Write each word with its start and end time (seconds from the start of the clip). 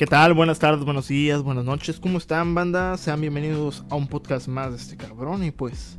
¿Qué 0.00 0.06
tal? 0.06 0.32
Buenas 0.32 0.58
tardes, 0.58 0.82
buenos 0.86 1.08
días, 1.08 1.42
buenas 1.42 1.66
noches. 1.66 2.00
¿Cómo 2.00 2.16
están, 2.16 2.54
banda? 2.54 2.96
Sean 2.96 3.20
bienvenidos 3.20 3.84
a 3.90 3.96
un 3.96 4.08
podcast 4.08 4.48
más 4.48 4.70
de 4.70 4.76
este 4.78 4.96
cabrón. 4.96 5.44
Y 5.44 5.50
pues, 5.50 5.98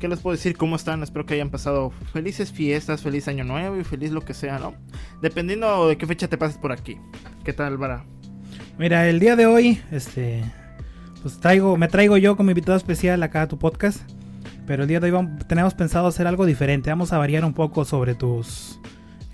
¿qué 0.00 0.08
les 0.08 0.20
puedo 0.20 0.34
decir? 0.34 0.56
¿Cómo 0.56 0.74
están? 0.74 1.02
Espero 1.02 1.26
que 1.26 1.34
hayan 1.34 1.50
pasado 1.50 1.92
felices 2.14 2.50
fiestas, 2.50 3.02
feliz 3.02 3.28
año 3.28 3.44
nuevo 3.44 3.76
y 3.76 3.84
feliz 3.84 4.10
lo 4.10 4.22
que 4.22 4.32
sea, 4.32 4.58
¿no? 4.58 4.72
Dependiendo 5.20 5.86
de 5.86 5.98
qué 5.98 6.06
fecha 6.06 6.28
te 6.28 6.38
pases 6.38 6.56
por 6.56 6.72
aquí. 6.72 6.96
¿Qué 7.44 7.52
tal, 7.52 7.76
Vara? 7.76 8.06
Mira, 8.78 9.06
el 9.06 9.20
día 9.20 9.36
de 9.36 9.44
hoy, 9.44 9.82
este, 9.90 10.42
pues 11.20 11.38
traigo, 11.38 11.76
me 11.76 11.88
traigo 11.88 12.16
yo 12.16 12.38
como 12.38 12.52
invitado 12.52 12.78
especial 12.78 13.22
acá 13.22 13.42
a 13.42 13.48
tu 13.48 13.58
podcast. 13.58 14.00
Pero 14.66 14.84
el 14.84 14.88
día 14.88 15.00
de 15.00 15.12
hoy 15.12 15.28
tenemos 15.46 15.74
pensado 15.74 16.06
hacer 16.06 16.26
algo 16.26 16.46
diferente. 16.46 16.88
Vamos 16.88 17.12
a 17.12 17.18
variar 17.18 17.44
un 17.44 17.52
poco 17.52 17.84
sobre 17.84 18.14
tus 18.14 18.80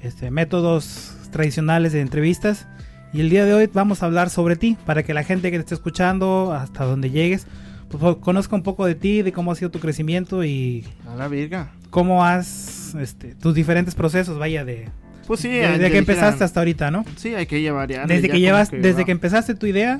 este, 0.02 0.32
métodos 0.32 1.14
tradicionales 1.30 1.92
de 1.92 2.00
entrevistas. 2.00 2.66
Y 3.12 3.20
el 3.20 3.28
día 3.30 3.44
de 3.44 3.52
hoy 3.54 3.68
vamos 3.72 4.02
a 4.02 4.06
hablar 4.06 4.30
sobre 4.30 4.56
ti, 4.56 4.76
para 4.86 5.02
que 5.02 5.12
la 5.12 5.22
gente 5.22 5.50
que 5.50 5.58
te 5.58 5.60
esté 5.62 5.74
escuchando, 5.74 6.52
hasta 6.52 6.84
donde 6.84 7.10
llegues, 7.10 7.46
pues, 7.90 8.16
conozca 8.16 8.56
un 8.56 8.62
poco 8.62 8.86
de 8.86 8.94
ti, 8.94 9.20
de 9.22 9.32
cómo 9.32 9.52
ha 9.52 9.54
sido 9.54 9.70
tu 9.70 9.80
crecimiento 9.80 10.44
y 10.44 10.84
A 11.06 11.14
la 11.16 11.28
virga. 11.28 11.72
cómo 11.90 12.24
has, 12.24 12.94
este, 12.94 13.34
tus 13.34 13.54
diferentes 13.54 13.94
procesos, 13.94 14.38
vaya, 14.38 14.64
de, 14.64 14.88
Pues 15.26 15.40
sí, 15.40 15.48
de- 15.48 15.60
ya 15.60 15.72
de 15.72 15.78
que 15.78 15.84
dijeran- 15.84 15.98
empezaste 15.98 16.44
hasta 16.44 16.60
ahorita, 16.60 16.90
¿no? 16.90 17.04
Sí, 17.16 17.34
hay 17.34 17.44
que 17.46 17.60
llevar 17.60 17.90
ya. 17.90 18.06
Desde 18.06 18.30
que 18.30 18.40
llevas, 18.40 18.70
desde 18.70 19.00
va. 19.00 19.04
que 19.04 19.12
empezaste 19.12 19.54
tu 19.54 19.66
idea, 19.66 19.98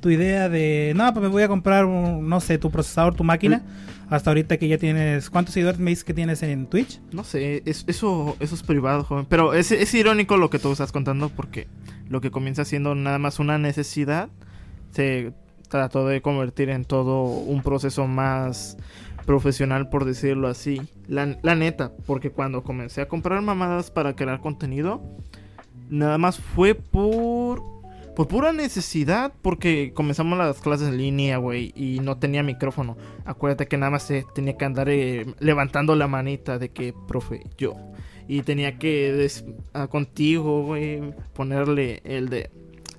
tu 0.00 0.10
idea 0.10 0.48
de, 0.48 0.92
no, 0.94 1.12
pues 1.12 1.20
me 1.22 1.28
voy 1.28 1.42
a 1.42 1.48
comprar, 1.48 1.84
un, 1.84 2.28
no 2.28 2.40
sé, 2.40 2.58
tu 2.58 2.70
procesador, 2.70 3.16
tu 3.16 3.24
máquina, 3.24 3.62
hasta 4.08 4.30
ahorita 4.30 4.56
que 4.56 4.68
ya 4.68 4.78
tienes, 4.78 5.30
¿cuántos 5.30 5.54
seguidores 5.54 5.80
me 5.80 5.90
dices 5.90 6.04
que 6.04 6.14
tienes 6.14 6.44
en 6.44 6.66
Twitch? 6.66 7.00
No 7.12 7.24
sé, 7.24 7.62
es- 7.66 7.82
eso, 7.88 8.36
eso 8.38 8.54
es 8.54 8.62
privado, 8.62 9.02
joven. 9.02 9.26
Pero 9.28 9.52
es, 9.52 9.72
es 9.72 9.92
irónico 9.94 10.36
lo 10.36 10.48
que 10.48 10.60
tú 10.60 10.70
estás 10.70 10.92
contando 10.92 11.28
porque 11.28 11.66
lo 12.12 12.20
que 12.20 12.30
comienza 12.30 12.66
siendo 12.66 12.94
nada 12.94 13.18
más 13.18 13.38
una 13.38 13.56
necesidad 13.56 14.28
se 14.90 15.32
trató 15.70 16.06
de 16.06 16.20
convertir 16.20 16.68
en 16.68 16.84
todo 16.84 17.22
un 17.22 17.62
proceso 17.62 18.06
más 18.06 18.76
profesional, 19.24 19.88
por 19.88 20.04
decirlo 20.04 20.48
así. 20.48 20.82
La, 21.08 21.24
neta, 21.54 21.92
porque 22.06 22.30
cuando 22.30 22.64
comencé 22.64 23.00
a 23.00 23.08
comprar 23.08 23.40
mamadas 23.40 23.90
para 23.90 24.14
crear 24.14 24.40
contenido, 24.42 25.02
nada 25.88 26.18
más 26.18 26.38
fue 26.38 26.74
por... 26.74 27.71
Por 28.16 28.28
pura 28.28 28.52
necesidad, 28.52 29.32
porque 29.40 29.92
comenzamos 29.94 30.36
las 30.38 30.60
clases 30.60 30.88
en 30.88 30.98
línea, 30.98 31.38
güey, 31.38 31.72
y 31.74 32.00
no 32.00 32.18
tenía 32.18 32.42
micrófono. 32.42 32.96
Acuérdate 33.24 33.66
que 33.66 33.78
nada 33.78 33.90
más 33.90 34.02
se 34.02 34.26
tenía 34.34 34.56
que 34.58 34.64
andar 34.66 34.88
eh, 34.90 35.26
levantando 35.40 35.96
la 35.96 36.06
manita 36.08 36.58
de 36.58 36.68
que, 36.70 36.92
profe, 37.08 37.42
yo. 37.56 37.74
Y 38.28 38.42
tenía 38.42 38.78
que, 38.78 39.12
des- 39.12 39.44
ah, 39.72 39.88
contigo, 39.88 40.62
güey, 40.64 41.00
ponerle 41.32 42.00
el 42.04 42.28
de... 42.28 42.50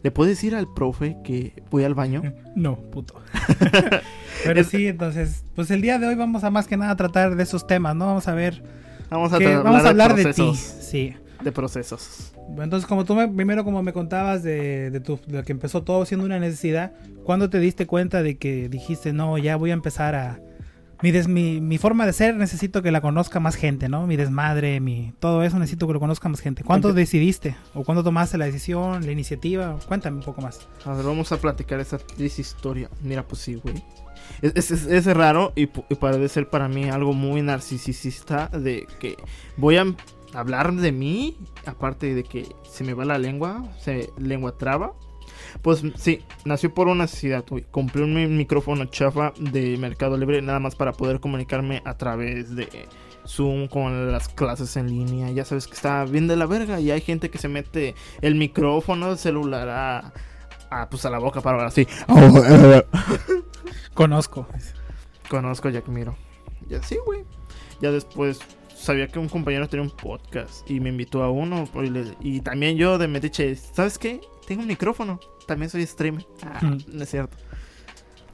¿Le 0.01 0.11
puedes 0.11 0.35
decir 0.35 0.53
al 0.55 0.67
profe 0.73 1.15
que 1.23 1.53
voy 1.69 1.83
al 1.83 1.93
baño? 1.93 2.21
No, 2.55 2.75
puto. 2.77 3.15
Pero 4.43 4.63
sí, 4.63 4.87
entonces, 4.87 5.43
pues 5.55 5.71
el 5.71 5.81
día 5.81 5.97
de 5.97 6.07
hoy 6.07 6.15
vamos 6.15 6.43
a 6.43 6.49
más 6.51 6.67
que 6.67 6.77
nada 6.77 6.95
tratar 6.95 7.35
de 7.35 7.43
esos 7.43 7.65
temas, 7.65 7.95
¿no? 7.95 8.07
Vamos 8.07 8.27
a 8.27 8.33
ver, 8.33 8.63
Vamos 9.09 9.31
a, 9.33 9.37
que- 9.37 9.55
vamos 9.57 9.83
a 9.85 9.89
hablar 9.89 10.15
de 10.15 10.25
ti, 10.25 10.31
procesos, 10.33 10.57
sí. 10.59 11.15
De 11.43 11.51
procesos. 11.51 12.33
Entonces, 12.57 12.87
como 12.87 13.05
tú 13.05 13.15
me- 13.15 13.27
primero 13.27 13.63
como 13.63 13.83
me 13.83 13.93
contabas 13.93 14.43
de, 14.43 14.89
de, 14.91 14.99
tu, 14.99 15.19
de 15.27 15.43
que 15.43 15.51
empezó 15.51 15.83
todo 15.83 16.05
siendo 16.05 16.25
una 16.25 16.39
necesidad, 16.39 16.93
¿cuándo 17.23 17.49
te 17.49 17.59
diste 17.59 17.85
cuenta 17.87 18.23
de 18.23 18.37
que 18.37 18.69
dijiste, 18.69 19.13
no, 19.13 19.37
ya 19.37 19.55
voy 19.55 19.71
a 19.71 19.73
empezar 19.73 20.15
a... 20.15 20.39
Mi, 21.01 21.11
des- 21.11 21.27
mi, 21.27 21.59
mi 21.59 21.77
forma 21.77 22.05
de 22.05 22.13
ser 22.13 22.33
necesito 22.37 22.81
que 22.81 22.89
la 22.89 23.01
conozca 23.01 23.41
más 23.41 23.55
gente, 23.55 23.89
¿no? 23.89 24.07
Mi 24.07 24.15
desmadre, 24.15 24.79
mi 24.79 25.11
todo 25.19 25.43
eso 25.43 25.59
necesito 25.59 25.85
que 25.85 25.91
lo 25.93 25.99
conozca 25.99 26.29
más 26.29 26.39
gente. 26.39 26.63
¿Cuándo 26.63 26.91
Empe- 26.91 26.93
decidiste? 26.93 27.57
¿O 27.73 27.83
cuándo 27.83 28.05
tomaste 28.05 28.37
la 28.37 28.45
decisión, 28.45 29.05
la 29.05 29.11
iniciativa? 29.11 29.77
Cuéntame 29.85 30.17
un 30.17 30.23
poco 30.23 30.41
más. 30.41 30.65
A 30.85 30.93
ver, 30.93 31.03
vamos 31.05 31.29
a 31.33 31.37
platicar 31.41 31.81
esa 31.81 31.97
triste 31.97 32.39
historia. 32.41 32.89
Mira, 33.01 33.27
pues 33.27 33.41
sí, 33.41 33.55
güey. 33.55 33.83
Es, 34.41 34.53
es- 34.55 34.71
es- 34.71 34.87
es 34.87 35.05
raro 35.17 35.51
y, 35.57 35.63
y 35.63 35.95
parece 35.99 36.29
ser 36.29 36.49
para 36.49 36.69
mí 36.69 36.89
algo 36.89 37.11
muy 37.11 37.41
narcisista 37.41 38.47
de 38.47 38.87
que 38.99 39.17
voy 39.57 39.75
a 39.75 39.85
hablar 40.33 40.73
de 40.73 40.91
mí, 40.91 41.37
aparte 41.65 42.13
de 42.15 42.23
que 42.23 42.55
se 42.63 42.83
me 42.83 42.93
va 42.93 43.05
la 43.05 43.17
lengua, 43.17 43.63
se 43.79 44.11
lengua 44.17 44.57
traba. 44.57 44.93
Pues 45.61 45.83
sí, 45.95 46.21
nació 46.45 46.73
por 46.73 46.87
una 46.87 47.03
necesidad, 47.03 47.43
güey. 47.47 47.65
Compré 47.69 48.03
un 48.03 48.13
mi- 48.13 48.27
micrófono 48.27 48.85
chafa 48.85 49.33
de 49.39 49.77
Mercado 49.77 50.17
Libre 50.17 50.41
nada 50.41 50.59
más 50.59 50.75
para 50.75 50.93
poder 50.93 51.19
comunicarme 51.19 51.81
a 51.85 51.95
través 51.97 52.55
de 52.55 52.67
Zoom 53.27 53.67
con 53.67 54.11
las 54.11 54.29
clases 54.29 54.75
en 54.77 54.87
línea. 54.87 55.29
Ya 55.31 55.45
sabes 55.45 55.67
que 55.67 55.73
está 55.73 56.05
bien 56.05 56.27
de 56.27 56.35
la 56.35 56.45
verga 56.45 56.79
y 56.79 56.91
hay 56.91 57.01
gente 57.01 57.29
que 57.29 57.37
se 57.37 57.47
mete 57.49 57.93
el 58.21 58.35
micrófono 58.35 59.09
del 59.09 59.17
celular 59.17 59.69
a, 59.69 60.13
a, 60.71 60.89
pues 60.89 61.05
a 61.05 61.09
la 61.09 61.19
boca 61.19 61.41
para 61.41 61.55
hablar 61.57 61.67
así. 61.67 61.87
Conozco. 63.93 64.47
Conozco 65.29 65.69
Jack 65.69 65.87
Miro. 65.87 66.15
Y 66.69 66.75
así, 66.75 66.97
güey. 67.05 67.23
Ya 67.81 67.91
después 67.91 68.39
sabía 68.83 69.07
que 69.07 69.19
un 69.19 69.29
compañero 69.29 69.67
tenía 69.67 69.83
un 69.83 69.91
podcast 69.95 70.69
y 70.69 70.79
me 70.79 70.89
invitó 70.89 71.23
a 71.23 71.31
uno. 71.31 71.67
Y, 71.75 71.89
le- 71.89 72.15
y 72.21 72.41
también 72.41 72.77
yo 72.77 72.97
de 72.97 73.07
metiche, 73.07 73.55
¿sabes 73.55 73.97
qué? 73.97 74.21
Tengo 74.47 74.61
un 74.61 74.67
micrófono. 74.67 75.19
También 75.47 75.69
soy 75.69 75.85
streamer. 75.85 76.25
Ah, 76.43 76.59
Mm. 76.61 76.77
no 76.97 77.03
es 77.03 77.09
cierto. 77.09 77.37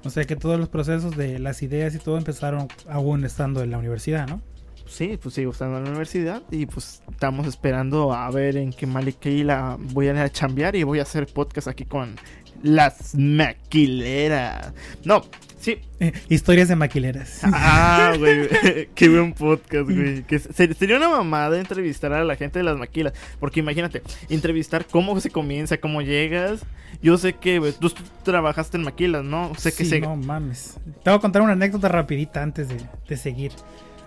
O 0.04 0.10
sea 0.10 0.24
que 0.26 0.36
todos 0.36 0.60
los 0.60 0.70
procesos 0.70 1.16
de 1.18 1.40
las 1.40 1.62
ideas 1.62 1.94
y 1.96 2.00
todo 2.00 2.18
empezaron 2.18 2.68
aún 2.90 3.26
estando 3.26 3.62
en 3.64 3.72
la 3.72 3.78
universidad, 3.78 4.28
¿no? 4.28 4.42
Sí, 4.88 5.20
pues 5.22 5.36
sigo 5.36 5.52
estando 5.52 5.78
en 5.78 5.84
la 5.84 5.90
universidad 5.92 6.42
y 6.50 6.66
pues 6.66 7.04
estamos 7.12 7.46
esperando 7.48 8.12
a 8.14 8.32
ver 8.32 8.58
en 8.58 8.72
qué 8.72 8.88
Malikeila 8.88 9.78
voy 9.80 10.08
a 10.08 10.12
ir 10.12 10.18
a 10.18 10.30
chambear 10.30 10.76
y 10.76 10.84
voy 10.84 11.00
a 11.00 11.04
hacer 11.04 11.28
podcast 11.28 11.68
aquí 11.68 11.86
con 11.86 12.16
las 12.64 13.16
maquileras. 13.16 14.74
No, 15.04 15.24
sí. 15.60 15.78
Eh, 16.00 16.14
historias 16.30 16.68
de 16.68 16.76
maquileras. 16.76 17.42
Ah, 17.54 18.14
güey, 18.18 18.48
qué 18.96 19.10
buen 19.10 19.34
podcast, 19.34 19.90
güey. 19.90 20.24
Que 20.24 20.40
sería 20.40 20.98
una 20.98 21.10
mamada 21.10 21.60
entrevistar 21.60 22.14
a 22.14 22.24
la 22.24 22.36
gente 22.36 22.60
de 22.60 22.64
las 22.64 22.78
maquilas. 22.78 23.14
Porque 23.40 23.60
imagínate, 23.60 24.02
entrevistar 24.30 24.86
cómo 24.86 25.20
se 25.20 25.30
comienza, 25.30 25.78
cómo 25.78 26.02
llegas. 26.02 26.66
Yo 27.02 27.18
sé 27.18 27.34
que 27.34 27.62
tú 27.80 27.92
trabajaste 28.24 28.78
en 28.78 28.84
maquilas, 28.84 29.24
¿no? 29.24 29.54
Sé 29.58 29.72
que 29.72 29.84
Sí, 29.84 29.90
se... 29.92 30.00
no 30.02 30.16
mames. 30.16 30.78
Te 31.04 31.10
voy 31.10 31.18
a 31.18 31.22
contar 31.22 31.42
una 31.42 31.54
anécdota 31.54 31.88
rapidita 31.88 32.42
antes 32.42 32.68
de, 32.70 32.78
de 33.08 33.18
seguir. 33.18 33.52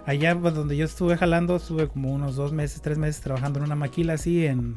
Allá 0.05 0.37
pues, 0.37 0.55
donde 0.55 0.77
yo 0.77 0.85
estuve 0.85 1.17
jalando, 1.17 1.57
estuve 1.57 1.87
como 1.89 2.13
unos 2.13 2.35
dos 2.35 2.53
meses, 2.53 2.83
tres 2.83 2.99
meses 2.99 3.21
trabajando 3.23 3.61
en 3.61 3.67
una 3.67 3.77
maquila 3.77 4.15
así 4.15 4.45
en... 4.47 4.75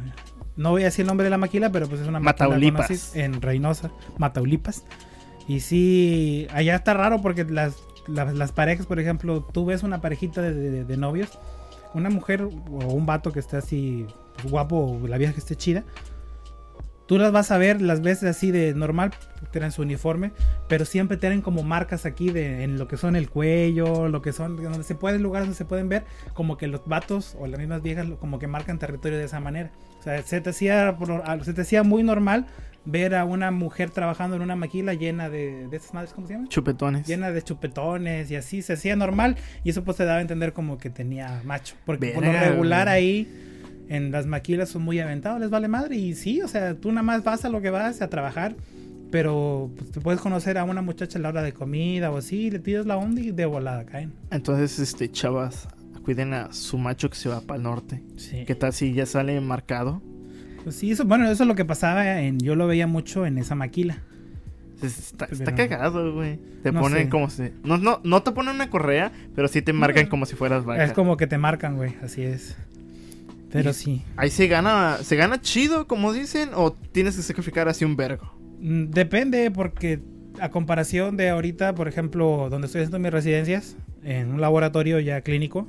No 0.57 0.71
voy 0.71 0.83
a 0.83 0.85
decir 0.85 1.03
el 1.03 1.07
nombre 1.07 1.23
de 1.25 1.29
la 1.29 1.37
maquila, 1.37 1.71
pero 1.71 1.87
pues 1.87 2.01
es 2.01 2.07
una 2.07 2.19
maquila 2.19 2.47
Mataulipas. 2.47 3.15
en 3.15 3.41
Reynosa, 3.41 3.91
Mataulipas. 4.17 4.83
Y 5.47 5.59
sí, 5.59 6.47
allá 6.53 6.75
está 6.75 6.93
raro 6.93 7.21
porque 7.21 7.43
las, 7.43 7.75
las, 8.07 8.33
las 8.33 8.51
parejas, 8.51 8.85
por 8.85 8.99
ejemplo, 8.99 9.43
tú 9.43 9.65
ves 9.65 9.83
una 9.83 10.01
parejita 10.01 10.41
de, 10.41 10.53
de- 10.53 10.83
de 10.85 10.97
novios, 10.97 11.37
una 11.93 12.09
mujer 12.09 12.41
o 12.43 12.49
un 12.93 13.05
vato 13.05 13.31
que 13.31 13.39
esté 13.39 13.57
así 13.57 14.05
pues, 14.35 14.49
guapo 14.51 14.99
o 15.03 15.07
la 15.07 15.17
vieja 15.17 15.33
que 15.33 15.39
esté 15.39 15.55
chida, 15.55 15.83
tú 17.05 17.19
las 17.19 17.31
vas 17.31 17.51
a 17.51 17.57
ver, 17.57 17.81
las 17.81 18.01
ves 18.01 18.23
así 18.23 18.49
de 18.51 18.73
normal, 18.73 19.11
tienen 19.51 19.71
su 19.71 19.83
uniforme, 19.83 20.31
pero 20.67 20.85
siempre 20.85 21.17
tienen 21.17 21.41
como 21.41 21.61
marcas 21.63 22.05
aquí 22.05 22.31
de 22.31 22.63
en 22.63 22.77
lo 22.79 22.87
que 22.87 22.97
son 22.97 23.15
el 23.15 23.29
cuello, 23.29 24.07
lo 24.07 24.21
que 24.21 24.33
son, 24.33 24.55
donde 24.61 24.83
se 24.83 24.95
pueden, 24.95 25.21
lugares 25.21 25.47
donde 25.47 25.57
se 25.57 25.65
pueden 25.65 25.89
ver, 25.89 26.05
como 26.33 26.57
que 26.57 26.67
los 26.67 26.81
vatos 26.87 27.35
o 27.39 27.45
las 27.47 27.59
mismas 27.59 27.81
viejas 27.83 28.07
como 28.19 28.39
que 28.39 28.47
marcan 28.47 28.79
territorio 28.79 29.17
de 29.19 29.25
esa 29.25 29.39
manera. 29.39 29.69
Sea, 30.05 30.23
se 30.23 30.39
te 30.39 30.51
hacía, 30.51 30.89
ah, 31.25 31.37
se 31.43 31.53
te 31.53 31.61
hacía 31.61 31.83
muy 31.83 32.03
normal 32.03 32.45
ver 32.85 33.15
a 33.15 33.25
una 33.25 33.51
mujer 33.51 33.89
trabajando 33.89 34.35
en 34.35 34.43
una 34.43 34.55
maquila 34.55 34.93
llena 34.93 35.29
de, 35.29 35.67
de 35.67 35.75
estas 35.75 35.93
madres, 35.93 36.13
¿cómo 36.13 36.27
se 36.27 36.33
llaman? 36.33 36.47
Chupetones. 36.47 37.07
Llena 37.07 37.31
de 37.31 37.41
chupetones 37.41 38.29
y 38.31 38.35
así 38.35 38.61
se 38.61 38.73
hacía 38.73 38.95
normal 38.95 39.35
y 39.63 39.71
eso 39.71 39.83
pues 39.83 39.97
te 39.97 40.05
daba 40.05 40.19
a 40.19 40.21
entender 40.21 40.53
como 40.53 40.77
que 40.77 40.89
tenía 40.89 41.41
macho. 41.43 41.75
Porque 41.85 42.09
por 42.09 42.23
lo 42.23 42.31
regular 42.31 42.87
ahí 42.87 43.27
en 43.89 44.11
las 44.11 44.25
maquilas 44.25 44.69
son 44.69 44.83
muy 44.83 44.99
aventados, 44.99 45.39
les 45.39 45.49
vale 45.49 45.67
madre. 45.67 45.95
Y 45.95 46.13
sí, 46.15 46.41
o 46.41 46.47
sea, 46.47 46.75
tú 46.75 46.91
nada 46.91 47.03
más 47.03 47.23
vas 47.23 47.45
a 47.45 47.49
lo 47.49 47.61
que 47.61 47.69
vas, 47.69 48.01
a 48.01 48.09
trabajar. 48.09 48.55
Pero 49.11 49.71
pues, 49.77 49.91
te 49.91 50.01
puedes 50.01 50.19
conocer 50.19 50.57
a 50.57 50.63
una 50.63 50.81
muchacha 50.81 51.19
a 51.19 51.21
la 51.21 51.29
hora 51.29 51.41
de 51.41 51.53
comida 51.53 52.11
o 52.11 52.17
así, 52.17 52.49
le 52.51 52.59
pides 52.59 52.85
la 52.85 52.97
onda 52.97 53.21
y 53.21 53.31
de 53.31 53.45
volada 53.45 53.85
caen. 53.85 54.13
Entonces, 54.31 54.79
este, 54.79 55.09
chavas, 55.09 55.67
cuiden 56.05 56.33
a 56.33 56.53
su 56.53 56.77
macho 56.77 57.09
que 57.09 57.15
se 57.17 57.27
va 57.29 57.41
para 57.41 57.57
el 57.57 57.63
norte. 57.63 58.01
Sí. 58.15 58.45
¿Qué 58.45 58.55
tal 58.55 58.71
si 58.73 58.93
ya 58.93 59.05
sale 59.05 59.41
marcado? 59.41 60.01
Pues 60.63 60.75
sí, 60.77 60.91
eso, 60.91 61.03
bueno, 61.05 61.29
eso 61.29 61.43
es 61.43 61.47
lo 61.47 61.55
que 61.55 61.65
pasaba 61.65 62.21
en, 62.21 62.39
yo 62.39 62.55
lo 62.55 62.67
veía 62.67 62.87
mucho 62.87 63.25
en 63.25 63.37
esa 63.37 63.55
maquila. 63.55 64.01
Está, 64.81 65.27
Pero- 65.27 65.37
está 65.39 65.55
cagado, 65.55 66.13
güey. 66.13 66.39
Te 66.61 66.71
No 66.71 66.81
ponen 66.81 67.03
sé. 67.05 67.09
como 67.09 67.29
si... 67.29 67.43
No, 67.63 67.77
no, 67.77 68.01
no 68.03 68.23
te 68.23 68.31
ponen 68.31 68.55
una 68.55 68.69
correa, 68.69 69.11
pero 69.35 69.47
sí 69.47 69.61
te 69.61 69.73
marcan 69.73 70.07
como 70.07 70.25
si 70.25 70.35
fueras 70.35 70.63
vaca. 70.65 70.83
Es 70.83 70.93
como 70.93 71.17
que 71.17 71.27
te 71.27 71.37
marcan, 71.37 71.75
güey, 71.75 71.95
así 72.03 72.21
es. 72.23 72.55
Pero 73.51 73.71
Y- 73.71 73.73
sí. 73.73 74.01
Ahí 74.17 74.29
se 74.29 74.47
gana, 74.47 74.97
se 75.01 75.15
gana 75.15 75.41
chido, 75.41 75.87
como 75.87 76.11
dicen, 76.13 76.49
o 76.55 76.73
tienes 76.73 77.15
que 77.15 77.21
sacrificar 77.21 77.67
así 77.67 77.85
un 77.85 77.95
vergo. 77.95 78.31
Mm, 78.59 78.85
Depende 78.91 79.49
porque 79.51 80.01
a 80.39 80.49
comparación 80.49 81.15
de 81.15 81.29
ahorita, 81.29 81.73
por 81.75 81.87
ejemplo, 81.87 82.47
donde 82.49 82.65
estoy 82.67 82.81
haciendo 82.81 82.99
mis 82.99 83.11
residencias, 83.11 83.77
en 84.03 84.31
un 84.33 84.41
laboratorio 84.41 84.99
ya 84.99 85.21
clínico, 85.21 85.67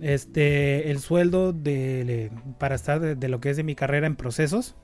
este, 0.00 0.90
el 0.90 0.98
sueldo 0.98 1.52
de, 1.52 2.30
para 2.58 2.74
estar 2.74 3.00
de, 3.00 3.28
lo 3.28 3.40
que 3.40 3.50
es 3.50 3.56
de 3.56 3.62
mi 3.62 3.74
carrera 3.74 4.06
en 4.06 4.16
procesos, 4.16 4.76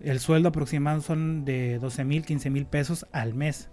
el 0.00 0.20
sueldo 0.20 0.48
aproximado 0.48 1.00
son 1.00 1.44
de 1.44 1.78
12 1.78 2.04
mil, 2.04 2.24
15 2.24 2.50
mil 2.50 2.66
pesos 2.66 3.06
al 3.12 3.34
mes. 3.34 3.68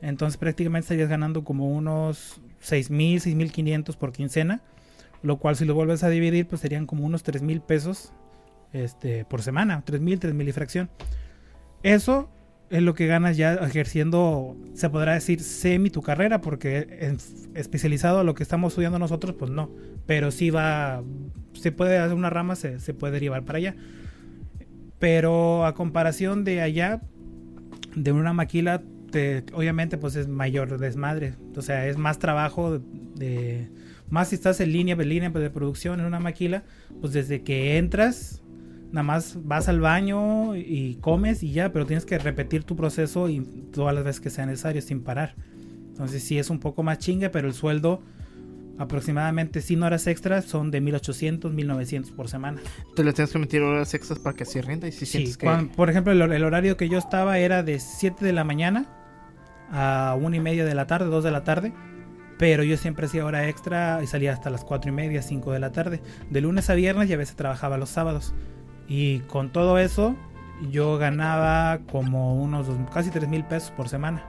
Entonces 0.00 0.36
prácticamente 0.36 0.84
estarías 0.84 1.08
ganando 1.08 1.44
como 1.44 1.68
unos 1.68 2.40
6 2.60 2.90
mil, 2.90 3.20
6 3.20 3.34
mil 3.34 3.52
500 3.52 3.96
por 3.96 4.12
quincena. 4.12 4.62
Lo 5.22 5.38
cual 5.38 5.56
si 5.56 5.64
lo 5.64 5.74
vuelves 5.74 6.04
a 6.04 6.08
dividir 6.08 6.46
pues 6.46 6.60
serían 6.60 6.86
como 6.86 7.04
unos 7.04 7.22
3 7.22 7.42
mil 7.42 7.60
pesos 7.60 8.12
este, 8.72 9.24
por 9.24 9.42
semana. 9.42 9.82
3 9.84 10.00
mil, 10.00 10.20
3 10.20 10.34
mil 10.34 10.48
y 10.48 10.52
fracción. 10.52 10.90
Eso 11.82 12.30
es 12.70 12.82
lo 12.82 12.94
que 12.94 13.06
ganas 13.06 13.36
ya 13.36 13.54
ejerciendo, 13.54 14.56
se 14.74 14.90
podrá 14.90 15.14
decir, 15.14 15.40
semi 15.40 15.90
tu 15.90 16.02
carrera, 16.02 16.40
porque 16.40 17.14
especializado 17.54 18.20
a 18.20 18.24
lo 18.24 18.34
que 18.34 18.42
estamos 18.42 18.72
estudiando 18.72 18.98
nosotros, 18.98 19.36
pues 19.38 19.50
no. 19.50 19.70
Pero 20.06 20.30
sí 20.30 20.50
va, 20.50 21.02
se 21.54 21.72
puede 21.72 21.98
hacer 21.98 22.16
una 22.16 22.30
rama, 22.30 22.54
se, 22.56 22.78
se 22.80 22.94
puede 22.94 23.14
derivar 23.14 23.44
para 23.44 23.58
allá. 23.58 23.76
Pero 24.98 25.66
a 25.66 25.74
comparación 25.74 26.44
de 26.44 26.62
allá, 26.62 27.02
de 27.94 28.12
una 28.12 28.32
maquila, 28.32 28.82
te- 29.10 29.44
obviamente 29.52 29.98
pues 29.98 30.16
es 30.16 30.28
mayor 30.28 30.78
desmadre. 30.78 31.34
O 31.56 31.62
sea, 31.62 31.86
es 31.86 31.98
más 31.98 32.18
trabajo 32.18 32.78
de, 32.78 32.80
de- 33.16 33.68
más 34.08 34.28
si 34.28 34.36
estás 34.36 34.60
en 34.60 34.72
línea, 34.72 34.94
en 34.98 35.08
línea 35.08 35.30
de 35.30 35.50
producción 35.50 36.00
en 36.00 36.06
una 36.06 36.20
maquila, 36.20 36.62
pues 37.00 37.12
desde 37.12 37.42
que 37.42 37.76
entras, 37.76 38.42
nada 38.92 39.02
más 39.02 39.36
vas 39.42 39.68
al 39.68 39.80
baño 39.80 40.54
y 40.56 40.96
comes 41.00 41.42
y 41.42 41.52
ya, 41.52 41.72
pero 41.72 41.86
tienes 41.86 42.06
que 42.06 42.16
repetir 42.18 42.62
tu 42.64 42.76
proceso 42.76 43.28
y 43.28 43.40
todas 43.72 43.94
las 43.94 44.04
veces 44.04 44.20
que 44.20 44.30
sea 44.30 44.46
necesario 44.46 44.80
sin 44.80 45.02
parar. 45.02 45.34
Entonces 45.88 46.22
sí 46.22 46.38
es 46.38 46.50
un 46.50 46.60
poco 46.60 46.82
más 46.82 46.98
chinga, 46.98 47.30
pero 47.30 47.48
el 47.48 47.54
sueldo 47.54 48.00
aproximadamente 48.78 49.60
sin 49.62 49.82
horas 49.82 50.06
extras 50.06 50.44
son 50.44 50.70
de 50.70 50.80
1800, 50.80 51.52
1900 51.52 52.12
por 52.12 52.28
semana. 52.28 52.60
Te 52.94 53.04
le 53.04 53.12
tienes 53.12 53.32
que 53.32 53.38
meter 53.38 53.62
horas 53.62 53.92
extras 53.94 54.18
para 54.18 54.36
que 54.36 54.42
así 54.44 54.60
renta 54.60 54.86
y 54.88 54.92
si 54.92 55.00
Sí, 55.00 55.06
sientes 55.06 55.36
que... 55.38 55.46
cuan- 55.46 55.68
por 55.68 55.90
ejemplo, 55.90 56.12
el, 56.12 56.20
el 56.32 56.44
horario 56.44 56.76
que 56.76 56.88
yo 56.88 56.98
estaba 56.98 57.38
era 57.38 57.62
de 57.62 57.78
7 57.78 58.24
de 58.24 58.32
la 58.32 58.44
mañana 58.44 58.86
a 59.70 60.16
1 60.20 60.36
y 60.36 60.40
media 60.40 60.64
de 60.64 60.74
la 60.74 60.86
tarde, 60.86 61.06
2 61.06 61.24
de 61.24 61.30
la 61.30 61.44
tarde. 61.44 61.72
Pero 62.38 62.62
yo 62.62 62.76
siempre 62.76 63.06
hacía 63.06 63.24
hora 63.24 63.48
extra 63.48 64.00
y 64.02 64.06
salía 64.06 64.32
hasta 64.34 64.50
las 64.50 64.62
4 64.62 64.90
y 64.90 64.94
media, 64.94 65.22
5 65.22 65.52
de 65.52 65.58
la 65.58 65.72
tarde. 65.72 66.02
De 66.30 66.42
lunes 66.42 66.68
a 66.68 66.74
viernes 66.74 67.08
y 67.08 67.14
a 67.14 67.16
veces 67.16 67.34
trabajaba 67.34 67.78
los 67.78 67.88
sábados. 67.88 68.34
Y 68.88 69.20
con 69.20 69.50
todo 69.52 69.78
eso, 69.78 70.14
yo 70.70 70.98
ganaba 70.98 71.78
como 71.90 72.34
unos 72.42 72.66
dos- 72.66 72.76
casi 72.92 73.08
3 73.10 73.26
mil 73.28 73.42
pesos 73.44 73.70
por 73.70 73.88
semana. 73.88 74.22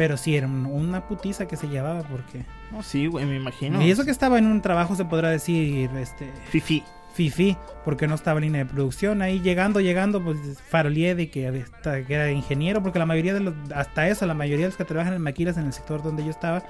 Pero 0.00 0.16
sí, 0.16 0.34
era 0.34 0.46
un- 0.46 0.64
una 0.64 1.06
putiza 1.06 1.46
que 1.46 1.56
se 1.58 1.68
llevaba 1.68 2.00
porque... 2.04 2.46
No, 2.72 2.82
sí, 2.82 3.06
güey, 3.06 3.26
me 3.26 3.36
imagino. 3.36 3.82
Y 3.82 3.90
eso 3.90 4.06
que 4.06 4.10
estaba 4.10 4.38
en 4.38 4.46
un 4.46 4.62
trabajo, 4.62 4.96
se 4.96 5.04
podrá 5.04 5.28
decir, 5.28 5.90
este, 5.94 6.30
Fifi. 6.46 6.82
Fifi, 7.12 7.54
porque 7.84 8.06
no 8.08 8.14
estaba 8.14 8.38
en 8.38 8.44
línea 8.44 8.64
de 8.64 8.70
producción. 8.70 9.20
Ahí 9.20 9.40
llegando, 9.40 9.78
llegando, 9.78 10.24
pues 10.24 10.38
faroleé 10.70 11.14
de 11.14 11.30
que, 11.30 11.64
era 12.08 12.30
ingeniero, 12.30 12.82
porque 12.82 12.98
la 12.98 13.04
mayoría 13.04 13.34
de 13.34 13.40
los, 13.40 13.54
hasta 13.74 14.08
eso, 14.08 14.24
la 14.24 14.32
mayoría 14.32 14.64
de 14.64 14.70
los 14.70 14.78
que 14.78 14.86
trabajan 14.86 15.12
en 15.12 15.20
maquilas 15.20 15.58
en 15.58 15.66
el 15.66 15.74
sector 15.74 16.02
donde 16.02 16.24
yo 16.24 16.30
estaba, 16.30 16.62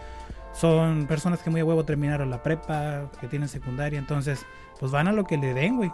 son 0.52 1.06
personas 1.06 1.38
que 1.38 1.50
muy 1.50 1.60
a 1.60 1.64
huevo 1.64 1.84
terminaron 1.84 2.30
la 2.30 2.42
prepa, 2.42 3.12
que 3.20 3.28
tienen 3.28 3.48
secundaria, 3.48 4.00
entonces, 4.00 4.44
pues 4.80 4.90
van 4.90 5.06
a 5.06 5.12
lo 5.12 5.22
que 5.22 5.36
le 5.36 5.54
den, 5.54 5.76
güey. 5.76 5.92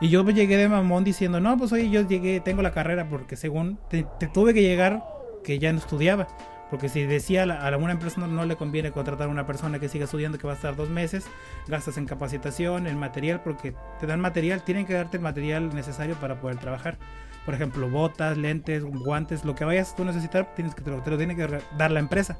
Y 0.00 0.10
yo 0.10 0.22
pues, 0.22 0.36
llegué 0.36 0.56
de 0.58 0.68
mamón 0.68 1.02
diciendo, 1.02 1.40
no, 1.40 1.56
pues 1.56 1.72
oye, 1.72 1.90
yo 1.90 2.06
llegué, 2.06 2.38
tengo 2.38 2.62
la 2.62 2.70
carrera, 2.70 3.08
porque 3.08 3.34
según 3.34 3.80
te, 3.90 4.06
te 4.20 4.28
tuve 4.28 4.54
que 4.54 4.62
llegar 4.62 5.02
que 5.42 5.58
ya 5.58 5.72
no 5.72 5.80
estudiaba. 5.80 6.28
Porque 6.72 6.88
si 6.88 7.04
decía 7.04 7.42
a, 7.42 7.66
alguna 7.66 7.92
empresa 7.92 8.18
no, 8.18 8.26
no 8.26 8.46
le 8.46 8.56
conviene 8.56 8.92
contratar 8.92 9.28
a 9.28 9.30
una 9.30 9.44
persona 9.44 9.78
que 9.78 9.90
siga 9.90 10.06
estudiando 10.06 10.38
que 10.38 10.46
va 10.46 10.54
a 10.54 10.56
estar 10.56 10.74
dos 10.74 10.88
meses, 10.88 11.26
gastas 11.68 11.98
en 11.98 12.06
capacitación, 12.06 12.86
en 12.86 12.98
material, 12.98 13.42
porque 13.42 13.74
te 14.00 14.06
dan 14.06 14.20
material, 14.20 14.62
tienen 14.62 14.86
que 14.86 14.94
darte 14.94 15.18
el 15.18 15.22
material 15.22 15.74
necesario 15.74 16.14
para 16.14 16.40
poder 16.40 16.56
trabajar. 16.56 16.96
Por 17.44 17.52
ejemplo, 17.52 17.90
botas, 17.90 18.38
lentes, 18.38 18.84
guantes, 18.84 19.44
lo 19.44 19.54
que 19.54 19.66
vayas 19.66 19.94
tú 19.94 20.06
necesitar, 20.06 20.54
tienes 20.54 20.74
que, 20.74 20.80
te, 20.80 20.90
lo, 20.90 21.02
te 21.02 21.10
lo 21.10 21.18
tiene 21.18 21.36
que 21.36 21.60
dar 21.76 21.90
la 21.90 22.00
empresa. 22.00 22.38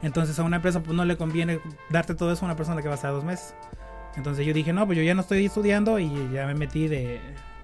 Entonces 0.00 0.38
a 0.38 0.44
una 0.44 0.56
empresa 0.56 0.80
pues 0.80 0.96
no 0.96 1.04
le 1.04 1.16
conviene 1.16 1.58
darte 1.90 2.14
todo 2.14 2.32
eso 2.32 2.44
a 2.44 2.46
una 2.46 2.54
persona 2.54 2.82
que 2.82 2.86
va 2.86 2.94
a 2.94 2.98
estar 2.98 3.10
dos 3.10 3.24
meses. 3.24 3.52
Entonces 4.14 4.46
yo 4.46 4.54
dije, 4.54 4.72
no, 4.72 4.86
pues 4.86 4.96
yo 4.96 5.02
ya 5.02 5.14
no 5.14 5.22
estoy 5.22 5.44
estudiando 5.44 5.98
y 5.98 6.08
ya 6.32 6.46
me 6.46 6.54
metí 6.54 6.86
de, 6.86 7.20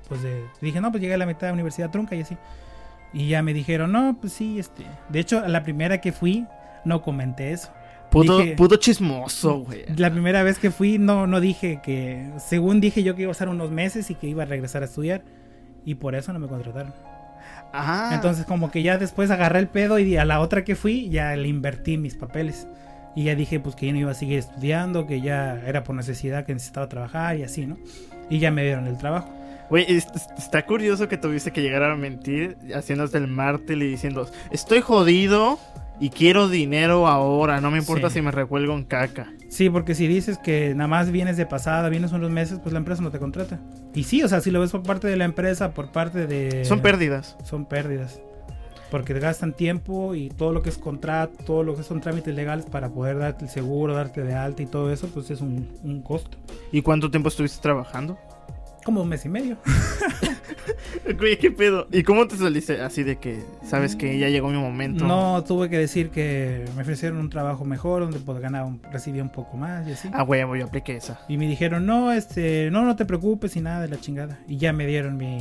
pues 0.09 0.21
de, 0.25 0.45
dije, 0.61 0.81
no, 0.81 0.91
pues 0.91 1.01
llegué 1.01 1.15
a 1.15 1.19
la 1.19 1.27
mitad 1.27 1.43
de 1.43 1.47
la 1.47 1.53
universidad 1.53 1.93
trunca 1.93 2.17
y 2.17 2.23
así. 2.23 2.37
Y 3.15 3.29
ya 3.29 3.43
me 3.43 3.55
dijeron, 3.55 3.93
no, 3.93 4.19
pues 4.21 4.33
sí, 4.35 4.59
este. 4.59 4.85
De 5.09 5.21
hecho, 5.21 5.39
a 5.39 5.49
la 5.49 5.63
primera 5.63 6.01
que 6.01 6.13
fui, 6.13 6.47
no 6.85 7.01
comenté 7.01 7.53
eso. 7.53 7.71
Puto, 8.11 8.39
Dije- 8.41 8.57
puto 8.57 8.77
chismoso, 8.77 9.61
güey. 9.61 9.85
La 9.97 10.11
primera 10.11 10.43
vez 10.43 10.59
que 10.59 10.71
fui, 10.71 10.99
no, 10.99 11.27
no 11.27 11.41
dije 11.41 11.81
que. 11.83 12.31
Según 12.39 12.81
dije 12.81 13.03
yo 13.03 13.15
que 13.17 13.23
iba 13.23 13.31
a 13.31 13.33
estar 13.33 13.49
unos 13.49 13.71
meses 13.71 14.11
y 14.11 14.15
que 14.15 14.27
iba 14.27 14.43
a 14.43 14.47
regresar 14.47 14.83
a 14.83 14.87
estudiar. 14.87 15.23
Y 15.85 15.95
por 15.97 16.15
eso 16.15 16.33
no 16.33 16.39
me 16.39 16.49
contrataron. 16.49 16.93
Ah. 17.73 18.11
Entonces, 18.15 18.47
como 18.47 18.71
que 18.71 18.83
ya 18.83 18.99
después 18.99 19.31
agarré 19.31 19.59
el 19.61 19.69
pedo 19.69 19.99
y 19.99 20.17
a 20.17 20.25
la 20.25 20.41
otra 20.41 20.65
que 20.65 20.77
fui, 20.77 21.09
ya 21.09 21.35
le 21.37 21.49
invertí 21.49 21.97
mis 21.99 22.15
papeles. 22.15 22.67
Y 23.17 23.25
ya 23.25 23.35
dije, 23.37 23.61
pues 23.61 23.77
que 23.77 23.87
ya 23.87 23.93
no 23.93 23.99
iba 24.01 24.11
a 24.11 24.15
seguir 24.15 24.39
estudiando, 24.41 25.07
que 25.07 25.21
ya 25.21 25.61
era 25.67 25.85
por 25.85 25.95
necesidad, 25.95 26.45
que 26.45 26.53
necesitaba 26.55 26.89
trabajar 26.89 27.37
y 27.37 27.43
así, 27.45 27.67
¿no? 27.67 27.77
Y 28.29 28.39
ya 28.39 28.51
me 28.51 28.63
dieron 28.65 28.87
el 28.87 28.97
trabajo. 28.99 29.29
Güey, 29.71 29.85
es- 29.89 30.07
es- 30.15 30.29
está 30.39 30.65
curioso 30.67 31.09
que 31.09 31.17
tuviste 31.17 31.51
que 31.53 31.63
llegar 31.63 31.83
a 31.83 31.97
mentir 31.97 32.57
haciéndose 32.75 33.19
el 33.19 33.27
mártir 33.29 33.79
y 33.83 33.89
diciendo, 33.89 34.29
estoy 34.51 34.81
jodido 34.81 35.59
y 36.01 36.11
quiero 36.11 36.49
dinero 36.49 37.07
ahora, 37.07 37.61
no 37.61 37.71
me 37.71 37.79
importa 37.79 38.09
Sí. 38.11 38.15
si 38.15 38.23
me 38.23 38.31
recuelgo 38.31 38.75
en 38.75 38.85
caca. 38.85 39.33
Sí, 39.49 39.71
porque 39.71 39.95
si 39.95 40.07
dices 40.09 40.39
que 40.39 40.75
nada 40.75 40.89
más 40.89 41.11
vienes 41.11 41.37
de 41.37 41.47
pasada, 41.47 41.89
vienes 41.89 42.13
unos 42.13 42.31
meses, 42.31 42.59
pues 42.61 42.73
la 42.73 42.79
empresa 42.81 43.01
no 43.03 43.11
te 43.11 43.19
contrata. 43.21 43.61
Y 43.95 44.03
sí, 44.05 44.23
o 44.23 44.29
sea, 44.29 44.41
si 44.41 44.51
lo 44.51 44.61
ves 44.61 44.71
por 44.73 44.83
parte 44.83 45.07
de 45.09 45.17
la 45.17 45.25
empresa, 45.25 45.73
por 45.73 45.93
parte 45.93 46.27
de... 46.27 46.65
Son 46.65 46.81
pérdidas. 46.81 47.37
son 47.45 47.65
pérdidas. 47.67 48.21
Porque 48.91 49.15
te 49.15 49.21
gastan 49.21 49.53
tiempo 49.55 50.15
y 50.15 50.29
todo 50.29 50.53
lo 50.53 50.63
que 50.63 50.69
es 50.69 50.79
contrato, 50.79 51.33
todo 51.45 51.63
lo 51.65 51.75
que 51.75 51.83
son 51.83 52.01
trámites 52.01 52.35
legales 52.35 52.67
para 52.67 52.91
poder 52.91 53.19
darte 53.19 53.45
el 53.45 53.51
seguro, 53.51 53.95
darte 53.95 54.23
de 54.23 54.35
alta 54.35 54.63
y 54.63 54.67
todo 54.67 54.93
eso, 54.93 55.09
pues 55.09 55.31
es 55.31 55.41
un, 55.41 55.69
un 55.83 56.03
costo. 56.03 56.37
¿Y 56.71 56.83
cuánto 56.83 57.11
tiempo 57.11 57.29
estuviste 57.29 57.61
trabajando? 57.63 58.19
Como 58.85 59.03
un 59.03 59.09
mes 59.09 59.25
y 59.25 59.29
medio. 59.29 59.57
Güey, 61.19 61.39
¿qué 61.39 61.51
pedo? 61.51 61.87
¿Y 61.93 62.03
cómo 62.03 62.27
te 62.27 62.37
saliste 62.37 62.81
así 62.81 63.03
de 63.03 63.17
que 63.17 63.43
sabes 63.65 63.95
que 63.97 64.19
ya 64.19 64.29
llegó 64.29 64.49
mi 64.49 64.57
momento? 64.59 65.07
No 65.07 65.43
tuve 65.45 65.69
que 65.69 65.77
decir 65.79 66.11
que 66.11 66.65
me 66.75 66.83
ofrecieron 66.83 67.19
un 67.19 67.29
trabajo 67.31 67.65
mejor 67.65 68.03
donde 68.03 68.19
pues, 68.21 68.39
ganaba, 68.41 68.67
un- 68.67 68.81
recibía 68.91 69.23
un 69.23 69.29
poco 69.29 69.57
más 69.57 69.87
y 69.87 69.93
así. 69.93 70.09
Ah, 70.13 70.23
güey, 70.23 70.41
yo 70.59 70.65
apliqué 70.65 70.97
esa. 70.97 71.21
Y 71.29 71.37
me 71.37 71.47
dijeron, 71.47 71.85
no, 71.87 72.13
este, 72.13 72.71
no, 72.71 72.83
no 72.85 72.97
te 72.97 73.05
preocupes 73.05 73.55
y 73.57 73.61
nada 73.61 73.83
de 73.83 73.89
la 73.89 74.01
chingada. 74.01 74.39
Y 74.49 74.57
ya 74.57 74.73
me 74.73 74.87
dieron 74.87 75.17
mi, 75.19 75.39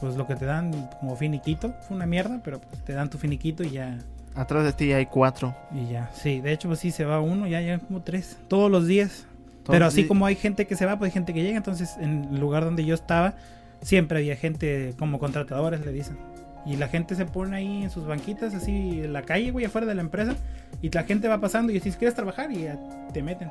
pues 0.00 0.16
lo 0.16 0.26
que 0.26 0.36
te 0.36 0.44
dan 0.44 0.88
como 1.00 1.16
finiquito. 1.16 1.74
Fue 1.88 1.96
una 1.96 2.06
mierda, 2.06 2.40
pero 2.44 2.60
pues, 2.60 2.84
te 2.84 2.92
dan 2.92 3.08
tu 3.08 3.16
finiquito 3.18 3.62
y 3.64 3.70
ya, 3.70 3.98
Atrás 4.34 4.64
de 4.64 4.72
ti 4.72 4.92
hay 4.92 5.06
cuatro. 5.06 5.54
y 5.74 5.90
ya. 5.92 6.10
Sí, 6.14 6.40
de 6.40 6.52
hecho, 6.52 6.68
pues 6.68 6.80
sí, 6.80 6.90
se 6.90 7.04
va 7.04 7.20
uno, 7.20 7.46
ya 7.46 7.60
llegan 7.60 7.80
como 7.80 8.02
tres, 8.02 8.38
todos 8.48 8.70
los 8.70 8.86
días. 8.86 9.26
Todos 9.64 9.74
Pero 9.74 9.86
así 9.86 10.06
como 10.06 10.26
hay 10.26 10.34
gente 10.34 10.66
que 10.66 10.76
se 10.76 10.86
va, 10.86 10.98
pues 10.98 11.10
hay 11.10 11.12
gente 11.12 11.32
que 11.32 11.42
llega. 11.42 11.56
Entonces, 11.56 11.96
en 12.00 12.24
el 12.32 12.40
lugar 12.40 12.64
donde 12.64 12.84
yo 12.84 12.94
estaba, 12.94 13.34
siempre 13.80 14.18
había 14.18 14.36
gente 14.36 14.94
como 14.98 15.18
contratadores, 15.18 15.84
le 15.84 15.92
dicen. 15.92 16.18
Y 16.64 16.76
la 16.76 16.88
gente 16.88 17.14
se 17.14 17.26
pone 17.26 17.56
ahí 17.56 17.82
en 17.82 17.90
sus 17.90 18.06
banquitas, 18.06 18.54
así 18.54 19.00
en 19.02 19.12
la 19.12 19.22
calle, 19.22 19.50
güey, 19.50 19.64
afuera 19.64 19.86
de 19.86 19.94
la 19.94 20.02
empresa. 20.02 20.36
Y 20.80 20.90
la 20.90 21.02
gente 21.04 21.28
va 21.28 21.40
pasando 21.40 21.72
y 21.72 21.80
si 21.80 21.90
quieres 21.92 22.14
trabajar 22.14 22.52
y 22.52 22.62
ya 22.62 22.78
te 23.12 23.22
meten. 23.22 23.50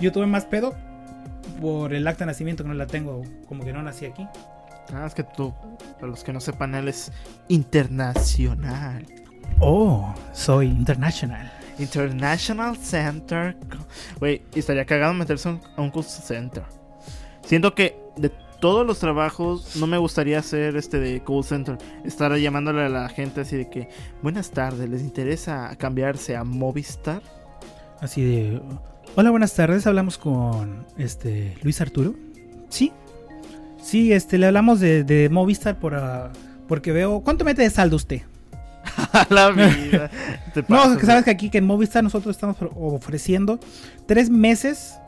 Yo 0.00 0.12
tuve 0.12 0.26
más 0.26 0.44
pedo 0.44 0.74
por 1.60 1.94
el 1.94 2.06
acta 2.06 2.24
de 2.24 2.32
nacimiento 2.32 2.62
que 2.62 2.68
no 2.68 2.74
la 2.74 2.86
tengo, 2.86 3.22
como 3.46 3.64
que 3.64 3.72
no 3.72 3.82
nací 3.82 4.06
aquí. 4.06 4.26
Ah, 4.92 5.06
es 5.06 5.14
que 5.14 5.22
tú, 5.22 5.54
para 5.94 6.08
los 6.08 6.24
que 6.24 6.32
no 6.32 6.40
sepan, 6.40 6.74
él 6.74 6.88
es 6.88 7.12
internacional. 7.48 9.06
Oh, 9.58 10.14
soy 10.32 10.66
international. 10.66 11.50
International 11.80 12.76
Center. 12.76 13.56
Güey, 14.18 14.42
estaría 14.54 14.84
cagado 14.84 15.14
meterse 15.14 15.48
a 15.48 15.52
un- 15.52 15.60
a 15.76 15.82
un 15.82 15.90
call 15.90 16.04
center. 16.04 16.62
Siento 17.44 17.74
que 17.74 17.96
de 18.16 18.30
todos 18.60 18.86
los 18.86 18.98
trabajos 18.98 19.76
no 19.76 19.86
me 19.86 19.96
gustaría 19.96 20.38
hacer 20.38 20.76
este 20.76 21.00
de 21.00 21.22
call 21.24 21.42
center. 21.44 21.78
Estar 22.04 22.36
llamándole 22.36 22.82
a 22.84 22.88
la 22.88 23.08
gente 23.08 23.40
así 23.40 23.56
de 23.56 23.70
que, 23.70 23.88
buenas 24.22 24.50
tardes, 24.50 24.88
¿les 24.88 25.00
interesa 25.02 25.74
cambiarse 25.78 26.36
a 26.36 26.44
Movistar? 26.44 27.22
Así 28.00 28.22
de, 28.22 28.60
hola, 29.16 29.30
buenas 29.30 29.54
tardes. 29.54 29.86
Hablamos 29.86 30.18
con 30.18 30.86
este 30.98 31.56
Luis 31.62 31.80
Arturo. 31.80 32.14
Sí, 32.68 32.92
sí, 33.82 34.12
este, 34.12 34.36
le 34.38 34.46
hablamos 34.46 34.78
de, 34.80 35.04
de 35.04 35.28
Movistar 35.30 35.78
por, 35.80 35.94
ah, 35.94 36.30
porque 36.68 36.92
veo. 36.92 37.20
¿Cuánto 37.22 37.44
mete 37.44 37.62
de 37.62 37.70
saldo 37.70 37.96
usted? 37.96 38.22
a 39.12 39.26
la 39.30 39.50
vida. 39.50 40.10
No, 40.68 40.96
que 40.96 41.06
sabes 41.06 41.24
que 41.24 41.30
aquí 41.30 41.50
que 41.50 41.58
en 41.58 41.66
Movistar 41.66 42.02
nosotros 42.02 42.36
estamos 42.36 42.56
ofreciendo 42.76 43.58
tres 44.06 44.30
meses 44.30 45.00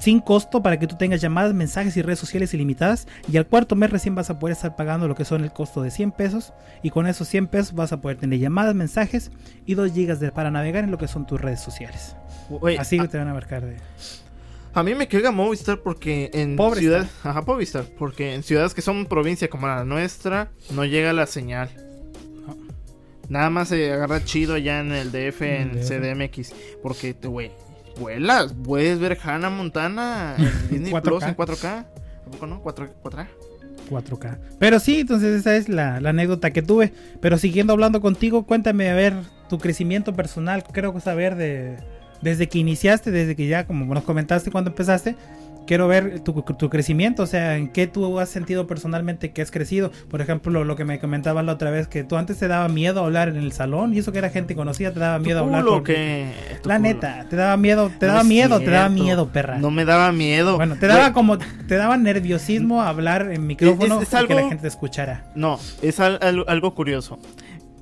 sin 0.00 0.20
costo 0.20 0.62
para 0.62 0.78
que 0.78 0.86
tú 0.86 0.96
tengas 0.96 1.20
llamadas, 1.20 1.52
mensajes 1.54 1.96
y 1.96 2.02
redes 2.02 2.18
sociales 2.18 2.52
ilimitadas. 2.54 3.06
Y 3.30 3.36
al 3.36 3.46
cuarto 3.46 3.76
mes 3.76 3.90
recién 3.90 4.14
vas 4.14 4.30
a 4.30 4.38
poder 4.38 4.56
estar 4.56 4.74
pagando 4.74 5.06
lo 5.06 5.14
que 5.14 5.24
son 5.24 5.44
el 5.44 5.52
costo 5.52 5.82
de 5.82 5.90
100 5.90 6.12
pesos. 6.12 6.52
Y 6.82 6.90
con 6.90 7.06
esos 7.06 7.28
100 7.28 7.46
pesos 7.48 7.74
vas 7.74 7.92
a 7.92 8.00
poder 8.00 8.16
tener 8.16 8.38
llamadas, 8.38 8.74
mensajes 8.74 9.30
y 9.66 9.74
2 9.74 9.92
gigas 9.92 10.18
de, 10.18 10.32
para 10.32 10.50
navegar 10.50 10.84
en 10.84 10.90
lo 10.90 10.98
que 10.98 11.06
son 11.06 11.26
tus 11.26 11.40
redes 11.40 11.60
sociales. 11.60 12.16
Así 12.78 12.98
que 12.98 13.08
te 13.08 13.18
van 13.18 13.28
a 13.28 13.34
marcar 13.34 13.64
de... 13.64 13.76
A 14.72 14.84
mí 14.84 14.94
me 14.94 15.08
queda 15.08 15.32
Movistar 15.32 15.80
porque 15.80 16.30
en 16.32 16.56
ciudades, 16.76 17.08
ajá, 17.24 17.42
Movistar, 17.42 17.84
porque 17.98 18.34
en 18.34 18.44
ciudades 18.44 18.72
que 18.72 18.82
son 18.82 19.04
provincia 19.06 19.50
como 19.50 19.66
la 19.66 19.84
nuestra 19.84 20.52
no 20.70 20.84
llega 20.84 21.12
la 21.12 21.26
señal. 21.26 21.70
Nada 23.30 23.48
más 23.48 23.68
se 23.68 23.92
agarra 23.92 24.22
chido 24.22 24.54
allá 24.54 24.80
en 24.80 24.92
el 24.92 25.12
DF, 25.12 25.42
en 25.42 25.70
En 25.70 25.78
el 25.78 25.84
CDMX, 25.84 26.52
porque 26.82 27.14
te 27.14 27.28
güey, 27.28 27.52
vuelas, 27.98 28.52
puedes 28.64 28.98
ver 28.98 29.16
Hannah 29.22 29.50
Montana 29.50 30.34
en 30.36 30.68
Disney 30.70 30.92
4K. 30.92 31.02
Plus 31.02 31.22
en 31.22 31.36
4K. 31.36 31.66
¿A 31.66 32.30
poco 32.30 32.46
no? 32.46 32.60
4, 32.60 32.88
4 33.00 33.26
4K. 33.88 34.38
Pero 34.58 34.78
sí, 34.78 35.00
entonces 35.00 35.40
esa 35.40 35.56
es 35.56 35.68
la, 35.68 36.00
la 36.00 36.10
anécdota 36.10 36.50
que 36.52 36.62
tuve. 36.62 36.92
Pero 37.20 37.38
siguiendo 37.38 37.72
hablando 37.72 38.00
contigo, 38.00 38.46
cuéntame 38.46 38.90
a 38.90 38.94
ver 38.94 39.14
tu 39.48 39.58
crecimiento 39.58 40.12
personal. 40.14 40.62
Creo 40.64 40.92
que 40.92 41.00
saber 41.00 41.34
de 41.36 41.78
desde 42.22 42.48
que 42.48 42.58
iniciaste, 42.58 43.10
desde 43.10 43.34
que 43.34 43.46
ya 43.46 43.66
como 43.66 43.92
nos 43.94 44.04
comentaste 44.04 44.50
cuando 44.50 44.70
empezaste. 44.70 45.16
Quiero 45.70 45.86
ver 45.86 46.18
tu, 46.18 46.32
tu 46.42 46.68
crecimiento, 46.68 47.22
o 47.22 47.26
sea, 47.28 47.56
en 47.56 47.68
qué 47.68 47.86
tú 47.86 48.18
has 48.18 48.28
sentido 48.28 48.66
personalmente 48.66 49.30
que 49.30 49.40
has 49.40 49.52
crecido. 49.52 49.92
Por 50.10 50.20
ejemplo, 50.20 50.64
lo 50.64 50.74
que 50.74 50.84
me 50.84 50.98
comentabas 50.98 51.44
la 51.44 51.52
otra 51.52 51.70
vez, 51.70 51.86
que 51.86 52.02
tú 52.02 52.16
antes 52.16 52.38
te 52.38 52.48
daba 52.48 52.66
miedo 52.66 53.04
hablar 53.04 53.28
en 53.28 53.36
el 53.36 53.52
salón 53.52 53.94
y 53.94 53.98
eso 54.00 54.10
que 54.10 54.18
era 54.18 54.30
gente 54.30 54.56
conocida, 54.56 54.92
te 54.92 54.98
daba 54.98 55.20
miedo 55.20 55.38
hablar. 55.44 55.64
por- 55.64 55.84
que 55.84 56.32
La 56.64 56.78
culo. 56.78 56.88
neta, 56.88 57.24
te 57.30 57.36
daba 57.36 57.56
miedo, 57.56 57.88
te 58.00 58.06
No 58.06 58.12
daba 58.14 58.24
miedo, 58.24 58.58
te 58.58 58.68
daba 58.68 58.88
miedo, 58.88 59.28
perra. 59.28 59.58
No 59.58 59.70
me 59.70 59.84
daba 59.84 60.10
miedo. 60.10 60.56
Bueno, 60.56 60.74
te 60.74 60.88
daba 60.88 61.12
como, 61.12 61.38
te 61.38 61.76
daba 61.76 61.96
nerviosismo 61.96 62.82
hablar 62.82 63.30
en 63.30 63.46
micrófono 63.46 64.00
es 64.02 64.08
que 64.08 64.34
la 64.34 64.40
gente 64.48 64.56
te 64.62 64.66
escuchara. 64.66 65.22
No, 65.36 65.60
es 65.82 66.00
al- 66.00 66.18
al- 66.20 66.44
algo 66.48 66.74
curioso. 66.74 67.20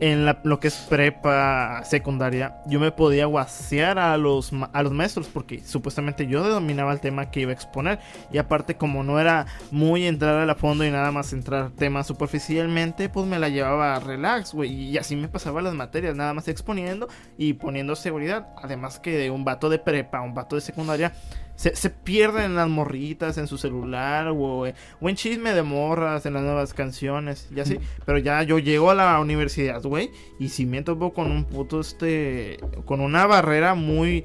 En 0.01 0.25
la- 0.25 0.39
lo 0.45 0.61
que 0.61 0.69
es 0.69 0.77
prepa 0.89 1.83
secundaria, 1.85 2.59
yo 2.67 2.79
me 2.79 2.93
podía 2.93 3.27
guasear 3.27 3.99
a 3.99 4.17
los, 4.17 4.53
a 4.73 4.83
los 4.85 4.93
maestros 4.93 5.27
porque 5.27 5.59
supuestamente 5.65 6.29
yo 6.29 6.49
dominaba 6.49 6.93
el 6.93 7.01
tema 7.01 7.33
que 7.33 7.41
iba 7.41 7.51
a 7.51 7.55
exponer. 7.55 7.99
Y 8.31 8.39
aparte, 8.39 8.77
como 8.77 9.03
no 9.03 9.19
era 9.19 9.47
muy 9.73 10.07
entrar 10.07 10.37
a 10.37 10.47
la 10.47 10.55
fondo 10.55 10.85
y 10.85 10.91
nada 10.93 11.11
más 11.11 11.33
entrar 11.33 11.71
temas 11.71 12.07
superficialmente, 12.07 13.09
pues 13.09 13.27
me 13.27 13.41
la 13.41 13.49
llevaba 13.49 13.99
relax, 13.99 14.55
güey. 14.55 14.73
Y 14.73 14.99
así 14.99 15.17
me 15.17 15.27
pasaba 15.27 15.63
las 15.63 15.75
materias, 15.75 16.15
nada 16.15 16.33
más 16.33 16.47
exponiendo 16.47 17.09
y 17.37 17.55
poniendo 17.55 17.97
seguridad. 17.97 18.47
Además 18.63 19.01
que 19.01 19.11
de 19.19 19.33
un 19.33 19.45
vato 19.45 19.69
de 19.69 19.81
prepa, 19.81 20.21
un 20.21 20.33
vato 20.33 20.55
de 20.55 20.63
secundaria, 20.63 21.13
se, 21.59 21.75
se 21.75 21.91
pierden 21.91 22.45
en 22.45 22.55
las 22.55 22.69
morritas, 22.69 23.37
en 23.37 23.49
su 23.49 23.59
celular, 23.59 24.29
o, 24.29 24.65
eh, 24.65 24.75
o 25.01 25.09
en 25.09 25.17
chisme 25.17 25.53
de 25.55 25.65
morras, 25.65 26.25
en 26.25 26.35
las 26.35 26.45
nuevas 26.45 26.73
canciones, 26.73 27.49
y 27.55 27.59
así. 27.59 27.79
Pero 28.07 28.19
ya 28.19 28.45
yo 28.45 28.61
llego 28.61 28.93
a 28.93 28.95
la 28.95 29.19
universidad, 29.19 29.83
güey, 29.83 30.11
y 30.39 30.51
si 30.51 30.67
me 30.67 30.83
topo 30.83 31.13
con 31.13 31.33
un 31.33 31.45
puto, 31.45 31.81
este, 31.81 32.59
con 32.85 33.01
una 33.01 33.27
barrera 33.27 33.75
muy, 33.75 34.25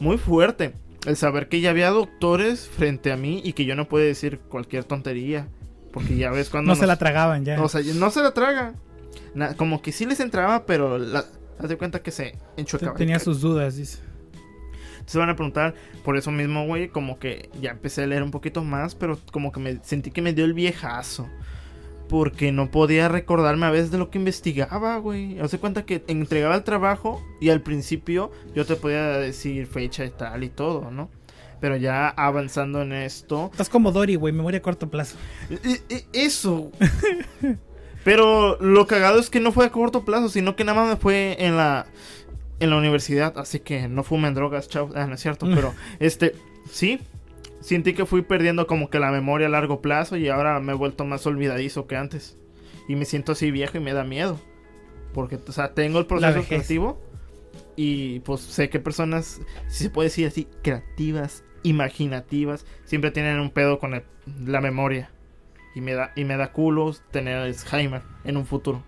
muy 0.00 0.16
fuerte. 0.16 0.72
El 1.06 1.16
saber 1.16 1.48
que 1.48 1.60
ya 1.60 1.68
había 1.70 1.90
doctores 1.90 2.66
frente 2.66 3.12
a 3.12 3.16
mí 3.18 3.42
y 3.44 3.52
que 3.52 3.66
yo 3.66 3.76
no 3.76 3.86
puedo 3.88 4.04
decir 4.06 4.38
cualquier 4.38 4.84
tontería. 4.84 5.48
Porque 5.92 6.16
ya 6.16 6.30
ves 6.30 6.48
cuando... 6.50 6.72
No 6.72 6.76
se 6.76 6.86
la 6.86 6.96
tragaban 6.96 7.44
ya. 7.44 7.60
o 7.62 7.68
sea, 7.68 7.82
no 7.94 8.10
se 8.10 8.22
la 8.22 8.32
traga. 8.32 8.74
Na- 9.34 9.54
como 9.56 9.82
que 9.82 9.92
sí 9.92 10.06
les 10.06 10.20
entraba, 10.20 10.64
pero 10.64 10.98
la, 10.98 11.24
haz 11.58 11.68
de 11.68 11.76
cuenta 11.76 12.00
que 12.02 12.10
se 12.10 12.36
enchocaba. 12.56 12.96
Tenía 12.96 13.18
sus 13.18 13.40
dudas, 13.40 13.76
dice. 13.76 13.98
Se 15.10 15.18
van 15.18 15.28
a 15.28 15.34
preguntar 15.34 15.74
por 16.04 16.16
eso 16.16 16.30
mismo, 16.30 16.66
güey, 16.66 16.88
como 16.88 17.18
que 17.18 17.50
ya 17.60 17.70
empecé 17.72 18.04
a 18.04 18.06
leer 18.06 18.22
un 18.22 18.30
poquito 18.30 18.62
más, 18.62 18.94
pero 18.94 19.18
como 19.32 19.50
que 19.50 19.58
me 19.58 19.80
sentí 19.82 20.12
que 20.12 20.22
me 20.22 20.32
dio 20.32 20.44
el 20.44 20.54
viejazo. 20.54 21.28
Porque 22.08 22.52
no 22.52 22.70
podía 22.70 23.08
recordarme 23.08 23.66
a 23.66 23.70
veces 23.70 23.90
de 23.90 23.98
lo 23.98 24.10
que 24.10 24.18
investigaba, 24.18 24.96
güey. 24.98 25.40
Haz 25.40 25.50
de 25.50 25.58
cuenta 25.58 25.84
que 25.84 26.04
entregaba 26.06 26.54
el 26.54 26.62
trabajo 26.62 27.20
y 27.40 27.50
al 27.50 27.60
principio 27.60 28.30
yo 28.54 28.64
te 28.66 28.76
podía 28.76 29.04
decir 29.18 29.66
fecha 29.66 30.04
y 30.04 30.10
tal 30.10 30.44
y 30.44 30.48
todo, 30.48 30.92
¿no? 30.92 31.10
Pero 31.60 31.76
ya 31.76 32.08
avanzando 32.08 32.80
en 32.82 32.92
esto, 32.92 33.48
Estás 33.50 33.68
como 33.68 33.90
Dory, 33.90 34.14
güey, 34.14 34.32
memoria 34.32 34.58
a 34.58 34.62
corto 34.62 34.88
plazo. 34.88 35.16
e- 35.50 35.80
e- 35.88 36.04
Eso. 36.12 36.70
Pero 38.04 38.56
lo 38.60 38.86
cagado 38.86 39.18
es 39.20 39.28
que 39.28 39.40
no 39.40 39.52
fue 39.52 39.66
a 39.66 39.70
corto 39.70 40.04
plazo, 40.04 40.28
sino 40.30 40.56
que 40.56 40.64
nada 40.64 40.80
más 40.80 40.88
me 40.90 40.96
fue 40.96 41.36
en 41.38 41.56
la 41.56 41.86
en 42.60 42.70
la 42.70 42.76
universidad, 42.76 43.36
así 43.38 43.60
que 43.60 43.88
no 43.88 44.02
fumen 44.04 44.34
drogas, 44.34 44.68
chao. 44.68 44.90
Ah, 44.94 45.06
no 45.06 45.14
es 45.14 45.20
cierto, 45.20 45.46
pero 45.54 45.74
este 45.98 46.34
sí 46.70 47.00
sentí 47.60 47.92
que 47.94 48.06
fui 48.06 48.22
perdiendo 48.22 48.66
como 48.66 48.88
que 48.90 48.98
la 48.98 49.10
memoria 49.10 49.46
a 49.48 49.50
largo 49.50 49.80
plazo 49.82 50.16
y 50.16 50.28
ahora 50.28 50.60
me 50.60 50.72
he 50.72 50.76
vuelto 50.76 51.04
más 51.04 51.26
olvidadizo 51.26 51.86
que 51.86 51.96
antes. 51.96 52.36
Y 52.88 52.96
me 52.96 53.04
siento 53.04 53.32
así 53.32 53.50
viejo 53.50 53.76
y 53.76 53.80
me 53.80 53.92
da 53.92 54.04
miedo. 54.04 54.40
Porque, 55.12 55.36
o 55.36 55.52
sea, 55.52 55.74
tengo 55.74 55.98
el 55.98 56.06
proceso 56.06 56.32
creativo 56.48 57.00
y 57.76 58.20
pues 58.20 58.40
sé 58.40 58.68
que 58.70 58.78
personas, 58.80 59.40
si 59.68 59.84
se 59.84 59.90
puede 59.90 60.08
decir 60.08 60.26
así, 60.26 60.46
creativas, 60.62 61.44
imaginativas, 61.62 62.64
siempre 62.84 63.10
tienen 63.10 63.40
un 63.40 63.50
pedo 63.50 63.78
con 63.78 63.94
el- 63.94 64.04
la 64.46 64.60
memoria. 64.60 65.10
Y 65.74 65.80
me 65.80 65.94
da, 65.94 66.12
y 66.16 66.24
me 66.24 66.36
da 66.36 66.52
culo 66.52 66.92
tener 67.10 67.36
Alzheimer 67.36 68.02
en 68.24 68.36
un 68.36 68.46
futuro. 68.46 68.82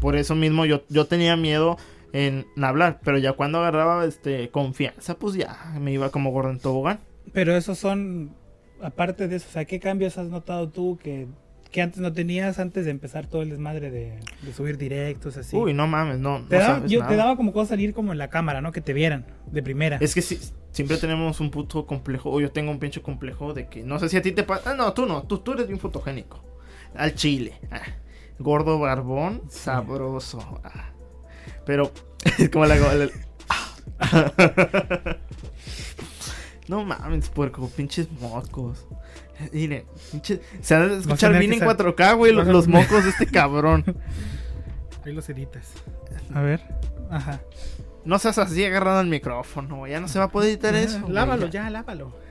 Por 0.00 0.14
eso 0.16 0.34
mismo 0.34 0.64
yo, 0.64 0.82
yo 0.88 1.06
tenía 1.06 1.36
miedo 1.36 1.76
en 2.12 2.46
hablar, 2.62 3.00
pero 3.04 3.18
ya 3.18 3.32
cuando 3.32 3.58
agarraba 3.58 4.04
este 4.04 4.50
confianza, 4.50 5.18
pues 5.18 5.34
ya 5.34 5.74
me 5.80 5.92
iba 5.92 6.10
como 6.10 6.30
gordo 6.30 6.50
en 6.50 6.58
tobogán. 6.58 7.00
Pero 7.32 7.54
esos 7.56 7.78
son, 7.78 8.34
aparte 8.82 9.28
de 9.28 9.36
eso, 9.36 9.46
o 9.48 9.52
sea, 9.52 9.64
¿qué 9.66 9.78
cambios 9.80 10.16
has 10.18 10.28
notado 10.28 10.68
tú 10.70 10.98
que, 11.02 11.26
que 11.70 11.82
antes 11.82 12.00
no 12.00 12.12
tenías 12.12 12.58
antes 12.58 12.86
de 12.86 12.90
empezar 12.90 13.26
todo 13.26 13.42
el 13.42 13.50
desmadre 13.50 13.90
de, 13.90 14.18
de 14.42 14.52
subir 14.54 14.78
directos 14.78 15.36
así? 15.36 15.54
Uy, 15.56 15.74
no 15.74 15.86
mames, 15.86 16.18
no. 16.18 16.42
te, 16.48 16.56
no 16.56 16.62
daba, 16.62 16.74
sabes 16.76 16.90
yo- 16.90 17.00
nada. 17.00 17.10
te 17.10 17.16
daba 17.16 17.36
como 17.36 17.52
cosa 17.52 17.70
salir 17.70 17.92
como 17.92 18.12
en 18.12 18.18
la 18.18 18.30
cámara, 18.30 18.60
¿no? 18.62 18.72
Que 18.72 18.80
te 18.80 18.92
vieran 18.94 19.26
de 19.52 19.62
primera. 19.62 19.98
Es 20.00 20.14
que 20.14 20.22
sí, 20.22 20.38
siempre 20.72 20.96
tenemos 20.96 21.40
un 21.40 21.50
puto 21.50 21.84
complejo, 21.86 22.30
o 22.30 22.40
yo 22.40 22.50
tengo 22.50 22.70
un 22.70 22.78
pinche 22.78 23.02
complejo 23.02 23.52
de 23.52 23.66
que 23.68 23.82
no 23.82 23.98
sé 23.98 24.08
si 24.08 24.16
a 24.16 24.22
ti 24.22 24.32
te 24.32 24.42
pasa. 24.44 24.70
Ah, 24.70 24.74
no, 24.74 24.92
tú 24.94 25.04
no, 25.04 25.24
tú, 25.24 25.38
tú 25.38 25.52
eres 25.52 25.66
bien 25.66 25.78
fotogénico. 25.78 26.42
Al 26.94 27.14
chile. 27.14 27.52
ah, 27.70 27.82
gordo, 28.38 28.78
barbón, 28.78 29.42
Sí. 29.50 29.58
sabroso. 29.64 30.60
ah. 30.64 30.92
Pero 31.68 31.92
es 32.38 32.48
como 32.48 32.64
la. 32.64 32.76
la- 32.76 33.10
no 36.68 36.82
mames, 36.84 37.28
puerco, 37.28 37.68
pinches 37.68 38.10
mocos. 38.10 38.86
Mire, 39.52 39.84
pinche- 40.10 40.40
se 40.62 40.74
han 40.74 40.88
de 40.88 40.96
escuchar 40.98 41.38
bien 41.38 41.52
en 41.52 41.58
sa- 41.58 41.66
4K, 41.66 42.16
güey, 42.16 42.32
los, 42.32 42.46
los 42.46 42.66
mocos 42.68 43.04
de 43.04 43.10
este 43.10 43.26
cabrón. 43.26 43.84
Ahí 45.04 45.12
los 45.12 45.28
editas. 45.28 45.72
A 46.34 46.40
ver. 46.40 46.62
Ajá. 47.10 47.42
No 48.06 48.18
seas 48.18 48.38
así 48.38 48.64
agarrando 48.64 49.02
el 49.02 49.08
micrófono, 49.08 49.76
güey, 49.76 49.92
ya 49.92 50.00
no 50.00 50.08
se 50.08 50.18
va 50.18 50.24
a 50.24 50.30
poder 50.30 50.48
editar 50.48 50.74
eso. 50.74 51.00
güey, 51.02 51.12
lávalo 51.12 51.48
ya. 51.48 51.64
ya, 51.64 51.70
lávalo. 51.70 52.16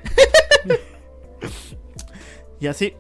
Y 2.60 2.66
así. 2.66 2.96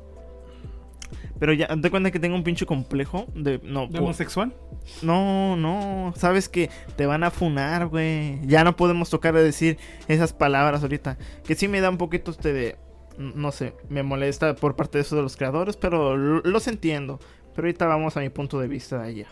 Pero 1.39 1.53
ya, 1.53 1.67
te 1.67 1.89
cuenta 1.91 2.11
que 2.11 2.19
tengo 2.19 2.35
un 2.35 2.43
pinche 2.43 2.65
complejo 2.65 3.25
de. 3.35 3.59
No, 3.63 3.87
¿De 3.87 3.99
homosexual? 3.99 4.53
no, 5.01 5.55
no. 5.55 6.13
Sabes 6.15 6.49
que 6.49 6.69
te 6.95 7.05
van 7.05 7.23
a 7.23 7.31
funar, 7.31 7.87
güey. 7.87 8.39
Ya 8.47 8.63
no 8.63 8.75
podemos 8.75 9.09
tocar 9.09 9.33
de 9.35 9.43
decir 9.43 9.77
esas 10.07 10.33
palabras 10.33 10.81
ahorita. 10.81 11.17
Que 11.45 11.55
sí 11.55 11.67
me 11.67 11.81
da 11.81 11.89
un 11.89 11.97
poquito 11.97 12.31
este 12.31 12.53
de. 12.53 12.75
No 13.17 13.51
sé, 13.51 13.73
me 13.89 14.03
molesta 14.03 14.55
por 14.55 14.75
parte 14.75 14.97
de 14.99 15.01
eso 15.03 15.15
de 15.15 15.23
los 15.23 15.37
creadores, 15.37 15.75
pero 15.75 16.15
lo- 16.15 16.41
los 16.41 16.67
entiendo. 16.67 17.19
Pero 17.55 17.67
ahorita 17.67 17.85
vamos 17.87 18.15
a 18.15 18.19
mi 18.19 18.29
punto 18.29 18.59
de 18.59 18.67
vista 18.67 18.99
de 18.99 19.07
allá. 19.09 19.27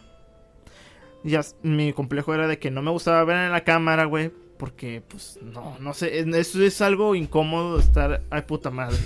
Ya, 1.24 1.42
mi 1.64 1.94
complejo 1.94 2.34
era 2.34 2.48
de 2.48 2.60
que 2.60 2.70
no 2.72 2.82
me 2.82 2.92
gustaba 2.92 3.24
ver 3.24 3.38
en 3.38 3.52
la 3.52 3.64
cámara, 3.64 4.06
güey. 4.06 4.32
Porque, 4.58 5.04
pues, 5.08 5.38
no, 5.42 5.76
no 5.80 5.94
sé. 5.94 6.20
es- 6.20 6.28
Eso 6.28 6.64
es 6.64 6.82
algo 6.82 7.14
incómodo 7.16 7.80
estar. 7.80 8.22
Ay, 8.30 8.44
puta 8.44 8.70
madre. 8.72 8.98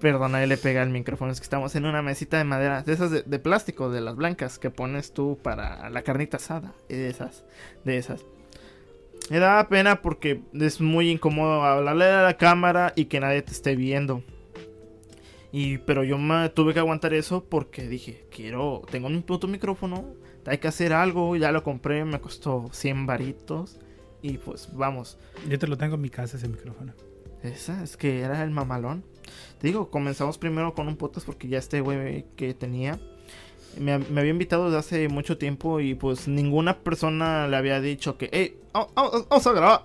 Perdona, 0.00 0.44
le 0.46 0.56
pega 0.56 0.82
el 0.82 0.90
micrófono. 0.90 1.32
Es 1.32 1.40
que 1.40 1.44
estamos 1.44 1.74
en 1.74 1.84
una 1.84 2.02
mesita 2.02 2.38
de 2.38 2.44
madera. 2.44 2.82
De 2.82 2.92
esas 2.92 3.10
de, 3.10 3.22
de 3.22 3.38
plástico, 3.38 3.90
de 3.90 4.00
las 4.00 4.16
blancas 4.16 4.58
que 4.58 4.70
pones 4.70 5.12
tú 5.12 5.38
para 5.42 5.90
la 5.90 6.02
carnita 6.02 6.36
asada. 6.36 6.74
De 6.88 7.08
esas. 7.08 7.44
De 7.84 7.98
esas. 7.98 8.24
Me 9.30 9.38
daba 9.38 9.68
pena 9.68 10.00
porque 10.00 10.42
es 10.54 10.80
muy 10.80 11.10
incómodo 11.10 11.62
hablarle 11.62 12.06
a 12.06 12.22
la 12.22 12.36
cámara 12.36 12.92
y 12.96 13.06
que 13.06 13.20
nadie 13.20 13.42
te 13.42 13.52
esté 13.52 13.76
viendo. 13.76 14.22
Y, 15.52 15.78
pero 15.78 16.04
yo 16.04 16.18
me 16.18 16.48
tuve 16.50 16.72
que 16.72 16.80
aguantar 16.80 17.12
eso 17.14 17.44
porque 17.44 17.88
dije, 17.88 18.26
quiero, 18.30 18.82
tengo 18.90 19.06
un 19.06 19.22
puto 19.22 19.46
micrófono, 19.46 20.14
hay 20.46 20.58
que 20.58 20.68
hacer 20.68 20.92
algo, 20.92 21.36
ya 21.36 21.52
lo 21.52 21.62
compré, 21.62 22.04
me 22.04 22.20
costó 22.20 22.68
100 22.72 23.06
varitos. 23.06 23.78
Y 24.20 24.38
pues 24.38 24.70
vamos, 24.72 25.18
Yo 25.48 25.58
te 25.58 25.66
lo 25.66 25.76
tengo 25.76 25.94
en 25.94 26.00
mi 26.00 26.10
casa 26.10 26.36
ese 26.36 26.48
micrófono. 26.48 26.92
esa 27.42 27.82
es 27.82 27.96
que 27.96 28.20
era 28.20 28.42
el 28.42 28.50
mamalón. 28.50 29.04
Te 29.60 29.66
digo, 29.68 29.90
comenzamos 29.90 30.38
primero 30.38 30.74
con 30.74 30.88
un 30.88 30.96
podcast 30.96 31.26
porque 31.26 31.48
ya 31.48 31.58
este 31.58 31.80
güey 31.80 32.24
que 32.36 32.54
tenía 32.54 32.98
me, 33.78 33.98
me 33.98 34.20
había 34.20 34.32
invitado 34.32 34.66
desde 34.66 34.78
hace 34.78 35.08
mucho 35.08 35.38
tiempo 35.38 35.78
y 35.80 35.94
pues 35.94 36.26
ninguna 36.28 36.78
persona 36.78 37.46
le 37.48 37.56
había 37.56 37.80
dicho 37.80 38.16
que, 38.18 38.28
hey, 38.32 38.56
vamos, 38.72 38.92
vamos- 38.94 39.28
vamos 39.28 39.46
a 39.46 39.52
grabar. 39.52 39.84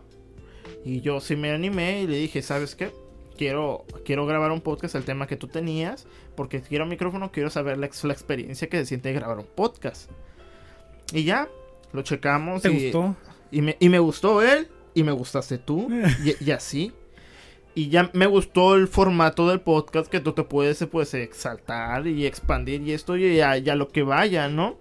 Y 0.85 1.01
yo 1.01 1.19
sí 1.21 1.35
me 1.35 1.51
animé 1.51 2.01
y 2.03 2.07
le 2.07 2.17
dije, 2.17 2.41
¿sabes 2.41 2.75
qué? 2.75 2.91
Quiero, 3.37 3.85
quiero 4.05 4.25
grabar 4.25 4.51
un 4.51 4.61
podcast, 4.61 4.95
el 4.95 5.03
tema 5.05 5.27
que 5.27 5.35
tú 5.37 5.47
tenías, 5.47 6.05
porque 6.35 6.61
quiero 6.61 6.85
micrófono, 6.85 7.31
quiero 7.31 7.49
saber 7.49 7.77
la, 7.77 7.85
ex- 7.87 8.03
la 8.03 8.13
experiencia 8.13 8.67
que 8.69 8.77
se 8.77 8.85
siente 8.85 9.11
grabar 9.13 9.39
un 9.39 9.45
podcast. 9.45 10.09
Y 11.11 11.23
ya, 11.23 11.47
lo 11.93 12.01
checamos. 12.03 12.61
¿Te 12.61 12.71
y, 12.71 12.83
gustó? 12.85 13.15
y 13.51 13.61
me, 13.61 13.77
y 13.79 13.89
me 13.89 13.99
gustó 13.99 14.41
él, 14.41 14.67
y 14.93 15.03
me 15.03 15.11
gustaste 15.11 15.57
tú, 15.57 15.87
y, 16.23 16.43
y 16.43 16.51
así. 16.51 16.91
Y 17.75 17.89
ya 17.89 18.09
me 18.13 18.27
gustó 18.27 18.75
el 18.75 18.87
formato 18.87 19.49
del 19.49 19.61
podcast 19.61 20.09
que 20.09 20.19
tú 20.19 20.33
te 20.33 20.43
puedes 20.43 20.85
pues, 20.91 21.13
exaltar 21.13 22.07
y 22.07 22.25
expandir 22.25 22.81
y 22.81 22.91
esto 22.91 23.17
ya, 23.17 23.57
ya 23.57 23.75
lo 23.75 23.87
que 23.87 24.03
vaya, 24.03 24.47
¿no? 24.47 24.77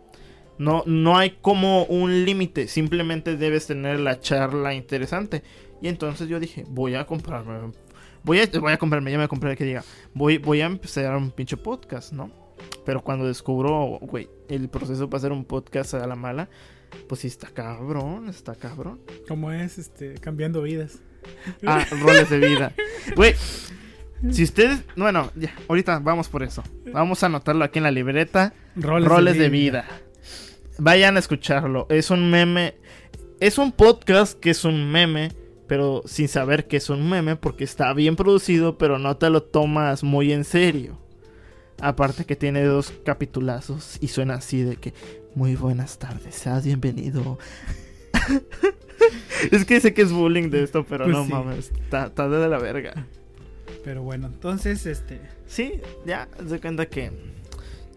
No, 0.58 0.82
no 0.86 1.16
hay 1.16 1.38
como 1.40 1.84
un 1.84 2.24
límite, 2.24 2.68
simplemente 2.68 3.36
debes 3.36 3.66
tener 3.66 3.98
la 3.98 4.20
charla 4.20 4.74
interesante. 4.74 5.42
Y 5.80 5.88
entonces 5.88 6.28
yo 6.28 6.38
dije, 6.38 6.64
voy 6.68 6.94
a 6.94 7.06
comprarme, 7.06 7.72
voy 8.22 8.40
a, 8.40 8.60
voy 8.60 8.72
a 8.72 8.78
comprarme, 8.78 9.10
ya 9.10 9.18
me 9.18 9.26
compré 9.26 9.56
que 9.56 9.64
diga, 9.64 9.82
voy, 10.14 10.38
voy 10.38 10.60
a 10.60 10.66
empezar 10.66 11.16
un 11.16 11.30
pinche 11.30 11.56
podcast, 11.56 12.12
¿no? 12.12 12.30
Pero 12.84 13.02
cuando 13.02 13.26
descubro, 13.26 13.98
güey, 14.02 14.28
el 14.48 14.68
proceso 14.68 15.08
para 15.08 15.18
hacer 15.18 15.32
un 15.32 15.44
podcast 15.44 15.94
a 15.94 16.06
la 16.06 16.14
mala, 16.14 16.48
pues 17.08 17.22
sí 17.22 17.26
está 17.26 17.48
cabrón, 17.48 18.28
está 18.28 18.54
cabrón. 18.54 19.00
¿Cómo 19.26 19.50
es 19.50 19.78
este 19.78 20.14
cambiando 20.14 20.62
vidas? 20.62 21.00
Ah, 21.66 21.86
roles 21.90 22.30
de 22.30 22.38
vida. 22.38 22.72
Güey, 23.16 23.34
si 24.30 24.44
ustedes, 24.44 24.82
bueno, 24.96 25.30
ya, 25.34 25.54
ahorita 25.68 25.98
vamos 25.98 26.28
por 26.28 26.42
eso. 26.42 26.62
Vamos 26.92 27.22
a 27.22 27.26
anotarlo 27.26 27.64
aquí 27.64 27.78
en 27.78 27.84
la 27.84 27.90
libreta. 27.90 28.54
Roles, 28.76 29.36
de, 29.36 29.48
vida. 29.48 29.84
Vayan 30.78 31.16
a 31.16 31.18
escucharlo. 31.18 31.86
Es 31.90 32.10
un 32.10 32.30
meme. 32.30 32.74
Es 33.40 33.58
un 33.58 33.72
podcast 33.72 34.38
que 34.38 34.50
es 34.50 34.64
un 34.64 34.90
meme, 34.90 35.32
pero 35.66 36.02
sin 36.04 36.28
saber 36.28 36.68
que 36.68 36.76
es 36.76 36.88
un 36.88 37.08
meme 37.08 37.34
porque 37.34 37.64
está 37.64 37.92
bien 37.92 38.14
producido, 38.14 38.78
pero 38.78 38.98
no 38.98 39.16
te 39.16 39.28
lo 39.30 39.42
tomas 39.42 40.04
muy 40.04 40.32
en 40.32 40.44
serio. 40.44 40.98
Aparte 41.80 42.24
que 42.24 42.36
tiene 42.36 42.62
dos 42.62 42.92
capitulazos 43.04 43.98
y 44.00 44.08
suena 44.08 44.34
así 44.34 44.62
de 44.62 44.76
que 44.76 44.94
muy 45.34 45.56
buenas 45.56 45.98
tardes, 45.98 46.36
seas 46.36 46.64
bienvenido. 46.64 47.38
es 49.50 49.64
que 49.64 49.80
sé 49.80 49.94
que 49.94 50.02
es 50.02 50.12
bullying 50.12 50.50
de 50.50 50.62
esto, 50.62 50.84
pero 50.84 51.04
pues 51.04 51.16
no 51.16 51.24
mames, 51.24 51.72
está, 51.90 52.28
de 52.28 52.48
la 52.48 52.58
verga. 52.58 53.06
Pero 53.84 54.02
bueno, 54.02 54.28
entonces, 54.28 54.86
este. 54.86 55.20
Sí, 55.46 55.80
ya, 56.06 56.28
se 56.48 56.60
cuenta 56.60 56.86
que. 56.86 57.32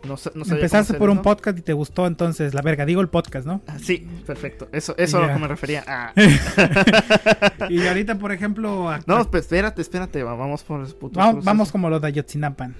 No, 0.05 0.15
no 0.35 0.45
Empezaste 0.45 0.93
por 0.95 1.09
un 1.09 1.23
podcast 1.23 1.57
y 1.57 1.61
te 1.61 1.73
gustó 1.73 2.05
entonces 2.05 2.53
la 2.53 2.61
verga. 2.61 2.85
Digo 2.85 3.01
el 3.01 3.09
podcast, 3.09 3.47
¿no? 3.47 3.61
Ah, 3.65 3.79
sí, 3.79 4.07
perfecto. 4.25 4.67
Eso, 4.71 4.93
eso 4.97 5.17
a 5.17 5.27
lo 5.27 5.33
que 5.33 5.39
me 5.39 5.47
refería. 5.47 5.83
Ah. 5.87 6.13
y 7.69 7.87
ahorita, 7.87 8.17
por 8.19 8.31
ejemplo. 8.31 8.91
No, 9.07 9.31
pues 9.31 9.43
espérate, 9.43 9.81
espérate. 9.81 10.21
Vamos 10.21 10.63
por 10.63 10.87
vamos, 11.11 11.43
vamos, 11.43 11.71
como 11.71 11.89
los 11.89 12.01
de. 12.01 12.23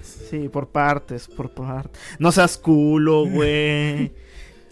Sí, 0.02 0.48
por 0.48 0.68
partes, 0.68 1.26
por 1.26 1.50
partes. 1.50 2.00
No 2.20 2.30
seas 2.30 2.56
culo, 2.56 3.26
güey. 3.26 4.12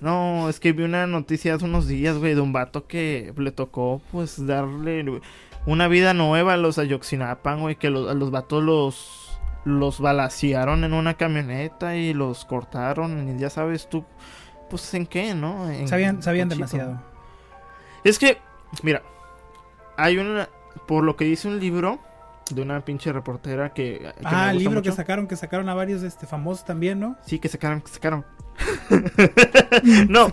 No, 0.00 0.48
es 0.48 0.60
que 0.60 0.72
vi 0.72 0.84
una 0.84 1.06
noticia 1.06 1.54
hace 1.54 1.64
unos 1.64 1.86
días, 1.86 2.18
güey, 2.18 2.34
de 2.34 2.40
un 2.40 2.52
vato 2.52 2.86
que 2.86 3.32
le 3.36 3.52
tocó, 3.52 4.02
pues, 4.12 4.44
darle 4.46 5.20
una 5.66 5.88
vida 5.88 6.14
nueva 6.14 6.54
a 6.54 6.56
los 6.56 6.78
Ayoxinapan, 6.78 7.60
güey, 7.60 7.76
que 7.76 7.90
los, 7.90 8.10
a 8.10 8.14
los 8.14 8.30
vatos 8.30 8.62
los, 8.62 9.38
los 9.64 10.00
balacearon 10.00 10.84
en 10.84 10.92
una 10.92 11.14
camioneta 11.14 11.96
y 11.96 12.12
los 12.12 12.44
cortaron, 12.44 13.36
y 13.36 13.38
ya 13.40 13.50
sabes 13.50 13.88
tú, 13.88 14.04
pues, 14.68 14.92
en 14.94 15.06
qué, 15.06 15.34
¿no? 15.34 15.68
sabían 15.86 16.22
sabían 16.22 16.48
demasiado. 16.48 17.00
Es 18.02 18.18
que, 18.18 18.38
mira, 18.82 19.02
hay 19.96 20.18
una, 20.18 20.48
por 20.86 21.04
lo 21.04 21.16
que 21.16 21.24
dice 21.24 21.48
un 21.48 21.60
libro 21.60 22.00
de 22.50 22.62
una 22.62 22.84
pinche 22.84 23.12
reportera 23.12 23.72
que... 23.72 24.12
ah, 24.24 24.50
el 24.50 24.58
libro 24.58 24.82
que 24.82 24.92
sacaron, 24.92 25.26
que 25.26 25.36
sacaron 25.36 25.68
a 25.68 25.74
varios 25.74 26.02
este, 26.02 26.26
famosos 26.26 26.64
también, 26.64 27.00
¿no? 27.00 27.16
Sí, 27.24 27.38
que 27.38 27.48
sacaron, 27.48 27.80
que 27.80 27.90
sacaron. 27.90 28.24
no, 30.08 30.30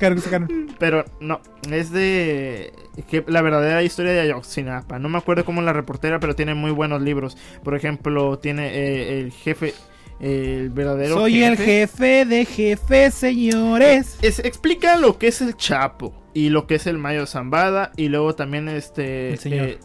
pero 0.78 1.06
no, 1.20 1.42
es 1.72 1.92
de 1.92 2.74
que 3.08 3.24
la 3.28 3.42
verdadera 3.42 3.84
historia 3.84 4.12
de 4.12 4.22
Ayotzinapa. 4.22 5.00
No 5.00 5.10
me 5.10 5.18
acuerdo 5.18 5.46
cómo 5.46 5.62
la 5.62 5.74
reportera, 5.74 6.20
pero 6.20 6.36
tiene 6.36 6.54
muy 6.54 6.72
buenos 6.72 7.02
libros. 7.02 7.38
Por 7.64 7.76
ejemplo, 7.76 8.38
tiene 8.40 8.68
eh, 8.68 9.20
el 9.20 9.32
jefe, 9.32 9.74
el 10.20 10.70
verdadero. 10.70 11.16
Soy 11.16 11.44
el 11.44 11.58
jefe 11.58 12.26
de 12.26 12.46
jefes, 12.46 13.14
señores. 13.14 14.18
explica 14.22 14.98
lo 14.98 15.18
que 15.18 15.28
es 15.28 15.42
el 15.42 15.56
Chapo 15.56 16.14
y 16.34 16.50
lo 16.50 16.68
que 16.68 16.76
es 16.76 16.88
el 16.88 16.98
Mayo 16.98 17.26
Zambada 17.26 17.92
y 17.96 18.10
luego 18.10 18.36
también 18.36 18.70
este. 18.70 19.36
Eh, 19.46 19.80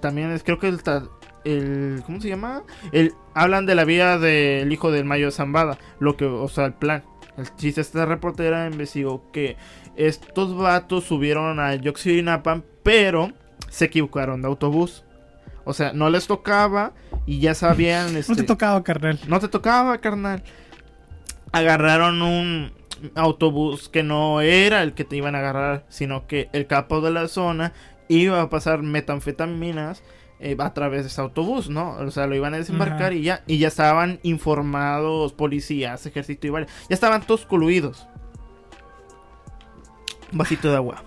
también 0.00 0.30
es, 0.32 0.42
creo 0.42 0.58
que 0.58 0.68
el, 0.68 0.80
el 1.44 2.02
¿cómo 2.06 2.20
se 2.20 2.28
llama? 2.28 2.62
El 2.92 3.12
hablan 3.34 3.66
de 3.66 3.74
la 3.74 3.84
vida 3.84 4.18
del 4.18 4.72
hijo 4.72 4.90
del 4.90 5.04
Mayo 5.04 5.30
Zambada, 5.30 5.78
lo 5.98 6.16
que, 6.16 6.24
o 6.24 6.48
sea, 6.48 6.66
el 6.66 6.74
plan. 6.74 7.04
El 7.36 7.54
chiste 7.56 7.80
esta 7.80 8.06
reportera 8.06 8.66
investigó 8.66 9.30
que 9.32 9.56
estos 9.96 10.56
vatos 10.56 11.04
subieron 11.04 11.58
a 11.58 11.74
Yoxinapan, 11.74 12.64
pero 12.82 13.32
se 13.70 13.86
equivocaron 13.86 14.42
de 14.42 14.48
autobús. 14.48 15.04
O 15.64 15.72
sea, 15.72 15.92
no 15.92 16.10
les 16.10 16.26
tocaba 16.26 16.92
y 17.26 17.40
ya 17.40 17.54
sabían. 17.54 18.06
no 18.14 18.20
te 18.20 18.20
este, 18.20 18.42
tocaba, 18.44 18.82
carnal. 18.84 19.18
No 19.26 19.40
te 19.40 19.48
tocaba, 19.48 19.98
carnal. 19.98 20.42
Agarraron 21.52 22.22
un 22.22 22.72
autobús 23.14 23.88
que 23.88 24.02
no 24.02 24.40
era 24.40 24.82
el 24.82 24.94
que 24.94 25.04
te 25.04 25.16
iban 25.16 25.34
a 25.34 25.38
agarrar, 25.38 25.84
sino 25.88 26.26
que 26.26 26.48
el 26.52 26.66
capo 26.66 27.00
de 27.00 27.10
la 27.10 27.28
zona 27.28 27.72
iba 28.08 28.40
a 28.40 28.50
pasar 28.50 28.82
metanfetaminas 28.82 30.02
eh, 30.44 30.54
a 30.58 30.74
través 30.74 31.04
de 31.04 31.08
ese 31.08 31.22
autobús, 31.22 31.70
¿no? 31.70 31.96
O 31.96 32.10
sea, 32.10 32.26
lo 32.26 32.34
iban 32.34 32.52
a 32.52 32.58
desembarcar 32.58 33.14
y 33.14 33.22
ya, 33.22 33.42
y 33.46 33.56
ya 33.56 33.68
estaban 33.68 34.20
informados 34.22 35.32
policías, 35.32 36.04
ejército 36.04 36.46
y 36.46 36.50
varios. 36.50 36.70
Ya 36.90 36.94
estaban 36.94 37.22
todos 37.22 37.46
coluidos. 37.46 38.06
Un 40.30 40.36
vasito 40.36 40.68
de 40.68 40.76
agua. 40.76 41.02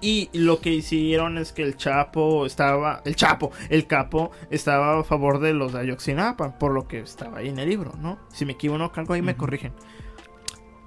Y 0.00 0.30
lo 0.32 0.60
que 0.60 0.70
hicieron 0.70 1.38
es 1.38 1.52
que 1.52 1.62
el 1.62 1.76
Chapo 1.76 2.44
estaba. 2.44 3.02
El 3.04 3.14
Chapo, 3.14 3.52
el 3.68 3.86
Capo, 3.86 4.32
estaba 4.50 4.98
a 4.98 5.04
favor 5.04 5.38
de 5.38 5.54
los 5.54 5.72
de 5.72 5.78
Ayotzinapa, 5.78 6.58
por 6.58 6.72
lo 6.72 6.88
que 6.88 6.98
estaba 6.98 7.38
ahí 7.38 7.50
en 7.50 7.60
el 7.60 7.68
libro, 7.68 7.92
¿no? 8.00 8.18
Si 8.32 8.44
me 8.44 8.54
equivoco, 8.54 8.90
algo 8.98 9.14
ahí 9.14 9.22
me 9.22 9.36
corrigen. 9.36 9.72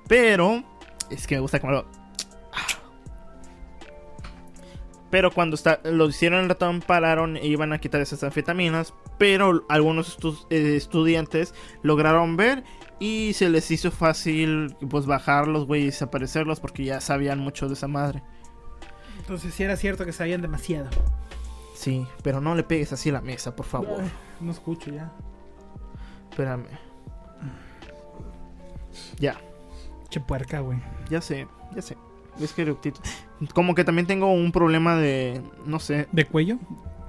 Pero. 0.10 0.64
Es 1.10 1.28
que 1.28 1.36
me 1.36 1.42
gusta 1.42 1.62
como 1.62 1.86
Pero 5.14 5.30
cuando 5.30 5.54
está, 5.54 5.80
lo 5.84 6.10
hicieron 6.10 6.40
el 6.40 6.50
ratón, 6.50 6.80
pararon 6.80 7.38
e 7.38 7.46
iban 7.46 7.72
a 7.72 7.78
quitar 7.78 8.02
esas 8.02 8.24
anfetaminas. 8.24 8.96
Pero 9.20 9.64
algunos 9.70 10.18
eh, 10.50 10.74
estudiantes 10.76 11.54
lograron 11.84 12.36
ver 12.36 12.64
y 12.98 13.34
se 13.34 13.48
les 13.48 13.70
hizo 13.70 13.92
fácil 13.92 14.76
pues 14.90 15.06
bajarlos, 15.06 15.68
güey, 15.68 15.84
y 15.84 15.86
desaparecerlos 15.86 16.60
porque 16.60 16.86
ya 16.86 17.00
sabían 17.00 17.38
mucho 17.38 17.68
de 17.68 17.76
esa 17.76 17.88
madre. 17.88 18.24
Entonces 19.20 19.54
sí 19.54 19.62
era 19.62 19.78
cierto 19.78 20.04
que 20.04 20.14
sabían 20.14 20.42
demasiado. 20.42 20.90
Sí, 21.76 22.08
pero 22.24 22.42
no 22.42 22.56
le 22.56 22.64
pegues 22.64 22.92
así 22.92 23.12
a 23.12 23.14
la 23.14 23.22
mesa, 23.22 23.56
por 23.56 23.68
favor. 23.68 24.02
no 24.42 24.52
escucho 24.52 24.90
ya. 24.90 25.14
Espérame. 26.32 26.66
Ya. 29.20 29.40
Che 30.10 30.20
puerca, 30.20 30.62
güey. 30.62 30.82
Ya 31.12 31.22
sé, 31.22 31.48
ya 31.76 31.84
sé. 31.84 31.98
Es 32.40 32.52
que 32.54 32.66
Como 33.54 33.76
que 33.76 33.84
también 33.84 34.08
tengo 34.08 34.32
un 34.32 34.52
problema 34.52 34.96
de. 34.96 35.42
No 35.66 35.80
sé. 35.80 36.08
¿De 36.12 36.26
cuello? 36.26 36.58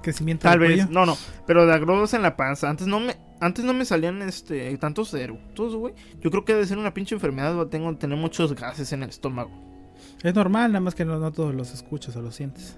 ¿Crecimiento 0.01 0.43
Tal 0.43 0.59
vez. 0.59 0.89
No, 0.89 1.05
no. 1.05 1.17
Pero 1.47 1.65
de 1.65 1.73
agrodos 1.73 2.13
en 2.13 2.21
la 2.21 2.35
panza. 2.35 2.69
Antes 2.69 2.87
no 2.87 2.99
me. 2.99 3.15
Antes 3.39 3.65
no 3.65 3.73
me 3.73 3.85
salían 3.85 4.21
este 4.21 4.77
tantos 4.77 5.13
eructos, 5.13 5.75
güey. 5.75 5.93
Yo 6.21 6.31
creo 6.31 6.45
que 6.45 6.53
debe 6.53 6.65
ser 6.65 6.77
una 6.77 6.93
pinche 6.93 7.15
enfermedad. 7.15 7.67
Tengo 7.67 7.95
tener 7.97 8.17
muchos 8.17 8.55
gases 8.55 8.91
en 8.93 9.03
el 9.03 9.09
estómago. 9.09 9.51
Es 10.23 10.33
normal, 10.33 10.71
nada 10.71 10.81
más 10.81 10.95
que 10.95 11.05
no, 11.05 11.31
todos 11.31 11.53
los 11.53 11.73
escuchas 11.73 12.15
o 12.15 12.21
los 12.21 12.35
sientes. 12.35 12.77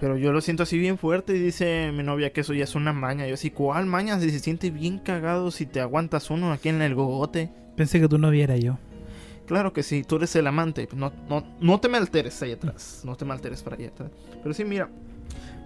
Pero 0.00 0.16
yo 0.16 0.32
lo 0.32 0.40
siento 0.40 0.62
así 0.62 0.78
bien 0.78 0.96
fuerte 0.96 1.36
y 1.36 1.40
dice 1.40 1.90
mi 1.92 2.04
novia 2.04 2.32
que 2.32 2.42
eso 2.42 2.54
ya 2.54 2.64
es 2.64 2.74
una 2.74 2.92
maña. 2.92 3.26
Yo 3.26 3.34
así, 3.34 3.50
¿cuál 3.50 3.86
maña? 3.86 4.18
Si 4.20 4.30
se 4.30 4.38
siente 4.38 4.70
bien 4.70 4.98
cagado 4.98 5.50
si 5.50 5.66
te 5.66 5.80
aguantas 5.80 6.30
uno 6.30 6.52
aquí 6.52 6.68
en 6.68 6.82
el 6.82 6.94
gogote. 6.94 7.50
Pensé 7.76 8.00
que 8.00 8.08
tú 8.08 8.18
no 8.18 8.30
viera 8.30 8.56
yo. 8.56 8.78
Claro 9.48 9.72
que 9.72 9.82
sí, 9.82 10.04
tú 10.04 10.16
eres 10.16 10.36
el 10.36 10.46
amante. 10.46 10.86
No, 10.94 11.10
no, 11.26 11.42
no 11.58 11.80
te 11.80 11.88
me 11.88 11.96
alteres 11.96 12.40
ahí 12.42 12.52
atrás. 12.52 13.00
No 13.04 13.16
te 13.16 13.24
me 13.24 13.32
alteres 13.32 13.62
para 13.62 13.76
allá 13.76 13.88
atrás. 13.88 14.10
Pero 14.42 14.54
sí, 14.54 14.62
mira. 14.62 14.90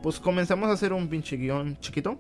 Pues 0.05 0.21
comenzamos 0.21 0.68
a 0.68 0.73
hacer 0.73 0.92
un 0.92 1.09
pinche 1.09 1.37
guion 1.37 1.77
chiquito. 1.81 2.16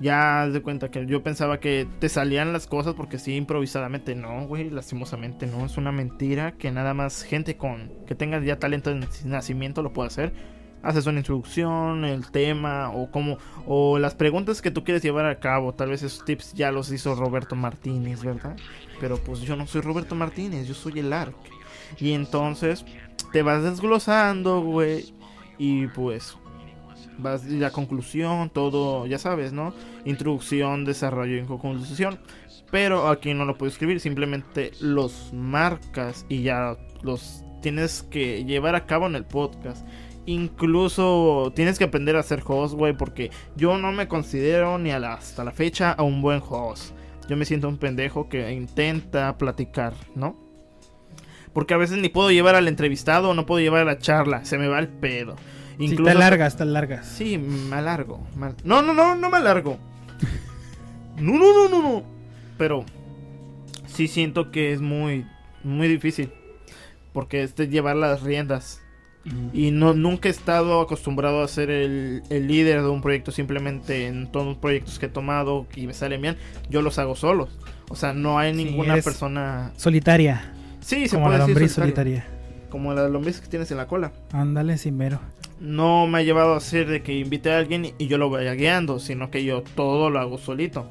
Ya 0.00 0.46
de 0.48 0.60
cuenta 0.60 0.90
que 0.90 1.06
yo 1.06 1.22
pensaba 1.22 1.60
que 1.60 1.86
te 1.98 2.10
salían 2.10 2.52
las 2.52 2.66
cosas 2.66 2.92
porque 2.94 3.18
sí, 3.18 3.36
improvisadamente. 3.36 4.14
No, 4.14 4.46
güey, 4.46 4.68
lastimosamente 4.68 5.46
no. 5.46 5.64
Es 5.64 5.78
una 5.78 5.92
mentira 5.92 6.52
que 6.52 6.70
nada 6.70 6.92
más 6.92 7.22
gente 7.22 7.56
con 7.56 7.90
que 8.06 8.14
tenga 8.14 8.38
ya 8.44 8.58
talento 8.58 8.94
de 8.94 9.06
nacimiento 9.24 9.82
lo 9.82 9.94
puede 9.94 10.08
hacer 10.08 10.59
haces 10.82 11.06
una 11.06 11.18
introducción, 11.18 12.04
el 12.04 12.30
tema 12.30 12.90
o 12.90 13.10
como 13.10 13.38
o 13.66 13.98
las 13.98 14.14
preguntas 14.14 14.62
que 14.62 14.70
tú 14.70 14.84
quieres 14.84 15.02
llevar 15.02 15.26
a 15.26 15.38
cabo. 15.38 15.74
Tal 15.74 15.90
vez 15.90 16.02
esos 16.02 16.24
tips 16.24 16.54
ya 16.54 16.72
los 16.72 16.90
hizo 16.90 17.14
Roberto 17.14 17.56
Martínez, 17.56 18.22
¿verdad? 18.22 18.56
Pero 19.00 19.18
pues 19.18 19.40
yo 19.40 19.56
no 19.56 19.66
soy 19.66 19.80
Roberto 19.80 20.14
Martínez, 20.14 20.66
yo 20.66 20.74
soy 20.74 20.98
el 21.00 21.12
ARC. 21.12 21.36
Y 21.98 22.12
entonces 22.12 22.84
te 23.32 23.42
vas 23.42 23.62
desglosando, 23.62 24.60
güey. 24.60 25.14
Y 25.58 25.88
pues 25.88 26.36
vas 27.18 27.44
la 27.44 27.70
conclusión, 27.70 28.50
todo, 28.50 29.06
ya 29.06 29.18
sabes, 29.18 29.52
¿no? 29.52 29.74
Introducción, 30.04 30.84
desarrollo 30.84 31.36
y 31.36 31.44
conclusión. 31.44 32.18
Pero 32.70 33.08
aquí 33.08 33.34
no 33.34 33.44
lo 33.44 33.58
puedo 33.58 33.70
escribir, 33.70 34.00
simplemente 34.00 34.70
los 34.80 35.32
marcas 35.32 36.24
y 36.28 36.42
ya 36.42 36.76
los 37.02 37.44
tienes 37.62 38.02
que 38.04 38.44
llevar 38.44 38.74
a 38.74 38.86
cabo 38.86 39.06
en 39.06 39.16
el 39.16 39.24
podcast. 39.24 39.86
Incluso 40.32 41.52
tienes 41.54 41.78
que 41.78 41.84
aprender 41.84 42.16
a 42.16 42.22
ser 42.22 42.42
host, 42.46 42.74
güey, 42.74 42.96
porque 42.96 43.30
yo 43.56 43.78
no 43.78 43.92
me 43.92 44.08
considero 44.08 44.78
ni 44.78 44.90
hasta 44.90 45.44
la 45.44 45.52
fecha 45.52 45.92
a 45.92 46.02
un 46.02 46.22
buen 46.22 46.42
host. 46.46 46.94
Yo 47.28 47.36
me 47.36 47.44
siento 47.44 47.68
un 47.68 47.78
pendejo 47.78 48.28
que 48.28 48.50
intenta 48.52 49.36
platicar, 49.38 49.94
¿no? 50.14 50.36
Porque 51.52 51.74
a 51.74 51.76
veces 51.76 51.98
ni 51.98 52.08
puedo 52.08 52.30
llevar 52.30 52.54
al 52.54 52.68
entrevistado, 52.68 53.34
no 53.34 53.46
puedo 53.46 53.60
llevar 53.60 53.82
a 53.82 53.84
la 53.84 53.98
charla, 53.98 54.44
se 54.44 54.58
me 54.58 54.68
va 54.68 54.78
el 54.78 54.88
pedo. 54.88 55.36
Incluso, 55.78 56.04
sí, 56.04 56.08
está 56.08 56.18
larga, 56.18 56.46
está 56.46 56.64
larga. 56.64 57.02
Sí, 57.02 57.38
me 57.38 57.76
alargo. 57.76 58.20
No, 58.64 58.82
no, 58.82 58.92
no, 58.92 59.14
no 59.14 59.30
me 59.30 59.36
alargo. 59.38 59.78
no, 61.16 61.38
no, 61.38 61.54
no, 61.54 61.68
no, 61.68 61.82
no. 61.82 62.02
Pero 62.58 62.84
sí 63.86 64.06
siento 64.06 64.50
que 64.50 64.72
es 64.72 64.80
muy, 64.80 65.26
muy 65.64 65.88
difícil. 65.88 66.32
Porque 67.12 67.42
es 67.42 67.56
de 67.56 67.68
llevar 67.68 67.96
las 67.96 68.22
riendas. 68.22 68.82
Y 69.52 69.70
no, 69.70 69.92
nunca 69.92 70.28
he 70.28 70.30
estado 70.30 70.80
acostumbrado 70.80 71.42
a 71.42 71.48
ser 71.48 71.70
el, 71.70 72.22
líder 72.30 72.82
de 72.82 72.88
un 72.88 73.02
proyecto. 73.02 73.32
Simplemente 73.32 74.06
en 74.06 74.30
todos 74.30 74.46
los 74.46 74.56
proyectos 74.56 74.98
que 74.98 75.06
he 75.06 75.10
tomado 75.10 75.66
y 75.76 75.86
me 75.86 75.94
salen 75.94 76.22
bien, 76.22 76.36
yo 76.68 76.82
los 76.82 76.98
hago 76.98 77.16
solos. 77.16 77.50
O 77.88 77.96
sea, 77.96 78.12
no 78.12 78.38
hay 78.38 78.52
ninguna 78.52 78.94
persona. 78.94 79.72
Solitaria. 79.76 80.54
Sí, 80.80 81.08
se 81.08 81.16
Como 81.16 81.26
puede 81.26 81.38
la 81.38 81.46
lombriz 81.46 81.72
solitaria. 81.72 82.22
solitaria. 82.22 82.68
Como 82.70 82.94
la 82.94 83.08
lombriz 83.08 83.40
que 83.40 83.48
tienes 83.48 83.70
en 83.70 83.76
la 83.76 83.86
cola. 83.86 84.12
Ándale, 84.32 84.76
mero 84.92 85.20
No 85.60 86.06
me 86.06 86.18
ha 86.18 86.22
llevado 86.22 86.54
a 86.54 86.60
ser 86.60 86.88
de 86.88 87.02
que 87.02 87.18
invite 87.18 87.52
a 87.52 87.58
alguien 87.58 87.92
y 87.98 88.06
yo 88.06 88.16
lo 88.16 88.30
vaya 88.30 88.54
guiando, 88.54 88.98
sino 89.00 89.30
que 89.30 89.44
yo 89.44 89.62
todo 89.74 90.08
lo 90.08 90.20
hago 90.20 90.38
solito. 90.38 90.86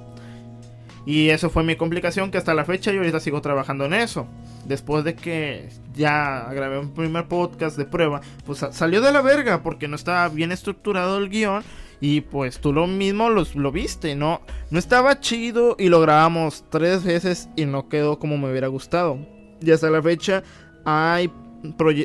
Y 1.05 1.29
eso 1.29 1.49
fue 1.49 1.63
mi 1.63 1.75
complicación 1.75 2.31
que 2.31 2.37
hasta 2.37 2.53
la 2.53 2.65
fecha 2.65 2.91
yo 2.91 2.99
ahorita 2.99 3.19
sigo 3.19 3.41
trabajando 3.41 3.85
en 3.85 3.93
eso. 3.93 4.27
Después 4.65 5.03
de 5.03 5.15
que 5.15 5.69
ya 5.95 6.47
grabé 6.51 6.79
un 6.79 6.93
primer 6.93 7.27
podcast 7.27 7.77
de 7.77 7.85
prueba, 7.85 8.21
pues 8.45 8.65
salió 8.71 9.01
de 9.01 9.11
la 9.11 9.21
verga 9.21 9.63
porque 9.63 9.87
no 9.87 9.95
estaba 9.95 10.27
bien 10.29 10.51
estructurado 10.51 11.17
el 11.17 11.29
guion. 11.29 11.63
Y 12.01 12.21
pues 12.21 12.59
tú 12.59 12.71
lo 12.71 12.87
mismo 12.87 13.29
lo 13.29 13.71
viste, 13.71 14.15
¿no? 14.15 14.41
No 14.69 14.79
estaba 14.79 15.19
chido 15.19 15.75
y 15.77 15.89
lo 15.89 15.99
grabamos 15.99 16.63
tres 16.69 17.03
veces 17.03 17.49
y 17.57 17.65
no 17.65 17.89
quedó 17.89 18.19
como 18.19 18.37
me 18.37 18.49
hubiera 18.49 18.67
gustado. 18.67 19.19
Y 19.61 19.71
hasta 19.71 19.89
la 19.89 20.01
fecha 20.01 20.43
hay 20.85 21.29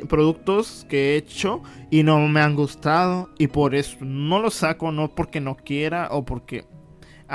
productos 0.09 0.85
que 0.89 1.13
he 1.13 1.17
hecho 1.17 1.63
y 1.91 2.03
no 2.03 2.19
me 2.27 2.41
han 2.41 2.57
gustado 2.57 3.31
y 3.39 3.47
por 3.47 3.75
eso 3.75 3.99
no 4.01 4.41
los 4.41 4.55
saco, 4.55 4.91
no 4.91 5.15
porque 5.15 5.41
no 5.41 5.57
quiera 5.57 6.09
o 6.11 6.25
porque 6.25 6.65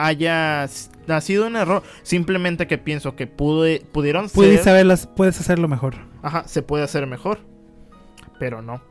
haya 0.06 0.68
sido 1.22 1.48
un 1.48 1.56
error, 1.56 1.84
simplemente 2.04 2.68
que 2.68 2.78
pienso 2.78 3.16
que 3.16 3.28
pude, 3.28 3.82
pudieron 3.92 4.30
puedes 4.30 4.64
Saberlas, 4.64 5.08
puedes 5.08 5.40
hacerlo 5.40 5.68
mejor. 5.68 5.96
Ajá, 6.22 6.44
se 6.48 6.62
puede 6.62 6.84
hacer 6.84 7.08
mejor, 7.08 7.40
pero 8.40 8.62
no. 8.62 8.82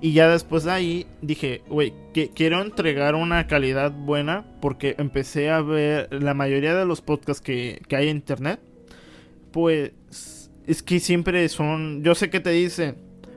Y 0.00 0.12
ya 0.12 0.28
después 0.28 0.64
de 0.64 0.72
ahí 0.72 1.06
dije, 1.20 1.62
güey, 1.68 1.92
que 2.14 2.30
quiero 2.30 2.62
entregar 2.62 3.14
una 3.14 3.46
calidad 3.46 3.92
buena 3.92 4.46
porque 4.62 4.94
empecé 4.98 5.50
a 5.50 5.60
ver 5.60 6.08
la 6.10 6.32
mayoría 6.32 6.74
de 6.74 6.86
los 6.86 7.02
podcasts 7.02 7.42
que, 7.42 7.82
que 7.86 7.96
hay 7.96 8.08
en 8.08 8.16
internet. 8.16 8.60
Pues 9.52 9.92
es 10.66 10.82
que 10.82 11.00
siempre 11.00 11.46
son, 11.50 12.02
yo 12.02 12.14
sé 12.14 12.30
que 12.30 12.40
te 12.40 12.50
dicen, 12.50 12.96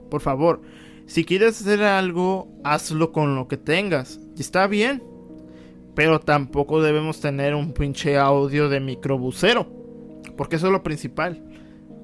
por 0.10 0.22
favor, 0.22 0.62
si 1.06 1.26
quieres 1.26 1.60
hacer 1.60 1.84
algo, 1.84 2.48
hazlo 2.64 3.12
con 3.12 3.36
lo 3.36 3.48
que 3.48 3.58
tengas. 3.58 4.20
Y 4.38 4.42
está 4.42 4.68
bien. 4.68 5.04
Pero 5.96 6.20
tampoco 6.20 6.82
debemos 6.82 7.20
tener 7.20 7.56
un 7.56 7.74
pinche 7.74 8.18
audio 8.18 8.70
de 8.70 8.80
microbusero. 8.80 9.68
Porque 10.36 10.56
eso 10.56 10.68
es 10.68 10.72
lo 10.72 10.84
principal. 10.84 11.44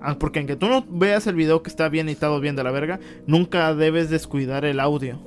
Ah, 0.01 0.17
porque 0.17 0.39
aunque 0.39 0.55
tú 0.55 0.67
no 0.67 0.85
veas 0.87 1.27
el 1.27 1.35
video 1.35 1.61
que 1.61 1.69
está 1.69 1.89
bien 1.89 2.07
editado 2.07 2.39
bien 2.39 2.55
de 2.55 2.63
la 2.63 2.71
verga, 2.71 2.99
nunca 3.25 3.73
debes 3.75 4.09
descuidar 4.09 4.63
el 4.65 4.79
audio. 4.79 5.19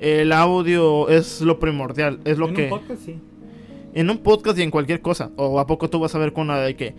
El 0.00 0.32
audio 0.32 1.08
es 1.08 1.40
lo 1.40 1.58
primordial, 1.58 2.20
es 2.24 2.38
lo 2.38 2.52
que... 2.52 2.66
En 2.66 2.72
un 2.72 2.78
podcast 2.80 3.02
sí. 3.04 3.18
En 3.94 4.10
un 4.10 4.18
podcast 4.18 4.58
y 4.58 4.62
en 4.62 4.70
cualquier 4.70 5.00
cosa. 5.00 5.30
O 5.36 5.60
a 5.60 5.66
poco 5.66 5.88
tú 5.88 6.00
vas 6.00 6.14
a 6.14 6.18
ver 6.18 6.32
con 6.32 6.44
una 6.44 6.58
de 6.58 6.74
que... 6.74 6.94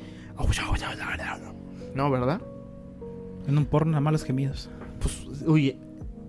No, 1.93 2.09
¿verdad? 2.09 2.41
En 3.47 3.57
un 3.57 3.65
porno, 3.65 3.91
nada 3.91 4.01
más 4.01 4.13
los 4.13 4.23
gemidos. 4.23 4.69
Pues, 4.99 5.43
oye, 5.45 5.77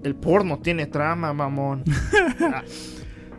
el 0.03 0.15
porno 0.17 0.59
tiene 0.59 0.87
trama, 0.87 1.33
mamón. 1.33 1.85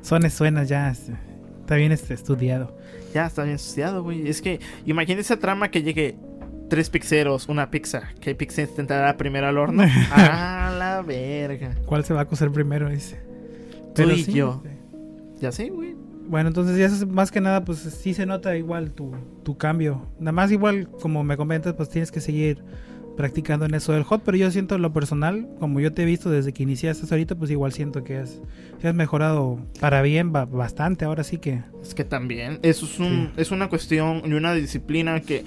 Ah. 0.08 0.10
Suena, 0.10 0.30
suena 0.30 0.64
ya. 0.64 0.90
Está 0.90 1.76
bien 1.76 1.92
este, 1.92 2.14
estudiado. 2.14 2.78
Ya, 3.14 3.26
está 3.26 3.44
bien 3.44 3.56
estudiado, 3.56 4.04
güey. 4.04 4.28
Es 4.28 4.42
que, 4.42 4.62
imagínate 4.86 5.22
esa 5.22 5.38
trama 5.38 5.70
que 5.70 5.84
llegue 5.84 6.18
tres 6.70 6.90
pixeros, 6.90 7.50
una 7.50 7.70
pizza. 7.70 8.04
¿Qué 8.22 8.34
pizza 8.34 8.62
intentará 8.62 9.18
primero 9.18 9.48
al 9.48 9.58
horno? 9.58 9.84
¡Ah, 10.12 10.74
la 10.78 11.02
verga! 11.02 11.76
¿Cuál 11.86 12.06
se 12.06 12.14
va 12.14 12.22
a 12.22 12.26
cocer 12.26 12.52
primero? 12.52 12.90
Dice. 12.90 13.20
Tú 13.96 14.04
y 14.04 14.24
yo. 14.24 14.62
Este. 14.64 14.78
Ya 15.42 15.52
sé, 15.52 15.70
güey. 15.70 15.96
Bueno, 16.28 16.50
entonces 16.50 16.78
ya 16.78 17.06
más 17.08 17.30
que 17.30 17.42
nada, 17.42 17.66
pues 17.66 17.80
sí 17.80 18.14
se 18.14 18.26
nota 18.26 18.56
igual 18.56 18.92
tu, 18.92 19.14
tu 19.44 19.58
cambio. 19.58 20.08
Nada 20.20 20.32
más 20.32 20.52
igual, 20.52 20.90
como 21.02 21.24
me 21.24 21.36
comentas, 21.36 21.74
pues 21.74 21.90
tienes 21.90 22.12
que 22.12 22.22
seguir 22.22 22.64
practicando 23.18 23.66
en 23.66 23.74
eso 23.74 23.92
del 23.92 24.04
hot, 24.04 24.22
pero 24.24 24.38
yo 24.38 24.50
siento 24.52 24.78
lo 24.78 24.94
personal, 24.94 25.50
como 25.60 25.82
yo 25.82 25.92
te 25.92 26.04
he 26.04 26.06
visto 26.06 26.30
desde 26.30 26.54
que 26.54 26.64
iniciaste 26.64 27.06
ahorita, 27.10 27.36
pues 27.36 27.52
igual 27.52 27.74
siento 27.74 28.04
que 28.04 28.18
has, 28.18 28.40
has 28.82 28.96
mejorado 28.96 29.60
para 29.82 30.02
bien 30.04 30.32
bastante, 30.32 31.04
ahora 31.04 31.24
sí 31.24 31.40
que... 31.40 31.64
Es 31.82 31.96
que 31.96 32.06
también, 32.06 32.60
eso 32.62 32.86
es, 32.86 33.00
un, 33.00 33.32
es 33.36 33.52
una 33.52 33.68
cuestión 33.68 34.22
y 34.24 34.34
una 34.34 34.54
disciplina 34.54 35.20
que 35.22 35.44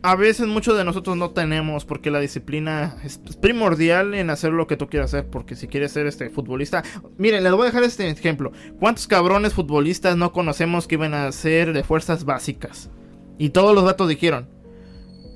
a 0.00 0.16
veces 0.16 0.46
muchos 0.46 0.76
de 0.78 0.84
nosotros 0.84 1.16
no 1.16 1.30
tenemos 1.30 1.84
porque 1.84 2.10
la 2.10 2.20
disciplina 2.20 2.96
es 3.04 3.18
primordial 3.40 4.14
en 4.14 4.30
hacer 4.30 4.52
lo 4.52 4.66
que 4.66 4.76
tú 4.76 4.88
quieras 4.88 5.12
hacer 5.12 5.28
porque 5.28 5.56
si 5.56 5.66
quieres 5.66 5.92
ser 5.92 6.06
este 6.06 6.30
futbolista 6.30 6.84
miren 7.16 7.42
les 7.42 7.52
voy 7.52 7.62
a 7.62 7.66
dejar 7.66 7.82
este 7.82 8.08
ejemplo. 8.08 8.52
Cuántos 8.78 9.08
cabrones 9.08 9.54
futbolistas 9.54 10.16
no 10.16 10.32
conocemos 10.32 10.86
que 10.86 10.94
iban 10.94 11.14
a 11.14 11.30
ser 11.32 11.72
de 11.72 11.82
fuerzas 11.82 12.24
básicas 12.24 12.90
y 13.38 13.50
todos 13.50 13.74
los 13.74 13.84
datos 13.84 14.08
dijeron 14.08 14.46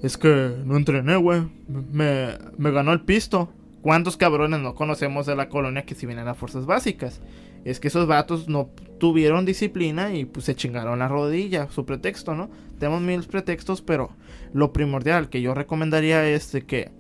es 0.03 0.19
que 0.19 0.57
no 0.65 0.77
entrené, 0.77 1.17
güey. 1.17 1.43
Me, 1.69 2.37
ganó 2.59 2.93
el 2.93 3.03
pisto. 3.03 3.53
¿Cuántos 3.81 4.17
cabrones 4.17 4.61
no 4.61 4.75
conocemos 4.75 5.27
de 5.27 5.37
la 5.37 5.49
colonia 5.49 5.85
que 5.85 5.95
si 5.95 6.07
vienen 6.07 6.29
a 6.29 6.35
fuerzas 6.35 6.67
básicas? 6.67 7.21
Es 7.65 7.81
que 7.81 7.89
esos 7.89 8.07
vatos 8.07 8.49
no 8.49 8.71
tuvieron 8.99 9.45
disciplina 9.45 10.15
y 10.15 10.25
pues 10.25 10.45
se 10.47 10.57
chingaron 10.57 10.99
la 10.99 11.09
rodilla, 11.09 11.69
su 11.71 11.85
pretexto, 11.85 12.35
¿no? 12.35 12.51
Tenemos 12.79 13.01
mil 13.01 13.23
pretextos, 13.23 13.81
pero 13.81 14.11
lo 14.53 14.73
primordial 14.73 15.29
que 15.29 15.41
yo 15.41 15.55
recomendaría 15.55 16.29
es 16.29 16.51
de 16.53 16.63
que 16.63 16.91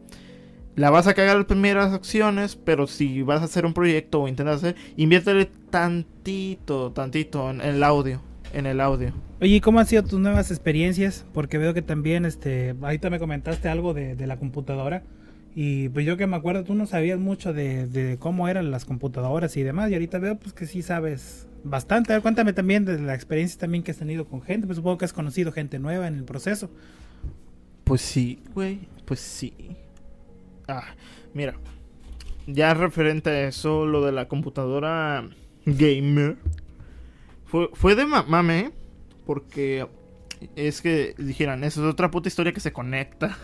la 0.74 0.90
vas 0.90 1.06
a 1.06 1.14
cagar 1.14 1.36
las 1.36 1.46
primeras 1.46 1.92
acciones, 1.92 2.56
pero 2.56 2.86
si 2.86 3.22
vas 3.22 3.42
a 3.42 3.44
hacer 3.44 3.66
un 3.66 3.74
proyecto 3.74 4.22
o 4.22 4.28
intentas 4.28 4.56
hacer, 4.56 4.76
inviértele 4.96 5.50
tantito, 5.70 6.92
tantito 6.92 7.50
en 7.50 7.60
el 7.60 7.82
audio 7.82 8.31
en 8.52 8.66
el 8.66 8.80
audio. 8.80 9.12
Oye, 9.40 9.60
¿cómo 9.60 9.80
han 9.80 9.86
sido 9.86 10.02
tus 10.02 10.20
nuevas 10.20 10.50
experiencias? 10.50 11.26
Porque 11.32 11.58
veo 11.58 11.74
que 11.74 11.82
también, 11.82 12.24
este, 12.24 12.74
ahorita 12.80 13.10
me 13.10 13.18
comentaste 13.18 13.68
algo 13.68 13.94
de, 13.94 14.26
la 14.26 14.36
computadora. 14.38 15.02
Y 15.54 15.88
pues 15.90 16.06
yo 16.06 16.16
que 16.16 16.26
me 16.26 16.36
acuerdo, 16.36 16.64
tú 16.64 16.74
no 16.74 16.86
sabías 16.86 17.18
mucho 17.18 17.52
de, 17.52 18.16
cómo 18.18 18.48
eran 18.48 18.70
las 18.70 18.84
computadoras 18.84 19.56
y 19.56 19.62
demás. 19.62 19.90
Y 19.90 19.94
ahorita 19.94 20.18
veo 20.18 20.38
pues 20.38 20.52
que 20.52 20.66
sí 20.66 20.82
sabes 20.82 21.46
bastante. 21.64 22.12
A 22.12 22.16
ver, 22.16 22.22
cuéntame 22.22 22.52
también 22.52 22.84
de 22.84 22.98
la 22.98 23.14
experiencia 23.14 23.58
también 23.58 23.82
que 23.82 23.90
has 23.90 23.98
tenido 23.98 24.26
con 24.26 24.42
gente. 24.42 24.66
Pues 24.66 24.76
supongo 24.76 24.98
que 24.98 25.04
has 25.04 25.12
conocido 25.12 25.52
gente 25.52 25.78
nueva 25.78 26.06
en 26.06 26.14
el 26.14 26.24
proceso. 26.24 26.70
Pues 27.84 28.00
sí, 28.00 28.42
güey. 28.54 28.80
Pues 29.04 29.20
sí. 29.20 29.76
Ah, 30.68 30.94
mira. 31.34 31.54
Ya 32.46 32.74
referente 32.74 33.30
a 33.30 33.48
eso, 33.48 33.86
lo 33.86 34.04
de 34.04 34.12
la 34.12 34.26
computadora 34.26 35.28
gamer. 35.64 36.36
Fue, 37.74 37.94
de 37.94 38.06
mame, 38.06 38.72
porque 39.26 39.86
es 40.56 40.80
que 40.80 41.14
dijeran, 41.18 41.64
eso 41.64 41.86
es 41.86 41.92
otra 41.92 42.10
puta 42.10 42.28
historia 42.28 42.54
que 42.54 42.60
se 42.60 42.72
conecta. 42.72 43.36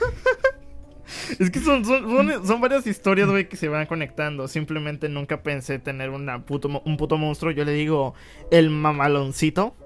es 1.38 1.50
que 1.50 1.60
son, 1.60 1.84
son, 1.84 2.60
varias 2.62 2.86
historias, 2.86 3.28
güey, 3.28 3.50
que 3.50 3.58
se 3.58 3.68
van 3.68 3.84
conectando. 3.84 4.48
Simplemente 4.48 5.10
nunca 5.10 5.42
pensé 5.42 5.78
tener 5.78 6.08
una 6.08 6.46
puto, 6.46 6.82
un 6.86 6.96
puto 6.96 7.18
monstruo. 7.18 7.52
Yo 7.52 7.66
le 7.66 7.72
digo 7.72 8.14
el 8.50 8.70
mamaloncito, 8.70 9.76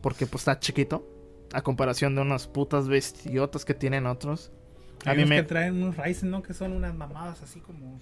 porque 0.00 0.26
pues 0.26 0.40
está 0.40 0.58
chiquito. 0.58 1.08
A 1.52 1.62
comparación 1.62 2.16
de 2.16 2.22
unas 2.22 2.48
putas 2.48 2.88
bestiotas 2.88 3.64
que 3.64 3.74
tienen 3.74 4.06
otros. 4.06 4.50
A 5.04 5.14
mí 5.14 5.24
me... 5.24 5.36
que 5.36 5.42
traen 5.44 5.80
unos 5.80 5.96
Ryzen, 5.96 6.30
¿no? 6.30 6.42
Que 6.42 6.52
son 6.52 6.72
unas 6.72 6.96
mamadas 6.96 7.40
así 7.42 7.60
como... 7.60 8.00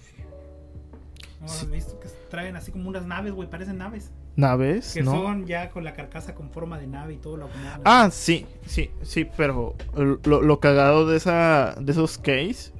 ¿No 1.40 1.46
has 1.46 1.70
visto? 1.70 2.00
Que 2.00 2.09
traen 2.30 2.57
así 2.57 2.72
como 2.72 2.88
unas 2.88 3.04
naves, 3.04 3.35
güey, 3.35 3.50
parecen 3.50 3.76
naves. 3.76 4.11
¿Naves? 4.37 4.94
Que 4.94 5.05
son 5.05 5.47
ya 5.47 5.70
con 5.70 5.85
la 5.85 5.92
carcasa 5.92 6.35
con 6.35 6.51
forma 6.51 6.79
de 6.79 6.87
nave 6.87 7.14
y 7.14 7.16
todo 7.18 7.37
lo 7.37 7.49
Ah, 7.85 8.09
sí, 8.11 8.47
sí, 8.66 8.90
sí, 9.03 9.27
pero 9.37 9.77
lo, 9.94 10.61
cagado 10.61 11.07
de 11.07 11.16
esa 11.16 11.77
de 11.81 11.92
esos 11.92 12.18
case, 12.18 12.73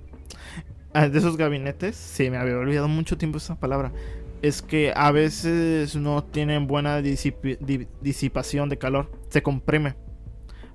ah, 0.93 1.09
de 1.09 1.19
esos 1.19 1.37
gabinetes, 1.37 1.97
sí, 1.97 2.29
me 2.31 2.39
había 2.39 2.57
olvidado 2.57 2.89
mucho 2.89 3.17
tiempo 3.17 3.39
esa 3.39 3.55
palabra. 3.55 3.93
Es 4.43 4.63
que 4.63 4.93
a 4.95 5.11
veces 5.11 5.97
no 5.97 6.25
tienen 6.25 6.67
buena 6.67 7.01
disipación 7.01 8.69
de 8.69 8.79
calor, 8.79 9.11
se 9.31 9.43
comprime 9.43 9.95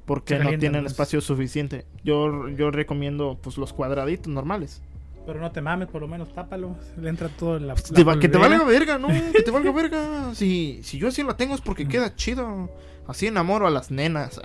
porque 0.10 0.40
no 0.40 0.58
tienen 0.58 0.88
espacio 0.88 1.22
suficiente. 1.22 1.86
Yo, 2.04 2.50
yo 2.50 2.72
recomiendo 2.72 3.38
pues 3.44 3.60
los 3.60 3.74
cuadraditos 3.74 4.34
normales. 4.34 4.82
Pero 5.26 5.40
no 5.40 5.52
te 5.52 5.62
mames, 5.62 5.88
por 5.90 6.02
lo 6.02 6.08
menos 6.08 6.34
tápalo. 6.34 6.76
Le 6.98 7.10
entra 7.10 7.30
todo 7.30 7.58
en 7.58 7.68
la. 7.68 7.76
Te 7.76 8.04
va- 8.04 8.20
que 8.20 8.30
te 8.30 8.38
valga 8.38 8.64
verga, 8.64 8.98
¿no? 8.98 9.08
Que 9.34 9.42
te 9.44 9.52
valga 9.52 9.72
verga. 9.72 10.34
Si, 10.34 10.82
si 10.84 10.98
yo 10.98 11.08
así 11.10 11.24
la 11.24 11.36
tengo 11.38 11.54
es 11.56 11.62
porque 11.62 11.88
queda 11.88 12.16
chido. 12.16 12.70
Así 13.08 13.28
enamoro 13.28 13.68
a 13.68 13.70
las 13.72 13.92
nenas. 13.92 14.40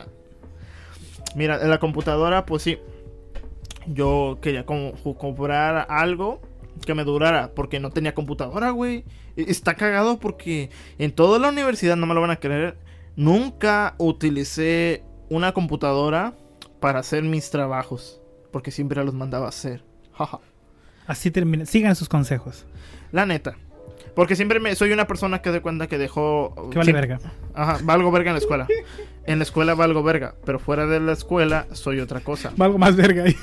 Mira, 1.35 1.61
en 1.63 1.71
la 1.71 1.79
computadora, 1.79 2.45
pues 2.47 2.63
sí. 2.63 2.79
Yo 3.87 4.39
quería 4.41 4.65
comprar 4.67 5.87
algo 5.91 6.41
que 6.87 6.95
me 6.95 7.05
durara. 7.05 7.53
Porque 7.55 7.81
no 7.81 7.91
tenía 7.91 8.15
computadora, 8.15 8.71
güey. 8.71 9.05
E- 9.37 9.45
Está 9.51 9.75
cagado 9.75 10.19
porque 10.19 10.71
en 10.99 11.13
toda 11.13 11.39
la 11.39 11.49
universidad, 11.49 11.97
no 11.97 12.07
me 12.07 12.15
lo 12.15 12.21
van 12.21 12.31
a 12.31 12.37
creer. 12.41 12.79
Nunca 13.17 13.95
utilicé 13.99 15.03
una 15.29 15.53
computadora 15.53 16.35
para 16.81 17.01
hacer 17.01 17.23
mis 17.23 17.51
trabajos. 17.51 18.21
Porque 18.53 18.71
siempre 18.71 19.03
los 19.05 19.15
mandaba 19.15 19.47
a 19.47 19.51
hacer. 19.51 19.85
Jaja. 20.13 20.41
Así 21.07 21.31
termina. 21.31 21.67
Sigan 21.67 21.97
sus 21.97 22.09
consejos. 22.09 22.67
La 23.13 23.27
neta. 23.27 23.57
Porque 24.15 24.37
siempre 24.37 24.61
me, 24.61 24.75
soy 24.77 24.93
una 24.93 25.07
persona 25.07 25.43
que 25.43 25.51
de 25.51 25.61
cuenta 25.61 25.89
que 25.89 25.99
dejó... 25.99 26.71
Que 26.71 26.79
vale 26.79 26.93
verga. 26.93 27.19
Ajá, 27.53 27.79
valgo 27.83 28.11
verga 28.13 28.31
en 28.31 28.35
la 28.35 28.41
escuela. 28.41 28.67
En 29.27 29.39
la 29.39 29.45
escuela 29.45 29.75
valgo 29.75 30.03
verga, 30.03 30.35
pero 30.45 30.59
fuera 30.59 30.87
de 30.87 31.01
la 31.01 31.13
escuela 31.13 31.67
soy 31.73 32.01
otra 32.01 32.21
cosa. 32.21 32.53
Valgo 32.57 32.79
más 32.79 32.95
verga 32.95 33.25
ahí. 33.25 33.37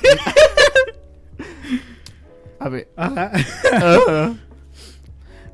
A 2.58 2.68
ver. 2.68 2.88
Ajá. 2.96 3.32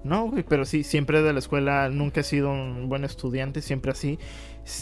No, 0.05 0.31
güey, 0.31 0.43
pero 0.43 0.65
sí, 0.65 0.85
siempre 0.85 1.21
de 1.21 1.33
la 1.35 1.39
escuela 1.39 1.91
nunca 1.91 2.21
he 2.21 2.25
sido 2.25 2.51
un 2.51 2.89
buen 2.89 3.05
estudiante, 3.05 3.61
siempre 3.61 3.91
así. 3.91 4.19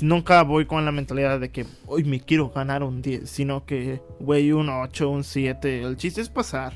Nunca 0.01 0.43
voy 0.43 0.67
con 0.67 0.85
la 0.85 0.93
mentalidad 0.93 1.41
de 1.41 1.51
que 1.51 1.67
hoy 1.87 2.05
me 2.05 2.21
quiero 2.21 2.51
ganar 2.51 2.85
un 2.85 3.03
10, 3.03 3.29
sino 3.29 3.65
que, 3.65 4.01
güey, 4.21 4.53
un 4.53 4.69
8, 4.69 5.09
un 5.09 5.25
7. 5.25 5.83
El 5.83 5.97
chiste 5.97 6.21
es 6.21 6.29
pasar. 6.29 6.75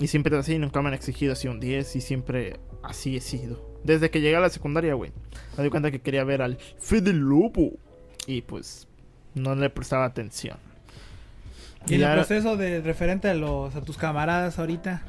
Y 0.00 0.08
siempre 0.08 0.36
así, 0.36 0.58
nunca 0.58 0.82
me 0.82 0.88
han 0.88 0.94
exigido 0.94 1.32
así 1.32 1.48
un 1.48 1.60
10 1.60 1.96
y 1.96 2.00
siempre 2.00 2.58
así 2.82 3.16
he 3.16 3.20
sido. 3.20 3.74
Desde 3.84 4.10
que 4.10 4.20
llegué 4.20 4.36
a 4.36 4.40
la 4.40 4.50
secundaria, 4.50 4.94
güey. 4.94 5.12
Me 5.56 5.64
di 5.64 5.70
cuenta 5.70 5.90
que 5.90 6.00
quería 6.00 6.24
ver 6.24 6.42
al 6.42 6.58
Fede 6.78 7.12
Lobo. 7.12 7.72
Y 8.26 8.42
pues 8.42 8.88
no 9.34 9.54
le 9.54 9.70
prestaba 9.70 10.04
atención. 10.04 10.56
Y 11.86 11.94
en 11.94 12.00
ya 12.00 12.14
el 12.14 12.18
proceso 12.20 12.56
de 12.56 12.80
referente 12.80 13.28
a 13.28 13.34
los 13.34 13.76
a 13.76 13.82
tus 13.82 13.96
camaradas 13.96 14.58
ahorita. 14.58 15.02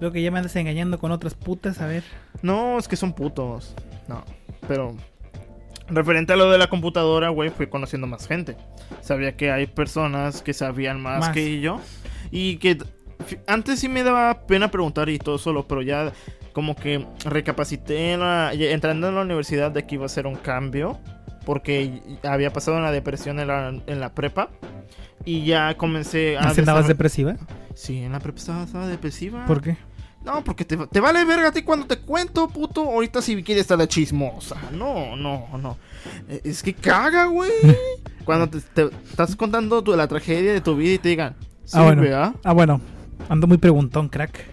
Veo 0.00 0.12
que 0.12 0.22
ya 0.22 0.30
me 0.30 0.38
andas 0.38 0.56
engañando 0.56 0.98
con 0.98 1.10
otras 1.12 1.34
putas, 1.34 1.80
a 1.80 1.86
ver. 1.86 2.04
No, 2.40 2.78
es 2.78 2.88
que 2.88 2.96
son 2.96 3.12
putos. 3.12 3.74
No, 4.06 4.24
pero 4.66 4.94
referente 5.88 6.32
a 6.32 6.36
lo 6.36 6.50
de 6.50 6.58
la 6.58 6.68
computadora, 6.68 7.30
güey, 7.30 7.50
fui 7.50 7.66
conociendo 7.66 8.06
más 8.06 8.26
gente. 8.26 8.56
Sabía 9.00 9.36
que 9.36 9.50
hay 9.50 9.66
personas 9.66 10.42
que 10.42 10.54
sabían 10.54 11.00
más, 11.00 11.20
Más. 11.20 11.30
que 11.30 11.60
yo 11.60 11.80
y 12.30 12.56
que 12.56 12.78
antes 13.46 13.80
sí 13.80 13.88
me 13.88 14.02
daba 14.02 14.46
pena 14.46 14.70
preguntar 14.70 15.08
y 15.08 15.18
todo 15.18 15.38
solo, 15.38 15.66
pero 15.66 15.82
ya 15.82 16.12
como 16.52 16.74
que 16.74 17.06
recapacité 17.24 18.12
en 18.12 18.20
la- 18.20 18.52
entrando 18.52 19.08
en 19.08 19.14
la 19.14 19.22
universidad 19.22 19.70
de 19.70 19.86
que 19.86 19.94
iba 19.96 20.06
a 20.06 20.08
ser 20.08 20.26
un 20.26 20.36
cambio 20.36 20.98
porque 21.44 22.00
había 22.24 22.52
pasado 22.52 22.76
una 22.76 22.90
depresión 22.90 23.38
en 23.40 23.48
la, 23.48 23.68
en 23.86 24.00
la 24.00 24.12
prepa 24.14 24.50
y 25.24 25.44
ya 25.44 25.76
comencé 25.76 26.36
a 26.36 26.48
¿Así 26.50 26.60
andabas 26.60 26.86
depresiva? 26.88 27.36
Sí, 27.74 27.98
en 28.02 28.12
la 28.12 28.20
prepa 28.20 28.38
estaba, 28.38 28.62
estaba 28.64 28.86
depresiva. 28.86 29.46
¿Por 29.46 29.60
qué? 29.62 29.76
No, 30.24 30.42
porque 30.44 30.64
te, 30.64 30.76
te 30.76 31.00
vale 31.00 31.24
verga 31.24 31.48
a 31.48 31.52
ti 31.52 31.62
cuando 31.62 31.86
te 31.86 31.98
cuento, 32.00 32.48
puto. 32.48 32.82
Ahorita 32.82 33.22
si 33.22 33.40
quieres 33.42 33.62
estar 33.62 33.78
de 33.78 33.86
chismosa. 33.88 34.56
No, 34.72 35.16
no, 35.16 35.46
no. 35.58 35.76
Eh, 36.28 36.40
Es 36.44 36.62
que 36.62 36.74
caga, 36.74 37.26
güey. 37.26 37.50
Cuando 38.24 38.48
te, 38.48 38.60
te 38.60 38.94
estás 39.08 39.34
contando 39.36 39.82
tu- 39.82 39.96
la 39.96 40.06
tragedia 40.08 40.52
de 40.52 40.60
tu 40.60 40.76
vida 40.76 40.94
y 40.94 40.98
te 40.98 41.08
digan. 41.10 41.34
Sí, 41.64 41.78
Ah, 41.78 41.84
bueno. 41.84 42.02
¿verdad? 42.02 42.34
Ah, 42.44 42.52
bueno. 42.52 42.80
Ando 43.28 43.46
muy 43.46 43.58
preguntón, 43.58 44.08
crack. 44.08 44.44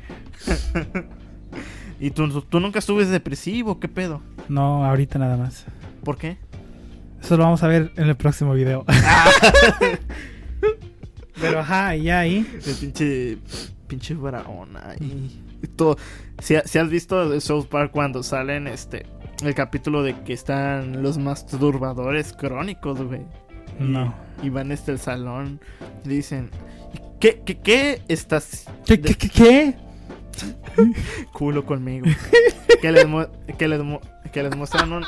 Y 1.98 2.12
tú, 2.12 2.42
tú- 2.42 2.60
nunca 2.60 2.80
estuviste 2.80 3.10
depresivo, 3.14 3.80
¿qué 3.80 3.88
pedo? 3.88 4.22
No, 4.50 4.84
ahorita 4.86 5.18
nada 5.18 5.38
más. 5.38 5.66
¿Por 6.04 6.18
qué? 6.18 6.38
Eso 7.22 7.38
lo 7.38 7.46
vamos 7.46 7.64
a 7.64 7.68
ver 7.70 7.94
en 7.96 8.10
el 8.10 8.16
próximo 8.18 8.54
video. 8.54 8.84
Pero 11.40 11.60
ajá, 11.60 11.96
y 11.96 12.04
ya 12.04 12.20
ahí. 12.20 12.46
El 12.66 12.76
pinche. 12.76 13.38
Pinche 13.88 14.14
varaona. 14.14 14.96
Y, 15.00 15.40
y 15.64 15.68
todo. 15.76 15.98
Si, 16.40 16.56
si 16.66 16.80
has 16.80 16.90
visto 16.90 17.40
South 17.40 17.68
Park 17.68 17.92
cuando 17.92 18.24
salen 18.24 18.68
este. 18.68 19.06
El 19.44 19.56
capítulo 19.56 20.04
de 20.04 20.16
que 20.24 20.34
están 20.34 21.02
los 21.04 21.18
masturbadores 21.18 22.34
crónicos, 22.34 23.02
güey. 23.02 23.22
Y- 23.80 23.84
No. 23.84 24.14
Y 24.44 24.50
van 24.50 24.72
este 24.74 24.92
el 24.92 25.00
salón. 25.00 25.62
Y 26.04 26.10
dicen. 26.10 26.50
¿Qué, 27.26 27.42
qué, 27.44 27.58
qué 27.58 28.02
estás 28.08 28.66
¿Qué, 28.86 29.02
qué, 29.02 29.16
qué, 29.16 29.30
qué? 29.30 29.74
culo 31.34 31.66
conmigo? 31.66 32.06
que 32.80 32.92
les, 32.92 33.08
que 33.58 33.68
les, 33.68 33.82
que 34.32 34.44
les 34.44 34.56
muestran 34.56 34.94
un. 34.94 35.04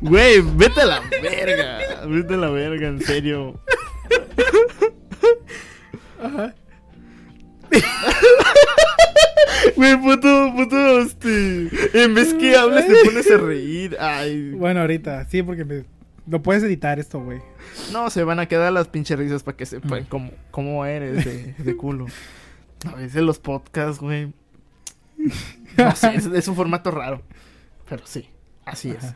Güey, 0.00 0.40
vete 0.40 0.80
a 0.80 0.86
la 0.86 1.02
verga. 1.20 2.06
Vete 2.06 2.32
a 2.32 2.36
la 2.38 2.48
verga, 2.48 2.88
en 2.88 3.02
serio. 3.02 3.60
Güey, 9.76 10.00
puto, 10.00 10.52
puto, 10.56 11.00
este. 11.00 11.68
En 11.92 12.14
vez 12.14 12.32
que 12.32 12.56
hables, 12.56 12.86
te 12.86 12.94
pones 13.04 13.30
a 13.30 13.36
reír. 13.36 13.98
Ay. 14.00 14.52
Bueno, 14.52 14.80
ahorita, 14.80 15.26
sí, 15.28 15.42
porque 15.42 15.66
me- 15.66 15.97
lo 16.28 16.42
puedes 16.42 16.62
editar 16.62 16.98
esto, 16.98 17.20
güey. 17.20 17.40
No, 17.92 18.10
se 18.10 18.22
van 18.24 18.40
a 18.40 18.46
quedar 18.46 18.72
las 18.72 18.88
pinches 18.88 19.18
risas 19.18 19.42
para 19.42 19.56
que 19.56 19.66
sepan 19.66 20.02
Mm. 20.02 20.06
cómo, 20.06 20.30
cómo 20.50 20.84
eres 20.86 21.24
de, 21.24 21.54
de 21.54 21.76
culo. 21.76 22.06
A 22.86 22.94
veces 22.96 23.22
los 23.22 23.38
podcasts, 23.38 24.00
güey. 24.00 24.32
No 25.76 25.94
sé, 25.96 26.14
es, 26.14 26.26
es 26.26 26.48
un 26.48 26.54
formato 26.56 26.90
raro. 26.90 27.22
Pero 27.88 28.06
sí, 28.06 28.28
así 28.64 28.90
es. 28.90 29.14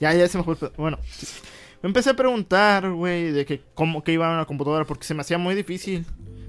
Ya, 0.00 0.12
ya 0.12 0.28
se 0.28 0.36
me 0.38 0.44
fue. 0.44 0.56
Bueno, 0.76 0.98
me 1.82 1.88
empecé 1.88 2.10
a 2.10 2.14
preguntar, 2.14 2.90
güey, 2.92 3.32
de 3.32 3.46
que 3.46 3.62
cómo 3.74 4.02
que 4.04 4.12
iba 4.12 4.28
a 4.30 4.34
una 4.34 4.44
computadora 4.44 4.84
porque 4.84 5.04
se 5.04 5.14
me 5.14 5.22
hacía 5.22 5.38
muy 5.38 5.54
difícil. 5.54 6.04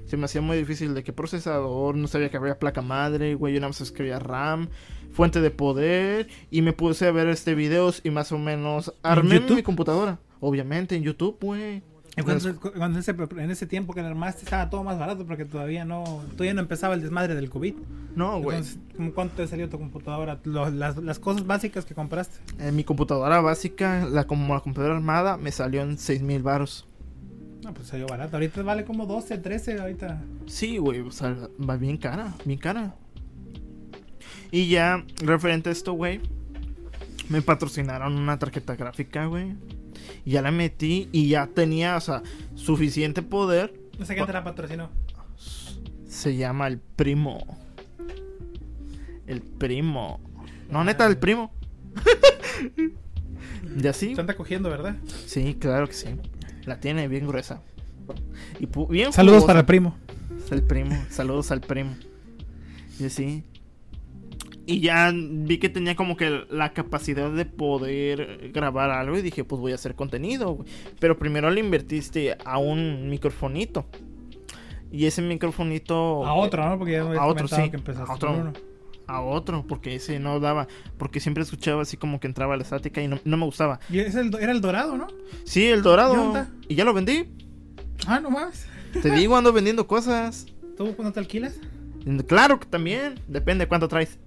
Se 0.06 0.16
me 0.16 0.24
hacía 0.24 0.40
muy 0.40 0.56
difícil 0.56 0.94
de 0.94 1.04
qué 1.04 1.12
procesador, 1.12 1.94
no 1.94 2.08
sabía 2.08 2.30
que 2.30 2.38
había 2.38 2.58
placa 2.58 2.80
madre, 2.80 3.34
güey, 3.34 3.52
yo 3.52 3.60
nada 3.60 3.68
más 3.68 3.80
escribía 3.82 4.18
RAM, 4.18 4.68
fuente 5.12 5.40
de 5.40 5.50
poder 5.50 6.28
y 6.50 6.62
me 6.62 6.72
puse 6.72 7.06
a 7.06 7.12
ver 7.12 7.28
este 7.28 7.54
videos 7.54 8.00
y 8.04 8.10
más 8.10 8.32
o 8.32 8.38
menos 8.38 8.92
armé 9.02 9.36
YouTube? 9.36 9.56
mi 9.56 9.62
computadora. 9.62 10.18
Obviamente 10.40 10.94
en 10.96 11.02
YouTube, 11.02 11.36
güey. 11.40 11.82
Cuando, 12.24 12.58
cuando 12.58 12.86
en, 12.86 12.96
ese, 12.96 13.14
en 13.36 13.50
ese 13.52 13.66
tiempo 13.68 13.92
que 13.94 14.00
lo 14.02 14.08
armaste 14.08 14.42
estaba 14.42 14.68
todo 14.70 14.82
más 14.82 14.98
barato 14.98 15.24
porque 15.24 15.44
todavía 15.44 15.84
no 15.84 16.02
todavía 16.32 16.52
no 16.52 16.60
empezaba 16.60 16.94
el 16.94 17.00
desmadre 17.00 17.36
del 17.36 17.48
COVID. 17.48 17.74
No, 18.16 18.40
güey. 18.40 18.56
Entonces, 18.58 18.78
¿cómo 18.96 19.12
¿cuánto 19.12 19.36
te 19.36 19.46
salió 19.46 19.68
tu 19.68 19.78
computadora? 19.78 20.40
Lo- 20.42 20.68
las, 20.68 20.96
las 20.96 21.20
cosas 21.20 21.46
básicas 21.46 21.84
que 21.84 21.94
compraste. 21.94 22.38
En 22.58 22.74
mi 22.74 22.82
computadora 22.82 23.40
básica, 23.40 24.04
la 24.10 24.26
como 24.26 24.52
la 24.52 24.60
computadora 24.60 24.96
armada, 24.96 25.36
me 25.36 25.52
salió 25.52 25.80
en 25.82 25.96
6 25.96 26.22
mil 26.22 26.42
baros. 26.42 26.88
No, 27.62 27.72
pues 27.72 27.86
salió 27.86 28.06
barato. 28.08 28.36
Ahorita 28.36 28.62
vale 28.62 28.84
como 28.84 29.06
12, 29.06 29.38
13 29.38 29.78
ahorita. 29.78 30.20
Sí, 30.46 30.78
güey, 30.78 31.00
o 31.00 31.12
sea, 31.12 31.36
va 31.60 31.76
bien 31.76 31.98
cara, 31.98 32.34
bien 32.44 32.58
cara. 32.58 32.96
Y 34.50 34.68
ya, 34.68 35.04
referente 35.22 35.68
a 35.68 35.72
esto, 35.72 35.92
güey, 35.92 36.20
me 37.28 37.42
patrocinaron 37.42 38.14
una 38.14 38.38
tarjeta 38.38 38.76
gráfica, 38.76 39.26
güey. 39.26 39.54
Y 40.24 40.32
ya 40.32 40.42
la 40.42 40.50
metí 40.50 41.08
y 41.12 41.28
ya 41.28 41.46
tenía, 41.46 41.96
o 41.96 42.00
sea, 42.00 42.22
suficiente 42.54 43.22
poder. 43.22 43.74
No 43.98 44.04
sé 44.06 44.14
quién 44.14 44.26
te 44.26 44.32
la 44.32 44.44
patrocinó. 44.44 44.90
Se 46.06 46.36
llama 46.36 46.66
el 46.66 46.78
primo. 46.78 47.58
El 49.26 49.42
primo. 49.42 50.20
No, 50.70 50.84
neta, 50.84 51.06
el 51.06 51.18
primo. 51.18 51.52
y 53.82 53.86
así. 53.86 54.14
Se 54.14 54.20
anda 54.20 54.34
cogiendo, 54.34 54.70
¿verdad? 54.70 54.96
Sí, 55.26 55.56
claro 55.58 55.86
que 55.86 55.94
sí. 55.94 56.08
La 56.64 56.80
tiene 56.80 57.08
bien 57.08 57.26
gruesa. 57.26 57.62
Y 58.58 58.66
bien 58.90 59.12
Saludos 59.12 59.38
jugosa. 59.38 59.46
para 59.46 59.60
el 59.60 59.66
primo. 59.66 59.96
El 60.50 60.62
primo, 60.62 60.96
saludos 61.10 61.50
al 61.50 61.60
primo. 61.60 61.94
Y 62.98 63.04
así. 63.04 63.44
Y 64.70 64.80
ya 64.80 65.10
vi 65.14 65.56
que 65.56 65.70
tenía 65.70 65.96
como 65.96 66.14
que 66.18 66.44
la 66.50 66.74
capacidad 66.74 67.30
de 67.30 67.46
poder 67.46 68.50
grabar 68.52 68.90
algo 68.90 69.16
y 69.16 69.22
dije, 69.22 69.42
pues 69.42 69.58
voy 69.62 69.72
a 69.72 69.76
hacer 69.76 69.94
contenido. 69.94 70.50
güey. 70.56 70.68
Pero 71.00 71.18
primero 71.18 71.48
le 71.48 71.60
invertiste 71.60 72.36
a 72.44 72.58
un 72.58 73.08
microfonito. 73.08 73.86
Y 74.92 75.06
ese 75.06 75.22
microfonito... 75.22 76.26
A 76.26 76.34
otro, 76.34 76.68
¿no? 76.68 76.78
Porque 76.78 76.92
ya 76.92 77.00
A 77.00 77.26
otro, 77.26 77.48
sí. 77.48 77.70
que 77.70 77.76
empezaste 77.76 78.10
A 78.12 78.14
otro. 78.14 78.28
con 78.28 78.40
uno. 78.40 78.52
A 79.06 79.22
otro, 79.22 79.64
porque 79.66 79.94
ese 79.94 80.18
no 80.18 80.38
daba... 80.38 80.68
Porque 80.98 81.18
siempre 81.18 81.44
escuchaba 81.44 81.80
así 81.80 81.96
como 81.96 82.20
que 82.20 82.26
entraba 82.26 82.54
la 82.54 82.62
estática 82.62 83.00
y 83.00 83.08
no, 83.08 83.18
no 83.24 83.36
me 83.38 83.46
gustaba. 83.46 83.80
Y 83.88 84.00
ese 84.00 84.20
era 84.38 84.52
el 84.52 84.60
dorado, 84.60 84.98
¿no? 84.98 85.06
Sí, 85.44 85.66
el 85.66 85.78
¿Y 85.78 85.82
dorado. 85.82 86.46
Y 86.68 86.74
ya 86.74 86.84
lo 86.84 86.92
vendí. 86.92 87.24
Ah, 88.06 88.20
no 88.20 88.28
más. 88.28 88.66
Te 89.00 89.10
digo, 89.12 89.34
ando 89.34 89.50
vendiendo 89.50 89.86
cosas. 89.86 90.44
¿Tú 90.76 90.94
cuándo 90.94 91.10
te 91.12 91.20
alquilas? 91.20 91.58
Claro 92.26 92.60
que 92.60 92.66
también. 92.66 93.14
Depende 93.28 93.64
de 93.64 93.68
cuánto 93.68 93.88
traes. 93.88 94.18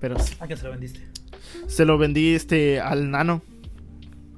Ah. 0.00 0.14
Pero 0.14 0.18
sí. 0.18 0.34
¿A 0.40 0.48
qué 0.48 0.56
se 0.56 0.64
lo 0.64 0.70
vendiste? 0.70 1.06
se 1.66 1.84
lo 1.84 1.98
vendí 1.98 2.34
este 2.34 2.80
al 2.80 3.10
nano. 3.10 3.42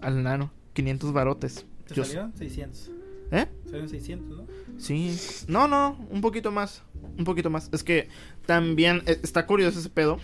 Al 0.01 0.23
nano. 0.23 0.51
500 0.75 1.13
barotes. 1.13 1.67
¿Te 1.87 1.95
Yo- 1.95 2.05
salió? 2.05 2.31
600. 2.37 2.91
¿Eh? 3.31 3.47
Salieron 3.65 3.89
600, 3.89 4.39
¿no? 4.39 4.47
Sí. 4.79 5.17
No, 5.49 5.67
no, 5.69 5.97
un 6.11 6.21
poquito 6.21 6.51
más. 6.51 6.83
Un 7.19 7.25
poquito 7.25 7.49
más. 7.51 7.69
Es 7.73 7.83
que 7.85 8.09
también 8.47 9.03
eh, 9.07 9.19
está 9.23 9.47
curioso 9.47 9.79
ese 9.79 9.89
pedo. 9.91 10.19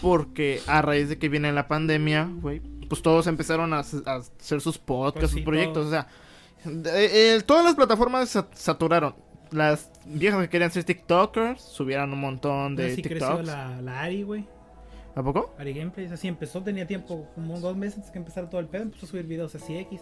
Porque 0.00 0.60
a 0.66 0.80
raíz 0.82 1.08
de 1.10 1.18
que 1.18 1.28
viene 1.28 1.52
la 1.52 1.68
pandemia, 1.68 2.26
güey, 2.40 2.60
pues 2.88 3.02
todos 3.02 3.26
empezaron 3.26 3.74
a, 3.74 3.80
hac- 3.82 4.06
a 4.06 4.16
hacer 4.16 4.60
sus 4.62 4.78
podcasts, 4.78 5.20
Pues 5.20 5.30
sí, 5.32 5.36
sus 5.38 5.44
proyectos. 5.44 5.86
O 5.86 5.90
sea, 5.90 6.08
eh, 6.64 7.36
eh, 7.36 7.42
todas 7.44 7.64
las 7.66 7.74
plataformas 7.74 8.28
se 8.30 8.42
saturaron. 8.54 9.14
Las 9.50 9.90
viejas 10.06 10.40
que 10.42 10.48
querían 10.48 10.70
ser 10.70 10.84
TikTokers 10.84 11.60
subieron 11.60 12.12
un 12.14 12.20
montón 12.20 12.76
de 12.76 12.94
creció 12.94 13.10
TikToks. 13.10 13.46
la, 13.46 13.80
la 13.82 14.00
Ari, 14.00 14.22
güey. 14.22 14.46
¿A 15.14 15.22
poco? 15.22 15.54
Ari 15.58 15.74
Gameplays, 15.74 16.12
así 16.12 16.28
empezó, 16.28 16.62
tenía 16.62 16.86
tiempo, 16.86 17.26
como 17.34 17.58
dos 17.58 17.76
meses 17.76 17.96
antes 17.96 18.10
que 18.12 18.18
empezara 18.18 18.48
todo 18.48 18.60
el 18.60 18.68
pedo, 18.68 18.82
empezó 18.84 19.06
a 19.06 19.08
subir 19.08 19.26
videos 19.26 19.54
así 19.54 19.76
X. 19.76 20.00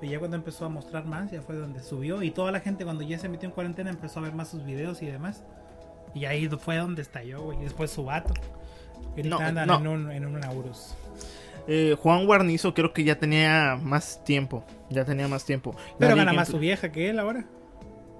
Pero 0.00 0.12
ya 0.12 0.18
cuando 0.18 0.36
empezó 0.36 0.64
a 0.64 0.68
mostrar 0.68 1.06
más, 1.06 1.30
ya 1.30 1.42
fue 1.42 1.56
donde 1.56 1.82
subió. 1.82 2.22
Y 2.22 2.30
toda 2.30 2.52
la 2.52 2.60
gente 2.60 2.84
cuando 2.84 3.02
ya 3.02 3.18
se 3.18 3.28
metió 3.28 3.48
en 3.48 3.54
cuarentena 3.54 3.90
empezó 3.90 4.20
a 4.20 4.22
ver 4.22 4.34
más 4.34 4.48
sus 4.48 4.64
videos 4.64 5.02
y 5.02 5.06
demás. 5.06 5.42
Y 6.14 6.26
ahí 6.26 6.48
fue 6.48 6.76
donde 6.76 7.02
estalló, 7.02 7.42
güey. 7.42 7.58
Y 7.58 7.64
después 7.64 7.90
su 7.90 8.04
vato. 8.04 8.34
Y 9.16 9.22
No, 9.22 9.38
andan 9.38 9.66
no. 9.66 9.76
en 9.76 9.86
un, 9.86 10.10
en 10.10 10.26
un 10.26 10.44
Aurus. 10.44 10.94
Eh, 11.66 11.96
Juan 11.98 12.26
Guarnizo 12.26 12.74
creo 12.74 12.92
que 12.92 13.04
ya 13.04 13.18
tenía 13.18 13.78
más 13.82 14.22
tiempo. 14.24 14.64
Ya 14.90 15.04
tenía 15.04 15.26
más 15.28 15.44
tiempo. 15.44 15.74
Pero 15.98 16.14
gana 16.14 16.32
más 16.32 16.48
su 16.48 16.58
vieja 16.58 16.92
que 16.92 17.10
él 17.10 17.18
ahora. 17.18 17.44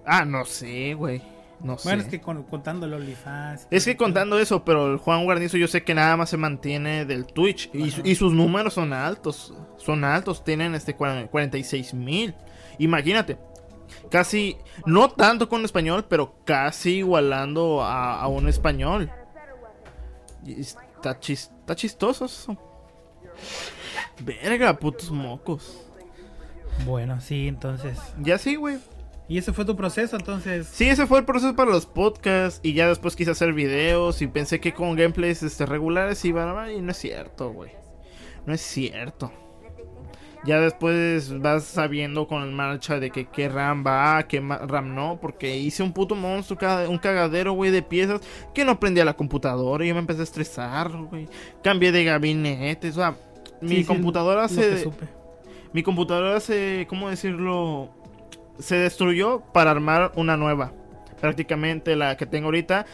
Ah, 0.07 0.25
no 0.25 0.45
sé, 0.45 0.95
güey. 0.95 1.23
No 1.65 1.79
sé. 1.79 1.89
Bueno, 1.89 2.03
es 2.03 2.09
que 2.09 2.21
con- 2.21 2.43
contando 2.45 2.85
el 2.87 2.93
OnlyFans. 2.95 3.67
Es 3.71 3.85
que 3.87 3.97
contando 3.97 4.39
eso, 4.39 4.65
pero 4.65 4.87
el 4.93 4.99
Juan 4.99 5.25
Guarnizo 5.25 5.57
yo 5.57 5.67
sé 5.67 5.83
que 5.83 5.95
nada 5.95 6.17
más 6.17 6.29
se 6.31 6.37
mantiene 6.37 7.07
del 7.07 7.25
Twitch. 7.27 7.71
Y, 7.73 8.15
sus 8.15 8.33
números 8.33 8.75
son 8.75 8.93
altos. 8.93 9.55
Son 9.79 10.05
altos, 10.05 10.45
tienen 10.45 10.75
este 10.75 10.97
cua- 10.97 11.29
46 11.29 11.95
mil. 11.95 12.35
Imagínate. 12.79 13.39
Casi, 14.11 14.57
no 14.87 15.09
tanto 15.09 15.49
con 15.49 15.65
español, 15.65 16.05
pero 16.09 16.35
casi 16.45 16.97
igualando 16.99 17.83
a, 17.83 18.21
a 18.21 18.29
un 18.29 18.47
español. 18.49 19.11
Y 20.45 20.61
está, 20.61 21.19
chis- 21.19 21.51
está 21.61 21.75
chistoso 21.75 22.27
eso. 22.27 22.57
Verga, 24.21 24.77
putos 24.79 25.11
mocos. 25.11 25.81
Bueno, 26.85 27.21
sí, 27.21 27.49
entonces. 27.49 27.99
Ya 28.21 28.37
sí, 28.39 28.57
güey. 28.57 28.79
Y 29.27 29.39
ese 29.39 29.53
fue 29.53 29.65
tu 29.65 29.75
proceso, 29.75 30.17
entonces. 30.17 30.67
Sí, 30.71 30.89
ese 30.89 31.07
fue 31.07 31.19
el 31.19 31.25
proceso 31.25 31.57
para 31.57 31.71
los 31.71 31.87
podcasts 31.87 32.61
y 32.63 32.75
ya 32.75 32.89
después 32.89 33.17
quise 33.17 33.31
hacer 33.31 33.55
videos 33.55 34.21
y 34.21 34.27
pensé 34.27 34.61
que 34.61 34.75
con 34.75 34.97
gameplays 34.97 35.43
este, 35.43 35.65
regulares 35.65 36.25
iban 36.25 36.57
a... 36.57 36.71
Y 36.71 36.83
no 36.83 36.91
es 36.91 36.99
cierto, 36.99 37.51
güey. 37.51 37.71
No 38.45 38.53
es 38.53 38.61
cierto. 38.61 39.33
Ya 40.45 40.61
después 40.61 41.41
vas 41.41 41.65
sabiendo 41.65 42.27
con 42.29 42.43
el 42.43 42.51
marcha 42.51 43.01
de 43.01 43.11
que 43.11 43.25
qué 43.25 43.49
RAM 43.49 43.83
va, 43.87 44.25
qué 44.29 44.41
RAM 44.41 44.95
no, 44.95 45.19
porque 45.19 45.57
hice 45.57 45.83
un 45.83 45.95
puto 45.95 46.15
monstruo, 46.15 46.59
un 46.91 46.99
cagadero, 46.99 47.55
güey, 47.55 47.71
de 47.71 47.81
piezas 47.81 48.21
que 48.55 48.67
no 48.67 48.79
prendía 48.79 49.07
la 49.07 49.15
computadora 49.15 49.83
y 49.85 49.89
yo 49.89 49.95
me 49.95 50.01
empecé 50.01 50.21
a 50.21 50.25
estresar, 50.25 50.91
güey. 50.93 51.29
Cambié 51.63 51.93
de 51.93 52.05
gabinete, 52.05 52.91
o 52.91 52.93
sea, 52.93 53.17
mi 53.63 53.71
Sí, 53.71 53.77
sí, 53.77 53.85
computadora 53.85 54.47
que 54.47 54.55
se... 54.55 54.91
Mi 55.73 55.83
computadora 55.83 56.39
se, 56.41 56.87
¿cómo 56.91 57.09
decirlo? 57.09 57.91
Se 58.59 58.77
destruyó 58.77 59.41
para 59.53 59.71
armar 59.71 60.13
una 60.17 60.37
nueva. 60.37 60.73
Prácticamente 61.21 61.97
la 61.97 62.17
que 62.17 62.27
tengo 62.27 62.47
ahorita 62.47 62.87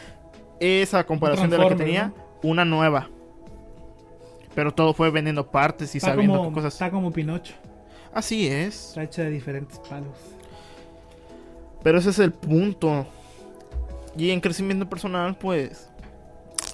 es 0.59 0.93
a 0.93 1.05
comparación 1.05 1.49
de 1.49 1.57
la 1.57 1.69
que 1.69 1.75
tenía, 1.75 2.13
una 2.43 2.65
nueva. 2.65 3.09
Pero 4.55 4.73
todo 4.73 4.93
fue 4.93 5.09
vendiendo 5.09 5.49
partes 5.49 5.93
y 5.95 5.97
Está 5.97 6.11
sabiendo 6.11 6.37
como, 6.37 6.49
qué 6.49 6.55
cosas. 6.55 6.73
está 6.73 6.91
como 6.91 7.11
Pinocho. 7.11 7.53
Así 8.13 8.47
es. 8.47 8.89
Está 8.89 9.03
hecha 9.03 9.23
de 9.23 9.29
diferentes 9.29 9.79
palos. 9.79 10.17
Pero 11.83 11.97
ese 11.97 12.09
es 12.09 12.19
el 12.19 12.31
punto. 12.31 13.07
Y 14.17 14.31
en 14.31 14.41
crecimiento 14.41 14.89
personal, 14.89 15.35
pues 15.37 15.89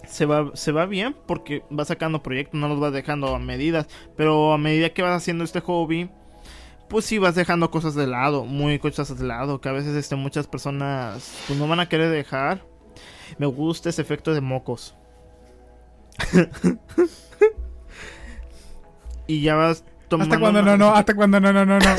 se 0.08 0.26
va, 0.26 0.52
se 0.56 0.72
va 0.72 0.86
bien 0.86 1.16
porque 1.26 1.64
va 1.78 1.86
sacando 1.86 2.24
proyectos, 2.24 2.60
no 2.60 2.68
los 2.68 2.80
vas 2.80 2.94
dejando 2.94 3.36
a 3.36 3.40
medidas. 3.40 3.88
Pero 4.16 4.54
a 4.54 4.58
medida 4.58 4.90
que 4.90 5.04
vas 5.04 5.16
haciendo 5.16 5.44
este 5.44 5.62
hobby, 5.62 6.10
pues 6.90 7.06
sí 7.06 7.18
vas 7.18 7.36
dejando 7.36 7.70
cosas 7.72 7.96
de 7.96 8.08
lado, 8.08 8.46
muy 8.46 8.80
cosas 8.80 9.18
de 9.18 9.26
lado, 9.26 9.60
que 9.62 9.70
a 9.70 9.74
veces 9.74 9.96
este, 9.96 10.16
muchas 10.16 10.48
personas 10.48 11.44
pues 11.48 11.60
no 11.60 11.68
van 11.68 11.80
a 11.80 11.90
querer 11.90 12.10
dejar. 12.10 12.66
Me 13.38 13.46
gusta 13.46 13.90
ese 13.90 14.02
efecto 14.02 14.34
de 14.34 14.42
mocos. 14.42 14.96
y 19.28 19.42
ya 19.42 19.56
vas 19.56 19.84
tomando... 20.08 20.34
Hasta 20.36 20.40
cuando 20.40 20.62
no, 20.64 20.78
no, 20.78 20.94
hasta 20.94 21.14
cuando 21.14 21.40
no, 21.40 21.52
no, 21.54 21.66
no, 21.66 21.80
no. 21.80 21.86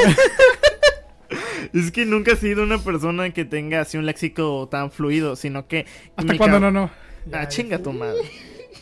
Es 1.74 1.90
que 1.90 2.06
nunca 2.06 2.32
he 2.32 2.36
sido 2.36 2.62
una 2.62 2.78
persona 2.78 3.28
que 3.30 3.44
tenga 3.44 3.82
así 3.82 3.98
un 3.98 4.06
léxico 4.06 4.68
tan 4.70 4.90
fluido, 4.90 5.36
sino 5.36 5.66
que... 5.68 5.84
Hasta 6.16 6.36
cuando 6.38 6.56
cab- 6.56 6.60
no, 6.60 6.70
no. 6.70 6.90
Ah, 7.26 7.42
Ya, 7.42 7.48
chinga 7.48 7.78
tu 7.78 7.92
madre. 7.92 8.22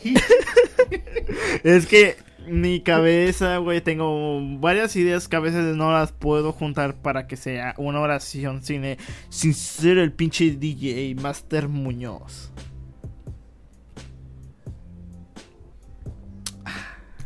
es 1.63 1.85
que 1.85 2.15
mi 2.47 2.81
cabeza, 2.81 3.57
güey, 3.57 3.81
tengo 3.81 4.39
varias 4.59 4.95
ideas 4.95 5.27
que 5.27 5.35
a 5.35 5.39
veces 5.39 5.75
no 5.75 5.91
las 5.91 6.11
puedo 6.11 6.51
juntar 6.51 6.95
para 6.95 7.27
que 7.27 7.35
sea 7.35 7.75
una 7.77 7.99
oración 7.99 8.63
sin, 8.63 8.85
eh, 8.85 8.97
sin 9.29 9.53
ser 9.53 9.97
el 9.97 10.11
pinche 10.13 10.51
DJ 10.51 11.15
Master 11.15 11.67
Muñoz. 11.67 12.51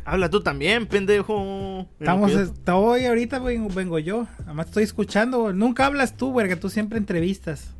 Habla 0.04 0.28
tú 0.28 0.42
también, 0.42 0.86
pendejo. 0.86 1.86
Estamos, 2.00 2.32
hoy 2.72 3.06
ahorita 3.06 3.38
vengo, 3.38 3.68
vengo 3.68 3.98
yo. 4.00 4.26
Además 4.44 4.66
estoy 4.66 4.82
escuchando. 4.82 5.52
Nunca 5.52 5.86
hablas 5.86 6.16
tú, 6.16 6.32
güey, 6.32 6.48
que 6.48 6.56
tú 6.56 6.68
siempre 6.68 6.98
entrevistas. 6.98 7.74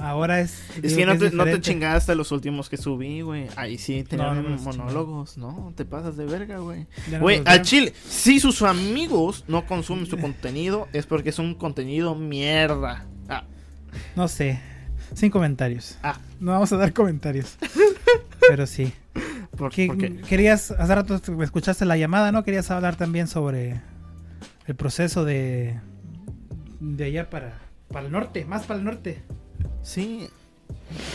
Ahora 0.00 0.40
es. 0.40 0.60
Es 0.82 0.94
que 0.96 1.06
no 1.06 1.12
es 1.12 1.18
te, 1.20 1.30
no 1.30 1.44
te 1.44 1.60
chingaste 1.60 2.14
los 2.16 2.32
últimos 2.32 2.68
que 2.68 2.76
subí, 2.76 3.20
güey. 3.20 3.46
Ahí 3.54 3.78
sí 3.78 4.02
tenían 4.02 4.42
No, 4.42 4.50
no 4.50 4.56
monólogos, 4.62 5.38
¿no? 5.38 5.72
Te 5.76 5.84
pasas 5.84 6.16
de 6.16 6.26
verga, 6.26 6.58
güey. 6.58 6.86
Güey, 7.20 7.42
al 7.44 7.62
chile, 7.62 7.92
si 8.08 8.40
sus 8.40 8.62
amigos 8.62 9.44
no 9.46 9.66
consumen 9.66 10.06
su 10.06 10.18
contenido, 10.18 10.88
es 10.92 11.06
porque 11.06 11.28
es 11.28 11.38
un 11.38 11.54
contenido 11.54 12.16
mierda. 12.16 13.06
Ah, 13.28 13.44
No 14.16 14.26
sé. 14.26 14.58
Sin 15.14 15.30
comentarios. 15.30 15.96
ah, 16.02 16.18
No 16.40 16.50
vamos 16.52 16.72
a 16.72 16.76
dar 16.76 16.92
comentarios. 16.92 17.56
Pero 18.48 18.66
sí. 18.66 18.92
¿por, 19.56 19.70
¿Qué- 19.70 19.86
por 19.86 19.96
qué? 19.98 20.16
Querías, 20.22 20.72
hace 20.72 20.92
rato 20.92 21.20
me 21.36 21.44
escuchaste 21.44 21.84
la 21.84 21.96
llamada, 21.96 22.32
¿no? 22.32 22.42
Querías 22.42 22.68
hablar 22.72 22.96
también 22.96 23.28
sobre 23.28 23.80
el 24.66 24.74
proceso 24.74 25.24
de 25.24 25.78
de 26.80 27.04
allá 27.04 27.30
para, 27.30 27.58
para 27.92 28.06
el 28.06 28.12
norte, 28.12 28.44
más 28.44 28.64
para 28.64 28.80
el 28.80 28.84
norte. 28.84 29.22
Sí, 29.84 30.28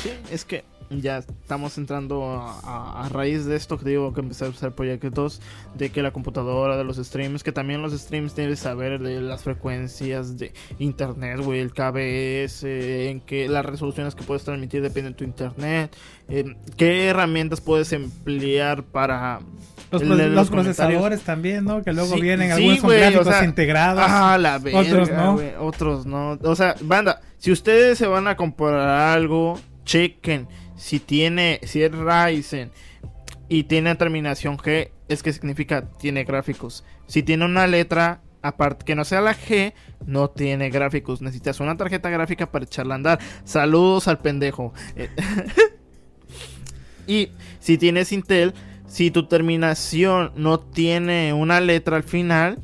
sí, 0.04 0.12
es 0.32 0.46
que 0.46 0.64
ya 0.90 1.20
estamos 1.20 1.78
entrando 1.78 2.26
a, 2.26 2.60
a- 2.62 3.06
a 3.06 3.10
raíz 3.10 3.46
de 3.46 3.56
esto 3.56 3.78
que 3.78 3.90
digo 3.90 4.14
que 4.14 4.22
empecé 4.22 4.46
a 4.46 4.48
hacer 4.50 4.72
proyectos 4.72 5.42
de 5.76 5.92
que 5.92 6.02
la 6.02 6.12
computadora, 6.12 6.78
de 6.78 6.84
los 6.84 6.98
streams, 6.98 7.44
que 7.44 7.52
también 7.52 7.82
los 7.82 7.94
streams 7.94 8.36
debes 8.36 8.60
saber 8.60 9.00
de 9.00 9.22
las 9.22 9.44
frecuencias 9.44 10.38
de 10.38 10.52
internet, 10.80 11.40
güey, 11.42 11.60
el 11.60 11.72
KBS, 11.74 12.64
en 13.10 13.22
que 13.22 13.48
las 13.48 13.66
resoluciones 13.66 14.16
que 14.16 14.24
puedes 14.24 14.44
transmitir 14.44 14.82
dependen 14.82 15.14
de 15.14 15.18
tu 15.18 15.24
internet, 15.24 15.96
eh, 16.28 16.56
qué 16.78 17.08
herramientas 17.08 17.62
puedes 17.62 17.92
emplear 17.94 18.84
para 18.84 19.40
Los, 19.92 20.50
procesadores 20.50 21.22
también, 21.22 21.66
¿no? 21.66 21.82
Que 21.84 21.94
luego 21.94 22.14
Sí, 22.16 22.22
vienen 22.22 22.56
sí, 22.56 22.70
algunos 22.70 23.26
o 23.28 23.30
sea, 23.32 23.44
integrados. 23.44 24.04
Ah, 24.08 24.38
la 24.40 24.58
verga, 24.60 24.80
Otros 24.80 25.10
no. 25.12 25.40
Otros 25.60 26.06
no. 26.06 26.38
O 26.44 26.56
sea, 26.56 26.76
banda, 26.82 27.22
si 27.38 27.52
ustedes 27.52 27.98
se 27.98 28.06
van 28.08 28.28
a 28.28 28.36
comprar 28.36 28.76
algo, 29.16 29.60
chequen 29.86 30.48
si 30.80 31.00
tiene, 31.02 31.60
si 31.64 31.84
es 31.84 31.92
Ryzen 31.92 32.72
y 33.50 33.64
tiene 33.64 33.94
terminación 33.96 34.58
G, 34.58 34.92
es 35.10 35.22
que 35.22 35.34
significa 35.34 35.90
tiene 36.00 36.24
gráficos. 36.24 36.86
Si 37.06 37.22
tiene 37.22 37.46
una 37.46 37.68
letra 37.68 38.22
aparte 38.42 38.86
que 38.86 38.96
no 38.96 39.04
sea 39.04 39.20
la 39.20 39.36
G, 39.36 39.74
no 40.06 40.30
tiene 40.30 40.70
gráficos. 40.70 41.22
Necesitas 41.22 41.60
una 41.60 41.76
tarjeta 41.76 42.10
gráfica 42.10 42.50
para 42.50 42.64
echarla 42.64 42.94
a 42.94 42.96
andar. 42.96 43.20
Saludos 43.44 44.08
al 44.08 44.20
pendejo. 44.20 44.74
Eh, 44.96 45.10
y 47.08 47.30
si 47.60 47.78
tienes 47.78 48.14
Intel, 48.14 48.54
si 48.88 49.12
tu 49.12 49.28
terminación 49.28 50.32
no 50.36 50.62
tiene 50.62 51.34
una 51.34 51.60
letra 51.60 51.98
al 51.98 52.04
final, 52.04 52.60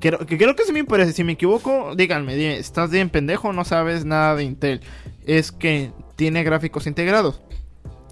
creo 0.00 0.18
que, 0.26 0.36
creo 0.36 0.56
que 0.56 0.64
sí 0.64 0.72
me 0.72 0.84
parece. 0.84 1.12
Si 1.12 1.22
me 1.22 1.32
equivoco, 1.32 1.94
díganme, 1.94 2.56
¿estás 2.56 2.90
bien 2.90 3.10
pendejo? 3.10 3.52
No 3.52 3.64
sabes 3.64 4.04
nada 4.04 4.34
de 4.34 4.42
Intel. 4.42 4.80
Es 5.24 5.52
que 5.52 5.92
tiene 6.16 6.42
gráficos 6.42 6.88
integrados. 6.88 7.40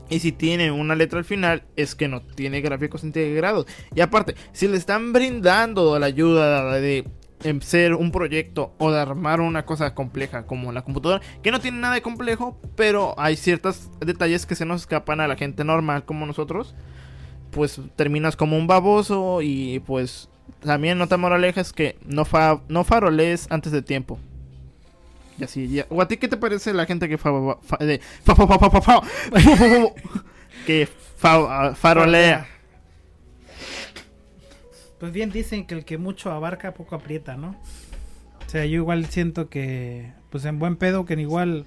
Y 0.08 0.20
si 0.20 0.32
tiene 0.32 0.70
una 0.70 0.94
letra 0.94 1.18
al 1.18 1.24
final, 1.24 1.64
es 1.76 1.94
que 1.94 2.08
no 2.08 2.22
tiene 2.22 2.60
gráficos 2.60 3.04
integrados. 3.04 3.66
Y 3.94 4.00
aparte, 4.00 4.34
si 4.52 4.68
le 4.68 4.76
están 4.76 5.12
brindando 5.12 5.98
la 5.98 6.06
ayuda 6.06 6.80
de 6.80 7.04
ser 7.60 7.94
un 7.94 8.10
proyecto 8.10 8.74
o 8.78 8.90
de 8.90 8.98
armar 8.98 9.40
una 9.40 9.64
cosa 9.64 9.94
compleja 9.94 10.46
como 10.46 10.72
la 10.72 10.82
computadora, 10.82 11.22
que 11.42 11.50
no 11.50 11.60
tiene 11.60 11.78
nada 11.78 11.94
de 11.94 12.02
complejo, 12.02 12.58
pero 12.74 13.14
hay 13.18 13.36
ciertos 13.36 13.90
detalles 14.00 14.46
que 14.46 14.54
se 14.54 14.64
nos 14.64 14.82
escapan 14.82 15.20
a 15.20 15.28
la 15.28 15.36
gente 15.36 15.64
normal 15.64 16.04
como 16.04 16.26
nosotros, 16.26 16.74
pues 17.50 17.80
terminas 17.96 18.36
como 18.36 18.56
un 18.56 18.66
baboso 18.66 19.40
y 19.42 19.80
pues 19.80 20.28
también 20.60 20.98
nota 20.98 21.16
moraleja 21.16 21.60
es 21.60 21.72
que 21.72 21.96
no, 22.04 22.24
fa 22.24 22.62
no 22.68 22.84
faroles 22.84 23.46
antes 23.50 23.72
de 23.72 23.82
tiempo. 23.82 24.18
Y 25.38 25.44
así, 25.44 25.68
ya. 25.68 25.86
¿O 25.88 26.02
a 26.02 26.08
ti 26.08 26.16
qué 26.16 26.26
te 26.28 26.36
parece 26.36 26.74
la 26.74 26.84
gente 26.86 27.08
que 27.08 27.16
fa, 27.18 27.30
fa- 27.62 27.84
de- 27.84 28.00
fa- 28.24 28.34
fa- 28.34 29.02
que 30.66 30.88
fa- 31.16 31.74
farolea? 31.74 32.46
Pues 34.98 35.12
bien 35.12 35.30
dicen 35.30 35.66
que 35.66 35.74
el 35.74 35.84
que 35.84 35.96
mucho 35.98 36.32
abarca 36.32 36.74
poco 36.74 36.96
aprieta, 36.96 37.36
¿no? 37.36 37.50
O 38.46 38.50
sea, 38.50 38.64
yo 38.66 38.76
igual 38.76 39.06
siento 39.06 39.48
que, 39.48 40.12
pues 40.30 40.44
en 40.44 40.58
buen 40.58 40.76
pedo, 40.76 41.04
que 41.04 41.14
igual 41.14 41.66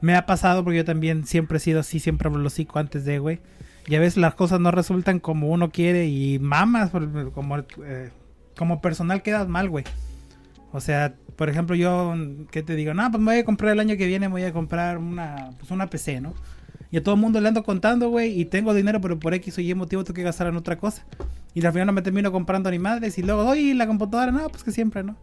me 0.00 0.16
ha 0.16 0.26
pasado 0.26 0.64
porque 0.64 0.78
yo 0.78 0.84
también 0.84 1.26
siempre 1.26 1.58
he 1.58 1.60
sido 1.60 1.80
así, 1.80 2.00
siempre 2.00 2.28
hablo 2.28 2.44
hocico 2.46 2.78
antes 2.78 3.04
de, 3.04 3.18
güey. 3.18 3.40
Y 3.86 3.94
a 3.94 4.00
veces 4.00 4.16
las 4.16 4.34
cosas 4.34 4.58
no 4.58 4.72
resultan 4.72 5.20
como 5.20 5.48
uno 5.50 5.70
quiere 5.70 6.06
y 6.06 6.40
mamas, 6.40 6.90
como, 7.34 7.58
eh, 7.58 8.10
como 8.56 8.80
personal 8.80 9.22
quedas 9.22 9.46
mal, 9.46 9.68
güey. 9.70 9.84
O 10.72 10.80
sea, 10.80 11.14
por 11.36 11.48
ejemplo, 11.48 11.76
yo, 11.76 12.14
¿qué 12.50 12.62
te 12.62 12.74
digo? 12.74 12.94
No, 12.94 13.10
pues 13.10 13.22
me 13.22 13.32
voy 13.32 13.40
a 13.40 13.44
comprar 13.44 13.72
el 13.72 13.80
año 13.80 13.96
que 13.96 14.06
viene, 14.06 14.28
me 14.28 14.32
voy 14.32 14.42
a 14.44 14.52
comprar 14.52 14.98
una, 14.98 15.50
pues 15.58 15.70
una 15.70 15.86
PC, 15.88 16.20
¿no? 16.20 16.34
Y 16.90 16.96
a 16.96 17.02
todo 17.02 17.14
el 17.14 17.20
mundo 17.20 17.40
le 17.40 17.48
ando 17.48 17.62
contando, 17.62 18.08
güey, 18.08 18.40
y 18.40 18.44
tengo 18.46 18.72
dinero, 18.72 19.00
pero 19.00 19.18
por 19.18 19.34
X 19.34 19.58
o 19.58 19.60
Y 19.60 19.74
motivo 19.74 20.02
tengo 20.04 20.14
que 20.14 20.22
gastar 20.22 20.46
en 20.46 20.56
otra 20.56 20.78
cosa. 20.78 21.04
Y 21.52 21.64
al 21.64 21.72
final 21.72 21.86
no 21.86 21.92
me 21.92 22.02
termino 22.02 22.30
comprando 22.32 22.70
ni 22.70 22.78
madres. 22.78 23.18
Y 23.18 23.22
luego, 23.22 23.44
oye, 23.46 23.74
la 23.74 23.86
computadora, 23.86 24.30
no, 24.30 24.48
pues 24.48 24.62
que 24.62 24.72
siempre, 24.72 25.02
¿no? 25.02 25.16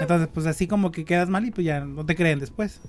Entonces, 0.00 0.28
pues 0.32 0.46
así 0.46 0.66
como 0.66 0.90
que 0.90 1.04
quedas 1.04 1.28
mal 1.28 1.46
y 1.46 1.50
pues 1.50 1.64
ya 1.64 1.80
no 1.80 2.04
te 2.04 2.16
creen 2.16 2.38
después. 2.38 2.80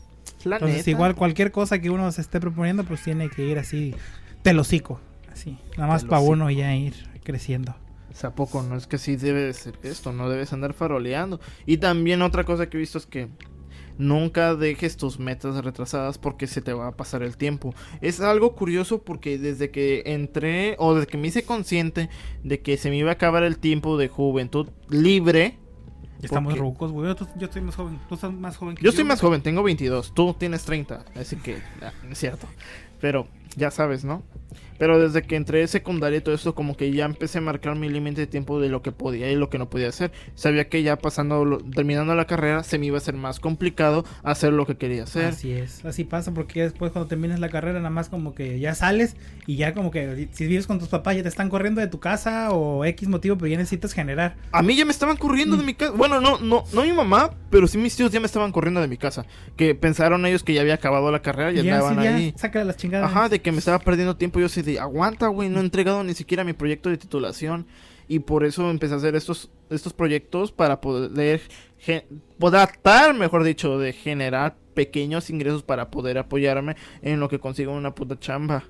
La 0.43 0.55
Entonces, 0.57 0.79
neta. 0.79 0.89
igual 0.89 1.15
cualquier 1.15 1.51
cosa 1.51 1.79
que 1.79 1.89
uno 1.89 2.11
se 2.11 2.21
esté 2.21 2.39
proponiendo, 2.39 2.83
pues 2.83 3.01
tiene 3.01 3.29
que 3.29 3.45
ir 3.45 3.59
así, 3.59 3.93
telocico. 4.41 4.99
Así, 5.31 5.57
nada 5.77 5.87
más 5.87 6.03
para 6.03 6.21
uno 6.21 6.49
ya 6.49 6.75
ir 6.75 6.93
creciendo. 7.23 7.75
O 8.11 8.15
sea, 8.15 8.31
¿a 8.31 8.35
poco 8.35 8.61
no 8.61 8.75
es 8.75 8.87
que 8.87 8.97
sí 8.97 9.15
debe 9.15 9.41
de 9.41 9.53
ser 9.53 9.79
esto, 9.83 10.11
no 10.11 10.29
debes 10.29 10.51
andar 10.53 10.73
faroleando. 10.73 11.39
Y 11.65 11.77
también 11.77 12.21
otra 12.21 12.43
cosa 12.43 12.69
que 12.69 12.77
he 12.77 12.79
visto 12.79 12.97
es 12.97 13.05
que 13.05 13.29
nunca 13.97 14.55
dejes 14.55 14.97
tus 14.97 15.19
metas 15.19 15.63
retrasadas 15.63 16.17
porque 16.17 16.47
se 16.47 16.61
te 16.61 16.73
va 16.73 16.87
a 16.87 16.91
pasar 16.97 17.23
el 17.23 17.37
tiempo. 17.37 17.73
Es 18.01 18.19
algo 18.19 18.55
curioso 18.55 19.03
porque 19.03 19.37
desde 19.37 19.71
que 19.71 20.03
entré 20.05 20.75
o 20.79 20.95
desde 20.95 21.07
que 21.07 21.17
me 21.17 21.27
hice 21.27 21.43
consciente 21.43 22.09
de 22.43 22.61
que 22.61 22.77
se 22.77 22.89
me 22.89 22.97
iba 22.97 23.11
a 23.11 23.13
acabar 23.13 23.43
el 23.43 23.57
tiempo 23.59 23.97
de 23.97 24.09
juventud 24.09 24.69
libre. 24.89 25.57
Estamos 26.21 26.53
qué? 26.53 26.59
rucos, 26.59 26.91
güey. 26.91 27.15
Yo, 27.15 27.27
yo 27.37 27.45
estoy 27.45 27.61
más 27.61 27.75
joven. 27.75 27.99
Tú 28.07 28.15
estás 28.15 28.31
más 28.31 28.57
joven 28.57 28.75
que 28.75 28.83
Yo 28.83 28.91
soy 28.91 29.03
güey. 29.03 29.07
más 29.07 29.21
joven, 29.21 29.41
tengo 29.41 29.63
22, 29.63 30.13
tú 30.13 30.35
tienes 30.37 30.63
30, 30.63 31.05
así 31.15 31.37
que 31.37 31.57
ah, 31.81 31.93
es 32.09 32.17
cierto. 32.17 32.47
Pero 32.99 33.27
ya 33.55 33.71
sabes, 33.71 34.03
¿no? 34.03 34.21
Pero 34.81 34.97
desde 34.99 35.21
que 35.21 35.35
entré 35.35 35.59
de 35.59 35.67
secundaria 35.67 36.17
y 36.17 36.21
todo 36.21 36.33
esto, 36.33 36.55
como 36.55 36.75
que 36.75 36.91
ya 36.91 37.05
empecé 37.05 37.37
a 37.37 37.41
marcar 37.41 37.75
mi 37.75 37.87
límite 37.87 38.21
de 38.21 38.25
tiempo 38.25 38.59
de 38.59 38.67
lo 38.67 38.81
que 38.81 38.91
podía 38.91 39.31
y 39.31 39.35
lo 39.35 39.47
que 39.47 39.59
no 39.59 39.69
podía 39.69 39.89
hacer. 39.89 40.11
Sabía 40.33 40.69
que 40.69 40.81
ya 40.81 40.95
pasando, 40.95 41.59
terminando 41.75 42.15
la 42.15 42.25
carrera, 42.25 42.63
se 42.63 42.79
me 42.79 42.87
iba 42.87 42.95
a 42.95 42.97
hacer 42.97 43.13
más 43.13 43.39
complicado 43.39 44.03
hacer 44.23 44.53
lo 44.53 44.65
que 44.65 44.77
quería 44.77 45.03
hacer. 45.03 45.25
Así 45.25 45.51
es, 45.51 45.85
así 45.85 46.03
pasa 46.03 46.33
porque 46.33 46.57
ya 46.61 46.63
después 46.63 46.91
cuando 46.91 47.07
terminas 47.07 47.39
la 47.39 47.49
carrera 47.49 47.77
nada 47.77 47.91
más 47.91 48.09
como 48.09 48.33
que 48.33 48.57
ya 48.59 48.73
sales 48.73 49.15
y 49.45 49.55
ya 49.57 49.75
como 49.75 49.91
que 49.91 50.29
si 50.31 50.47
vives 50.47 50.65
con 50.65 50.79
tus 50.79 50.87
papás 50.87 51.15
ya 51.15 51.21
te 51.21 51.29
están 51.29 51.49
corriendo 51.49 51.79
de 51.79 51.85
tu 51.85 51.99
casa 51.99 52.49
o 52.51 52.83
X 52.83 53.07
motivo, 53.07 53.35
pero 53.37 53.49
ya 53.51 53.57
necesitas 53.59 53.93
generar. 53.93 54.35
A 54.51 54.63
mí 54.63 54.75
ya 54.75 54.83
me 54.85 54.91
estaban 54.91 55.15
corriendo 55.15 55.57
Mm. 55.57 55.59
de 55.59 55.65
mi 55.67 55.73
casa. 55.75 55.91
Bueno, 55.91 56.19
no, 56.21 56.39
no, 56.39 56.63
no 56.73 56.81
mi 56.81 56.91
mamá, 56.91 57.35
pero 57.51 57.67
sí 57.67 57.77
mis 57.77 57.95
tíos 57.95 58.11
ya 58.11 58.19
me 58.19 58.25
estaban 58.25 58.51
corriendo 58.51 58.81
de 58.81 58.87
mi 58.87 58.97
casa. 58.97 59.27
Que 59.55 59.75
pensaron 59.75 60.25
ellos 60.25 60.41
que 60.41 60.55
ya 60.55 60.61
había 60.61 60.73
acabado 60.73 61.11
la 61.11 61.21
carrera 61.21 61.51
y 61.51 61.61
ya, 61.61 61.75
andaban 61.75 61.97
sí, 61.99 62.03
ya, 62.03 62.15
ahí. 62.15 62.33
sácale 62.35 62.65
las 62.65 62.77
chingadas. 62.77 63.11
Ajá, 63.11 63.29
de 63.29 63.39
que 63.43 63.51
me 63.51 63.59
estaba 63.59 63.77
perdiendo 63.77 64.15
tiempo. 64.15 64.39
Yo 64.39 64.47
así 64.47 64.70
de, 64.73 64.79
aguanta, 64.79 65.27
güey, 65.27 65.49
no 65.49 65.59
he 65.59 65.63
entregado 65.63 66.03
ni 66.03 66.13
siquiera 66.13 66.43
mi 66.43 66.53
proyecto 66.53 66.89
de 66.89 66.97
titulación. 66.97 67.67
Y 68.07 68.19
por 68.19 68.43
eso 68.43 68.69
empecé 68.69 68.93
a 68.93 68.97
hacer 68.97 69.15
estos, 69.15 69.49
estos 69.69 69.93
proyectos 69.93 70.51
para 70.51 70.81
poder, 70.81 71.41
poder 72.37 72.67
tratar, 72.67 73.13
mejor 73.13 73.43
dicho, 73.43 73.79
de 73.79 73.93
generar 73.93 74.57
pequeños 74.73 75.29
ingresos 75.29 75.63
para 75.63 75.89
poder 75.89 76.17
apoyarme 76.17 76.75
en 77.01 77.19
lo 77.19 77.29
que 77.29 77.39
consigo 77.39 77.73
una 77.73 77.95
puta 77.95 78.19
chamba. 78.19 78.65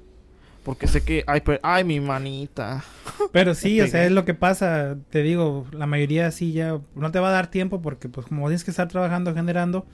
Porque 0.64 0.86
sé 0.86 1.04
que, 1.04 1.24
ay, 1.26 1.42
pero, 1.42 1.60
ay, 1.64 1.84
mi 1.84 2.00
manita. 2.00 2.84
Pero 3.32 3.56
sí, 3.56 3.82
o 3.82 3.88
sea, 3.88 4.06
es 4.06 4.12
lo 4.12 4.26
que 4.26 4.36
pasa, 4.36 4.96
te 5.10 5.24
digo, 5.24 5.66
la 5.72 5.88
mayoría 5.88 6.30
sí 6.30 6.52
ya 6.52 6.80
no 6.94 7.12
te 7.12 7.20
va 7.20 7.30
a 7.30 7.32
dar 7.32 7.50
tiempo 7.50 7.82
porque 7.82 8.10
pues 8.10 8.28
como 8.28 8.46
tienes 8.48 8.64
que 8.64 8.70
estar 8.70 8.88
trabajando, 8.88 9.34
generando, 9.34 9.88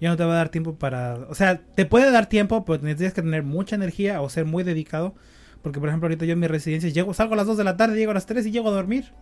ya 0.00 0.10
no 0.10 0.16
te 0.16 0.24
va 0.24 0.34
a 0.34 0.36
dar 0.36 0.48
tiempo 0.50 0.76
para, 0.76 1.14
o 1.28 1.34
sea, 1.34 1.60
te 1.60 1.86
puede 1.86 2.12
dar 2.12 2.28
tiempo, 2.28 2.64
pero 2.64 2.78
tienes 2.78 3.14
que 3.14 3.22
tener 3.22 3.42
mucha 3.42 3.74
energía 3.74 4.20
o 4.20 4.28
ser 4.28 4.44
muy 4.44 4.62
dedicado, 4.62 5.14
porque 5.62 5.80
por 5.80 5.88
ejemplo 5.88 6.06
ahorita 6.06 6.24
yo 6.24 6.32
en 6.32 6.40
mi 6.40 6.46
residencia 6.46 6.90
llego, 6.90 7.14
salgo 7.14 7.34
a 7.34 7.36
las 7.36 7.46
2 7.46 7.56
de 7.56 7.64
la 7.64 7.76
tarde, 7.76 7.96
llego 7.96 8.10
a 8.10 8.14
las 8.14 8.26
3 8.26 8.46
y 8.46 8.50
llego 8.50 8.68
a 8.68 8.72
dormir. 8.72 9.12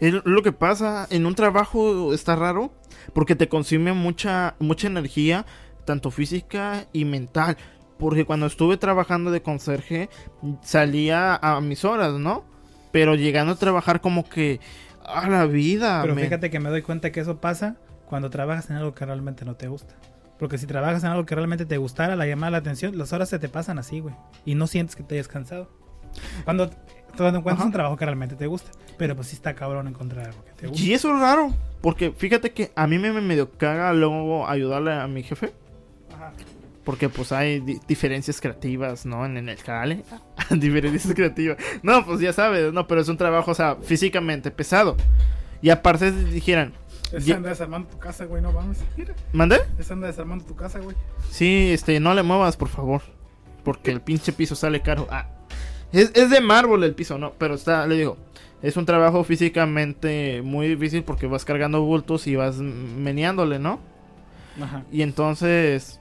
Es 0.00 0.14
lo 0.24 0.42
que 0.42 0.52
pasa, 0.52 1.06
en 1.10 1.26
un 1.26 1.34
trabajo 1.34 2.12
está 2.12 2.36
raro 2.36 2.72
porque 3.12 3.36
te 3.36 3.48
consume 3.48 3.92
mucha 3.92 4.56
mucha 4.58 4.88
energía, 4.88 5.46
tanto 5.84 6.10
física 6.10 6.86
y 6.92 7.04
mental. 7.04 7.56
Porque 7.98 8.24
cuando 8.24 8.46
estuve 8.46 8.76
trabajando 8.76 9.30
de 9.30 9.40
conserje, 9.40 10.10
salía 10.62 11.36
a 11.36 11.60
mis 11.60 11.84
horas, 11.84 12.14
¿no? 12.14 12.44
Pero 12.90 13.14
llegando 13.14 13.52
a 13.52 13.56
trabajar 13.56 14.00
como 14.00 14.28
que 14.28 14.60
a 15.04 15.28
la 15.28 15.46
vida. 15.46 16.02
Pero 16.02 16.16
fíjate 16.16 16.50
que 16.50 16.58
me 16.58 16.70
doy 16.70 16.82
cuenta 16.82 17.12
que 17.12 17.20
eso 17.20 17.40
pasa 17.40 17.76
cuando 18.06 18.30
trabajas 18.30 18.68
en 18.70 18.76
algo 18.76 18.94
que 18.94 19.06
realmente 19.06 19.44
no 19.44 19.54
te 19.54 19.68
gusta. 19.68 19.94
Porque 20.38 20.58
si 20.58 20.66
trabajas 20.66 21.04
en 21.04 21.10
algo 21.10 21.24
que 21.24 21.34
realmente 21.34 21.66
te 21.66 21.76
gustara, 21.76 22.16
la 22.16 22.26
llamada 22.26 22.50
la 22.50 22.58
atención, 22.58 22.98
las 22.98 23.12
horas 23.12 23.28
se 23.28 23.38
te 23.38 23.48
pasan 23.48 23.78
así, 23.78 24.00
güey. 24.00 24.14
Y 24.44 24.56
no 24.56 24.66
sientes 24.66 24.96
que 24.96 25.04
te 25.04 25.14
hayas 25.14 25.28
cansado. 25.28 25.70
Cuando, 26.44 26.70
cuando 27.16 27.38
encuentras 27.38 27.66
un 27.66 27.72
trabajo 27.72 27.96
que 27.96 28.04
realmente 28.04 28.36
te 28.36 28.46
gusta. 28.46 28.70
Pero 28.96 29.16
pues 29.16 29.28
sí 29.28 29.36
está 29.36 29.54
cabrón 29.54 29.88
encontrar 29.88 30.26
algo 30.26 30.44
que 30.44 30.52
te 30.52 30.66
gusta. 30.68 30.82
Y 30.84 30.92
eso 30.92 31.12
es 31.14 31.20
raro, 31.20 31.52
porque 31.80 32.12
fíjate 32.12 32.52
que 32.52 32.70
a 32.76 32.86
mí 32.86 32.98
me 32.98 33.12
me 33.12 33.20
medio 33.20 33.50
caga 33.50 33.92
luego 33.92 34.46
ayudarle 34.48 34.92
a 34.92 35.06
mi 35.08 35.22
jefe. 35.24 35.52
Ajá. 36.14 36.32
Porque 36.84 37.08
pues 37.08 37.32
hay 37.32 37.60
di- 37.60 37.80
diferencias 37.88 38.40
creativas, 38.40 39.04
¿no? 39.06 39.24
En, 39.26 39.36
en 39.36 39.48
el 39.48 39.56
jale. 39.56 40.04
diferencias 40.50 41.12
creativas. 41.14 41.56
No, 41.82 42.04
pues 42.06 42.20
ya 42.20 42.32
sabes, 42.32 42.72
no, 42.72 42.86
pero 42.86 43.00
es 43.00 43.08
un 43.08 43.16
trabajo, 43.16 43.50
o 43.50 43.54
sea, 43.54 43.76
físicamente 43.76 44.50
pesado. 44.50 44.96
Y 45.62 45.70
aparte 45.70 46.12
dijeran, 46.12 46.74
Es 47.10 47.28
anda 47.30 47.48
desarmando 47.48 47.88
tu 47.88 47.98
casa, 47.98 48.26
güey, 48.26 48.42
no 48.42 48.52
vamos. 48.52 48.76
¿mandé? 49.32 49.60
es 49.78 49.90
anda 49.90 50.06
desarmando 50.06 50.44
tu 50.44 50.54
casa, 50.54 50.78
güey. 50.78 50.94
Sí, 51.30 51.70
este, 51.72 51.98
no 52.00 52.12
le 52.14 52.22
muevas, 52.22 52.56
por 52.56 52.68
favor. 52.68 53.00
Porque 53.64 53.90
el 53.90 54.02
pinche 54.02 54.32
piso 54.34 54.54
sale 54.54 54.82
caro. 54.82 55.06
Ah, 55.10 55.26
es, 55.92 56.10
es 56.14 56.30
de 56.30 56.40
mármol 56.40 56.84
el 56.84 56.94
piso, 56.94 57.18
no, 57.18 57.32
pero 57.38 57.54
está, 57.54 57.86
le 57.86 57.96
digo, 57.96 58.16
es 58.62 58.76
un 58.76 58.86
trabajo 58.86 59.24
físicamente 59.24 60.42
muy 60.42 60.68
difícil 60.68 61.04
porque 61.04 61.26
vas 61.26 61.44
cargando 61.44 61.82
bultos 61.82 62.26
y 62.26 62.36
vas 62.36 62.56
meneándole, 62.56 63.58
¿no? 63.58 63.80
Ajá. 64.60 64.84
Y 64.90 65.02
entonces, 65.02 66.00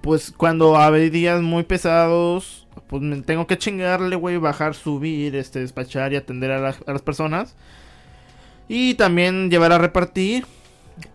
pues 0.00 0.32
cuando 0.36 0.76
hay 0.76 1.10
días 1.10 1.40
muy 1.42 1.62
pesados, 1.62 2.66
pues 2.88 3.02
me 3.02 3.20
tengo 3.22 3.46
que 3.46 3.56
chingarle, 3.58 4.16
güey, 4.16 4.36
bajar, 4.36 4.74
subir, 4.74 5.34
este, 5.36 5.60
despachar 5.60 6.12
y 6.12 6.16
atender 6.16 6.50
a, 6.50 6.58
la- 6.60 6.76
a 6.86 6.92
las 6.92 7.02
personas. 7.02 7.56
Y 8.68 8.94
también 8.94 9.50
llevar 9.50 9.72
a 9.72 9.78
repartir. 9.78 10.46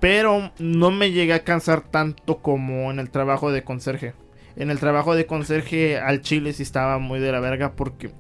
Pero 0.02 0.52
no 0.60 0.92
me 0.92 1.12
llegué 1.12 1.34
a 1.34 1.44
cansar 1.46 1.82
tanto 1.82 2.40
como 2.40 2.92
en 2.92 3.00
el 3.00 3.10
trabajo 3.10 3.50
de 3.52 3.64
conserje. 3.64 4.14
En 4.60 4.70
el 4.70 4.80
trabajo 4.80 5.16
de 5.16 5.26
conserje 5.26 5.98
al 5.98 6.22
chile 6.22 6.52
sí 6.52 6.64
estaba 6.64 7.00
muy 7.00 7.20
de 7.20 7.32
la 7.32 7.40
verga 7.40 7.76
porque 7.78 8.12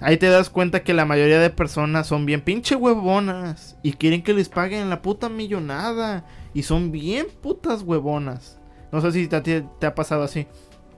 ahí 0.00 0.18
te 0.18 0.28
das 0.28 0.50
cuenta 0.50 0.84
que 0.84 0.92
la 0.92 1.06
mayoría 1.06 1.40
de 1.40 1.48
personas 1.48 2.06
son 2.06 2.26
bien 2.26 2.42
pinche 2.42 2.76
huevonas 2.76 3.78
y 3.82 3.94
quieren 3.94 4.22
que 4.22 4.34
les 4.34 4.50
paguen 4.50 4.90
la 4.90 5.00
puta 5.00 5.30
millonada 5.30 6.26
y 6.52 6.62
son 6.64 6.92
bien 6.92 7.26
putas 7.42 7.82
huevonas. 7.82 8.60
No 8.92 9.00
sé 9.00 9.12
si 9.12 9.28
te 9.28 9.86
ha 9.86 9.94
pasado 9.94 10.24
así. 10.24 10.46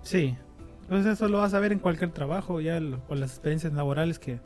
Sí. 0.03 0.37
Entonces 0.83 1.13
eso 1.13 1.29
lo 1.29 1.39
vas 1.39 1.55
a 1.55 1.61
ver 1.61 1.71
en 1.71 1.79
cualquier 1.79 2.11
trabajo, 2.11 2.61
ya 2.61 2.81
con 3.07 3.21
las 3.21 3.31
experiencias 3.31 3.73
laborales 3.73 4.19
que 4.19 4.41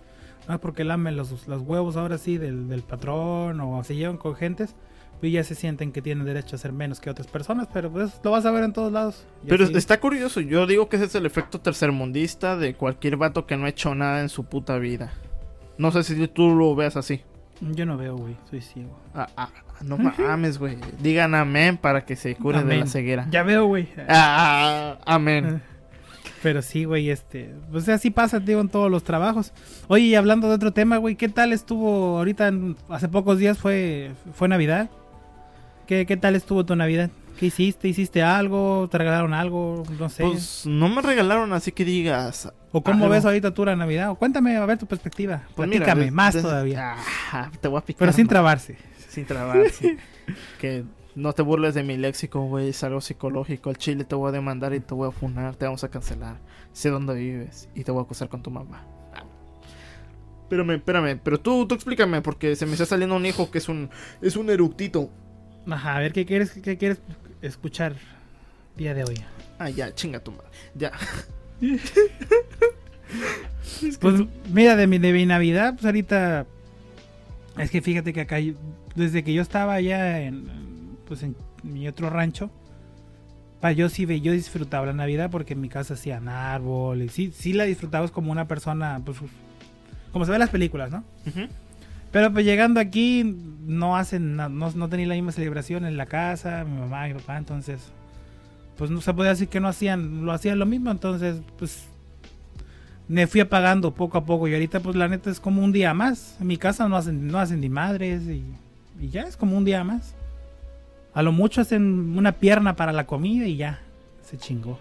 no 0.47 0.55
es 0.55 0.61
porque 0.61 0.85
lamen 0.85 1.17
los, 1.17 1.49
los 1.49 1.63
huevos 1.63 1.97
ahora 1.97 2.19
sí 2.19 2.37
del, 2.37 2.69
del 2.69 2.83
patrón 2.83 3.63
o 3.63 3.83
se 3.83 3.97
llevan 3.97 4.19
con 4.19 4.35
gentes, 4.35 4.77
pues 5.21 5.33
ya 5.33 5.43
se 5.45 5.55
sienten 5.55 5.93
que 5.93 6.03
tienen 6.03 6.25
derecho 6.27 6.57
a 6.57 6.59
ser 6.59 6.73
menos 6.73 7.01
que 7.01 7.11
otras 7.11 7.27
personas, 7.27 7.69
pero 7.73 7.91
pues 7.91 8.13
lo 8.23 8.31
vas 8.31 8.45
a 8.47 8.51
ver 8.51 8.65
en 8.65 8.73
todos 8.73 8.93
lados. 8.93 9.25
Pero 9.49 9.65
así- 9.65 9.75
está 9.77 9.99
curioso, 10.01 10.41
yo 10.41 10.67
digo 10.67 10.89
que 10.89 10.97
ese 10.97 11.07
es 11.07 11.15
el 11.15 11.27
efecto 11.27 11.61
tercermundista 11.61 12.57
de 12.57 12.75
cualquier 12.75 13.17
vato 13.17 13.47
que 13.47 13.57
no 13.57 13.67
ha 13.67 13.69
hecho 13.71 13.95
nada 13.95 14.21
en 14.21 14.29
su 14.29 14.45
puta 14.45 14.79
vida. 14.79 15.13
No 15.79 15.91
sé 15.93 16.03
si 16.05 16.29
tú 16.29 16.55
lo 16.55 16.75
veas 16.75 16.97
así. 16.97 17.23
Yo 17.61 17.87
no 17.87 17.97
veo, 17.97 18.17
güey, 18.17 18.37
soy 18.51 18.61
ciego. 18.61 18.99
Ah, 19.15 19.29
ah, 19.37 19.49
no 19.83 19.97
mames, 19.97 20.59
güey. 20.59 20.77
Digan 21.01 21.35
amén 21.35 21.77
para 21.79 22.05
que 22.05 22.17
se 22.17 22.35
cure 22.37 22.63
de 22.65 22.77
la 22.79 22.87
ceguera. 22.87 23.27
Ya 23.31 23.43
veo, 23.43 23.67
güey. 23.67 23.89
Ah, 24.09 24.99
amén. 25.07 25.63
Pero 26.43 26.61
sí, 26.61 26.85
güey, 26.85 27.09
este, 27.09 27.55
pues 27.73 27.89
así 27.89 28.11
pasa, 28.11 28.39
digo, 28.39 28.61
en 28.61 28.69
todos 28.69 28.91
los 28.91 29.03
trabajos. 29.03 29.53
Oye, 29.89 30.05
y 30.05 30.15
hablando 30.15 30.49
de 30.49 30.55
otro 30.57 30.73
tema, 30.73 30.99
güey, 30.99 31.17
¿qué 31.17 31.29
tal 31.31 31.53
estuvo 31.55 32.19
ahorita, 32.19 32.49
en- 32.49 32.77
hace 32.91 33.09
pocos 33.09 33.39
días 33.39 33.57
fue, 33.59 34.11
fue 34.35 34.47
Navidad? 34.49 34.91
¿Qué, 35.87 36.07
¿Qué 36.07 36.17
tal 36.17 36.37
estuvo 36.37 36.65
tu 36.65 36.75
Navidad? 36.77 37.11
¿Qué 37.39 37.47
hiciste? 37.47 37.89
¿Hiciste 37.89 38.23
algo? 38.23 38.89
¿Te 38.91 38.99
regalaron 38.99 39.35
algo? 39.35 39.83
No 39.99 40.09
sé. 40.09 40.23
Pues 40.23 40.65
no 40.67 40.89
me 40.89 41.03
regalaron 41.03 41.53
así 41.53 41.73
que 41.73 41.85
digas. 41.85 42.53
¿O 42.71 42.83
cómo 42.83 43.05
algo. 43.05 43.15
ves 43.15 43.25
ahorita 43.25 43.53
tú 43.53 43.65
la 43.65 43.77
Navidad? 43.77 44.11
O 44.11 44.15
cuéntame, 44.15 44.57
a 44.57 44.67
ver 44.67 44.79
tu 44.79 44.87
perspectiva. 44.87 45.43
Pues 45.55 45.69
Platícame, 45.69 46.11
más 46.11 46.41
todavía. 46.41 46.97
Ah, 47.33 47.51
te 47.61 47.69
voy 47.69 47.79
a 47.79 47.81
picar. 47.81 47.99
Pero 48.01 48.13
sin 48.13 48.29
trabarse. 48.29 48.77
Sin 49.09 49.27
trabarse. 49.27 49.99
que 50.61 50.85
no 51.17 51.33
te 51.33 51.43
burles 51.43 51.75
de 51.75 51.83
mi 51.83 51.97
léxico, 51.97 52.43
güey, 52.43 52.69
es 52.69 52.85
algo 52.85 53.01
psicológico. 53.01 53.71
El 53.71 53.79
chile 53.79 54.05
te 54.05 54.15
voy 54.15 54.29
a 54.29 54.33
demandar 54.33 54.73
y 54.75 54.81
te 54.81 54.95
voy 54.95 55.09
a 55.09 55.13
funar, 55.13 55.57
te 55.57 55.65
vamos 55.65 55.83
a 55.85 55.89
cancelar. 55.89 56.39
Sé 56.73 56.91
dónde 56.91 57.15
vives 57.15 57.69
y 57.75 57.85
te 57.85 57.91
voy 57.91 58.01
a 58.01 58.05
acusar 58.05 58.29
con 58.29 58.43
tu 58.43 58.51
mamá. 58.51 58.87
Espérame, 60.43 60.73
espérame, 60.73 61.21
pero 61.23 61.41
tú, 61.41 61.67
tú 61.67 61.75
explícame, 61.75 62.21
porque 62.21 62.55
se 62.55 62.67
me 62.67 62.73
está 62.73 62.85
saliendo 62.85 63.17
un 63.17 63.25
hijo 63.25 63.51
que 63.51 63.59
es 63.59 63.69
un, 63.69 63.89
es 64.21 64.37
un 64.37 64.51
eructito. 64.51 65.11
Ajá, 65.69 65.97
a 65.97 66.01
ver, 66.01 66.13
¿qué 66.13 66.27
quieres, 66.27 66.51
qué 66.51 66.77
quieres 66.77 66.99
escuchar 67.43 67.95
día 68.77 68.95
de 68.95 69.05
hoy? 69.05 69.17
Ah, 69.59 69.71
ya, 69.71 69.95
chinga 69.95 70.21
tu 70.21 70.33
madre. 70.33 70.49
Ya. 70.75 70.93
Pues 74.01 74.23
mira, 74.51 74.77
de 74.77 74.87
mi, 74.87 74.99
de 74.99 75.13
mi 75.13 75.27
Navidad, 75.27 75.75
pues 75.75 75.85
ahorita. 75.85 76.47
Es 77.59 77.71
que 77.71 77.81
fíjate 77.81 78.13
que 78.13 78.23
acá, 78.23 78.37
desde 78.95 79.23
que 79.23 79.33
yo 79.33 79.43
estaba 79.43 79.75
allá 79.75 80.21
en, 80.21 80.99
pues 81.07 81.23
en 81.23 81.37
mi 81.63 81.87
otro 81.87 82.11
rancho, 82.11 82.51
pa, 83.61 83.73
yo 83.73 83.89
sí 83.89 84.05
ve, 84.07 84.21
yo 84.21 84.33
disfrutaba 84.33 84.87
la 84.87 84.93
Navidad 84.93 85.31
porque 85.31 85.53
en 85.55 85.61
mi 85.61 85.69
casa 85.69 85.95
hacían 85.95 86.29
árboles, 86.29 87.13
sí, 87.13 87.33
sí 87.35 87.53
la 87.53 87.65
disfrutabas 87.65 88.11
como 88.11 88.33
una 88.33 88.49
persona, 88.49 89.01
pues 89.05 89.19
como 90.13 90.25
se 90.25 90.33
ve 90.33 90.37
en 90.37 90.41
las 90.41 90.51
películas, 90.51 90.91
¿no? 90.91 91.05
Ujú. 91.27 91.49
Pero 92.15 92.33
pues 92.33 92.45
llegando 92.45 92.79
aquí 92.79 93.25
no 93.67 93.97
hacen, 93.97 94.37
no, 94.37 94.49
no 94.49 94.89
tenía 94.89 95.09
la 95.09 95.17
misma 95.17 95.33
celebración 95.33 95.85
en 95.85 95.97
la 95.97 96.07
casa, 96.07 96.63
mi 96.63 96.79
mamá 96.79 97.09
mi 97.09 97.15
papá, 97.15 97.37
entonces 97.39 97.91
pues 98.79 98.89
no 98.89 99.01
se 99.01 99.13
podía 99.13 99.31
decir 99.31 99.49
que 99.49 99.59
no 99.59 99.67
hacían, 99.67 100.25
lo 100.25 100.31
hacían 100.31 100.61
lo 100.61 100.65
mismo, 100.65 100.93
entonces 100.93 101.41
pues 101.59 101.89
me 103.09 103.27
fui 103.27 103.41
apagando 103.41 103.97
poco 103.97 104.17
a 104.17 104.25
poco 104.25 104.47
y 104.47 104.55
ahorita 104.55 104.79
pues 104.79 104.95
la 104.95 105.09
neta 105.09 105.29
es 105.29 105.41
como 105.41 105.61
un 105.61 105.73
día 105.73 105.93
más. 105.93 106.37
En 106.41 106.47
mi 106.47 106.57
casa 106.57 106.87
no 106.87 106.97
hacen, 106.97 107.27
no 107.27 107.41
hacen 107.41 107.61
ni 107.61 107.69
madres 107.69 108.23
y, 108.29 108.45
y 109.01 109.09
ya 109.09 109.23
es 109.23 109.37
como 109.37 109.57
un 109.57 109.65
día 109.65 109.83
más. 109.83 110.15
A 111.15 111.23
lo 111.25 111.33
mucho 111.33 111.63
hacen 111.63 112.17
una 112.17 112.31
pierna 112.31 112.77
para 112.77 112.93
la 112.93 113.07
comida 113.09 113.45
y 113.47 113.57
ya, 113.57 113.81
se 114.23 114.39
chingó. 114.39 114.79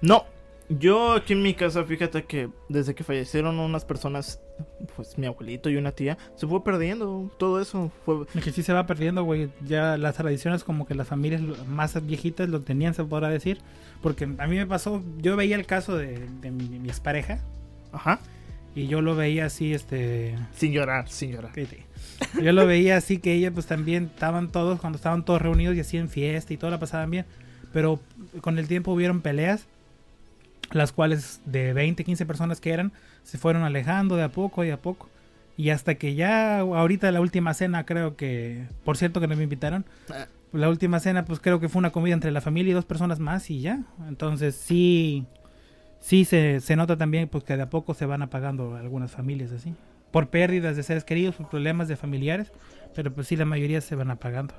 No, 0.00 0.24
yo 0.68 1.12
aquí 1.12 1.32
en 1.32 1.42
mi 1.42 1.54
casa, 1.54 1.84
fíjate 1.84 2.24
que 2.24 2.48
desde 2.68 2.94
que 2.94 3.04
fallecieron 3.04 3.58
unas 3.58 3.84
personas, 3.84 4.40
pues 4.96 5.16
mi 5.18 5.26
abuelito 5.26 5.70
y 5.70 5.76
una 5.76 5.92
tía, 5.92 6.18
se 6.36 6.46
fue 6.46 6.62
perdiendo 6.62 7.30
todo 7.38 7.60
eso. 7.60 7.90
Fue, 8.04 8.26
Es 8.34 8.44
que 8.44 8.52
sí 8.52 8.62
se 8.62 8.72
va 8.72 8.86
perdiendo, 8.86 9.24
güey. 9.24 9.50
Ya 9.66 9.96
las 9.96 10.16
tradiciones 10.16 10.64
como 10.64 10.86
que 10.86 10.94
las 10.94 11.08
familias 11.08 11.42
más 11.66 12.04
viejitas 12.06 12.48
lo 12.48 12.60
tenían, 12.60 12.94
se 12.94 13.04
podrá 13.04 13.28
decir. 13.28 13.58
Porque 14.02 14.24
a 14.24 14.46
mí 14.46 14.56
me 14.56 14.66
pasó, 14.66 15.02
yo 15.18 15.36
veía 15.36 15.56
el 15.56 15.66
caso 15.66 15.96
de, 15.96 16.28
de 16.40 16.50
mi, 16.50 16.68
mi 16.78 16.88
expareja 16.88 17.40
ajá, 17.92 18.20
y 18.74 18.86
yo 18.86 19.02
lo 19.02 19.16
veía 19.16 19.46
así, 19.46 19.72
este... 19.74 20.36
sin 20.54 20.72
llorar, 20.72 21.08
sin 21.08 21.32
llorar. 21.32 21.52
Yo 22.40 22.52
lo 22.52 22.66
veía 22.66 22.96
así 22.96 23.18
que 23.18 23.32
ella 23.32 23.50
pues 23.50 23.66
también 23.66 24.10
estaban 24.14 24.50
todos, 24.50 24.80
cuando 24.80 24.96
estaban 24.96 25.24
todos 25.24 25.42
reunidos 25.42 25.76
y 25.76 25.80
hacían 25.80 26.08
fiesta 26.08 26.52
y 26.52 26.56
todo 26.56 26.70
la 26.70 26.78
pasaban 26.78 27.10
bien. 27.10 27.26
Pero 27.72 28.00
con 28.40 28.58
el 28.58 28.68
tiempo 28.68 28.92
hubieron 28.92 29.20
peleas, 29.20 29.66
las 30.72 30.92
cuales 30.92 31.40
de 31.46 31.72
20, 31.72 32.04
15 32.04 32.26
personas 32.26 32.60
que 32.60 32.70
eran, 32.72 32.92
se 33.22 33.38
fueron 33.38 33.62
alejando 33.62 34.16
de 34.16 34.22
a 34.24 34.28
poco 34.30 34.64
y 34.64 34.70
a 34.70 34.80
poco. 34.80 35.08
Y 35.56 35.70
hasta 35.70 35.96
que 35.96 36.14
ya 36.14 36.60
ahorita 36.60 37.10
la 37.10 37.20
última 37.20 37.52
cena 37.54 37.84
creo 37.84 38.16
que, 38.16 38.66
por 38.84 38.96
cierto 38.96 39.20
que 39.20 39.26
no 39.26 39.34
me 39.36 39.42
invitaron, 39.42 39.84
Ah. 40.10 40.26
la 40.52 40.68
última 40.68 41.00
cena 41.00 41.24
pues 41.24 41.40
creo 41.40 41.58
que 41.60 41.68
fue 41.68 41.80
una 41.80 41.90
comida 41.90 42.14
entre 42.14 42.30
la 42.30 42.40
familia 42.40 42.70
y 42.70 42.74
dos 42.74 42.84
personas 42.84 43.18
más 43.18 43.50
y 43.50 43.60
ya. 43.60 43.80
Entonces 44.08 44.54
sí, 44.54 45.26
sí 46.00 46.24
se, 46.24 46.60
se 46.60 46.76
nota 46.76 46.96
también 46.96 47.28
pues 47.28 47.42
que 47.44 47.56
de 47.56 47.62
a 47.62 47.70
poco 47.70 47.94
se 47.94 48.06
van 48.06 48.22
apagando 48.22 48.76
algunas 48.76 49.10
familias 49.10 49.50
así. 49.52 49.74
Por 50.12 50.28
pérdidas 50.28 50.76
de 50.76 50.82
seres 50.84 51.04
queridos, 51.04 51.34
por 51.34 51.48
problemas 51.50 51.88
de 51.88 51.96
familiares, 51.96 52.52
pero 52.94 53.12
pues 53.12 53.26
sí 53.26 53.36
la 53.36 53.44
mayoría 53.44 53.80
se 53.80 53.94
van 53.96 54.10
apagando. 54.10 54.54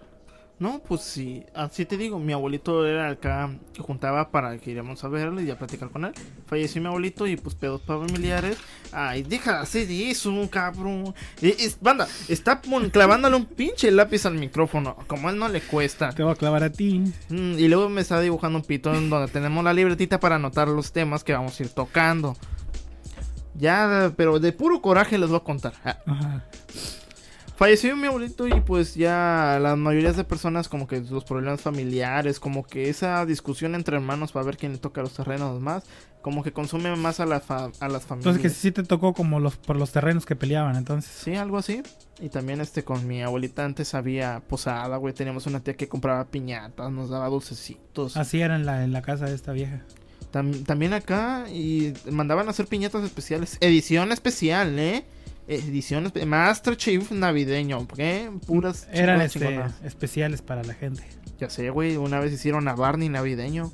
No, 0.60 0.80
pues 0.86 1.02
sí, 1.02 1.46
así 1.56 1.86
te 1.86 1.96
digo, 1.96 2.20
mi 2.20 2.34
abuelito 2.34 2.86
era 2.86 3.10
acá 3.10 3.50
que 3.74 3.82
juntaba 3.82 4.30
para 4.30 4.58
que 4.58 4.72
iríamos 4.72 5.02
a 5.06 5.08
verlo 5.08 5.40
y 5.40 5.50
a 5.50 5.58
platicar 5.58 5.90
con 5.90 6.04
él. 6.04 6.12
Falleció 6.48 6.82
mi 6.82 6.88
abuelito 6.88 7.26
y 7.28 7.38
pues 7.38 7.56
pedos 7.56 7.82
familiares. 7.84 8.58
Ay, 8.92 9.24
deja 9.24 9.54
de 9.54 9.60
hacer 9.60 9.88
eso, 9.90 10.34
cabrón. 10.52 11.16
Eh, 11.42 11.56
es- 11.60 11.80
banda, 11.80 12.10
está 12.28 12.60
clavándole 12.92 13.38
un 13.38 13.46
pinche 13.46 13.90
lápiz 13.90 14.26
al 14.26 14.34
micrófono, 14.36 14.98
como 15.08 15.30
a 15.30 15.32
él 15.32 15.38
no 15.40 15.48
le 15.48 15.62
cuesta. 15.62 16.10
Te 16.12 16.24
voy 16.24 16.34
a 16.34 16.36
clavar 16.36 16.64
a 16.64 16.70
ti. 16.70 17.00
Mm, 17.30 17.58
y 17.58 17.68
luego 17.70 17.88
me 17.88 18.02
está 18.02 18.20
dibujando 18.20 18.60
un 18.60 18.66
pito 18.66 18.94
en 18.94 19.10
donde 19.10 19.32
tenemos 19.32 19.64
la 19.64 19.74
libretita 19.74 20.20
para 20.20 20.36
anotar 20.36 20.68
los 20.68 20.92
temas 20.92 21.24
que 21.24 21.32
vamos 21.32 21.58
a 21.58 21.64
ir 21.64 21.70
tocando. 21.70 22.36
Ya, 23.56 24.12
pero 24.16 24.40
de 24.40 24.52
puro 24.52 24.82
coraje 24.82 25.18
les 25.18 25.30
voy 25.30 25.38
a 25.38 25.44
contar. 25.44 25.74
Ah, 25.84 25.98
Ajá. 26.06 26.46
Falleció 27.60 27.94
mi 27.98 28.08
abuelito 28.08 28.48
y 28.48 28.62
pues 28.62 28.96
ya 28.96 29.60
la 29.62 29.76
mayoría 29.76 30.14
de 30.14 30.24
personas 30.24 30.70
como 30.70 30.88
que 30.88 31.02
los 31.02 31.26
problemas 31.26 31.60
familiares, 31.60 32.40
como 32.40 32.66
que 32.66 32.88
esa 32.88 33.26
discusión 33.26 33.76
entre 33.76 33.98
hermanos 33.98 34.32
para 34.32 34.46
ver 34.46 34.56
quién 34.56 34.72
le 34.72 34.78
toca 34.78 35.02
los 35.02 35.12
terrenos 35.12 35.60
más, 35.60 35.84
como 36.22 36.42
que 36.42 36.54
consume 36.54 36.96
más 36.96 37.20
a, 37.20 37.26
la 37.26 37.42
fa- 37.42 37.70
a 37.82 37.90
las 37.90 38.04
familias. 38.06 38.34
Entonces 38.38 38.42
que 38.42 38.50
sí 38.50 38.72
te 38.72 38.84
tocó 38.84 39.12
como 39.14 39.42
los 39.42 39.58
por 39.58 39.76
los 39.76 39.92
terrenos 39.92 40.26
que 40.26 40.38
peleaban, 40.38 40.78
entonces. 40.78 41.12
Sí, 41.12 41.36
algo 41.36 41.58
así. 41.58 41.84
Y 42.22 42.30
también 42.30 42.62
este 42.62 42.86
con 42.86 43.06
mi 43.06 43.22
abuelita 43.24 43.66
antes 43.66 43.94
había 43.94 44.40
posada, 44.48 44.96
güey. 44.96 45.14
Teníamos 45.14 45.46
una 45.46 45.60
tía 45.60 45.74
que 45.76 45.90
compraba 45.90 46.24
piñatas, 46.28 46.90
nos 46.94 47.10
daba 47.10 47.28
dulcecitos. 47.28 48.16
Así 48.16 48.40
era 48.40 48.56
en 48.56 48.66
la, 48.66 48.86
en 48.86 48.94
la 48.94 49.02
casa 49.02 49.26
de 49.26 49.36
esta 49.36 49.52
vieja. 49.52 49.82
Tam- 50.32 50.64
también 50.66 50.94
acá 50.94 51.46
y 51.52 51.92
mandaban 52.10 52.48
a 52.48 52.52
hacer 52.52 52.68
piñatas 52.68 53.04
especiales. 53.04 53.58
Edición 53.60 54.14
especial, 54.14 54.80
¿eh? 54.80 55.04
Edición 55.50 56.14
Master 56.28 56.78
Chief 56.78 57.12
navideño, 57.12 57.88
¿qué? 57.88 58.30
Puras 58.46 58.88
Eran 58.92 59.20
este, 59.22 59.60
especiales 59.84 60.44
para 60.44 60.64
la 60.64 60.76
gente. 60.76 61.04
Ya 61.40 61.50
sé, 61.50 61.72
güey, 61.72 61.98
una 61.98 62.20
vez 62.20 62.34
hicieron 62.34 62.68
a 62.68 62.76
Barney 62.76 63.10
navideño. 63.10 63.72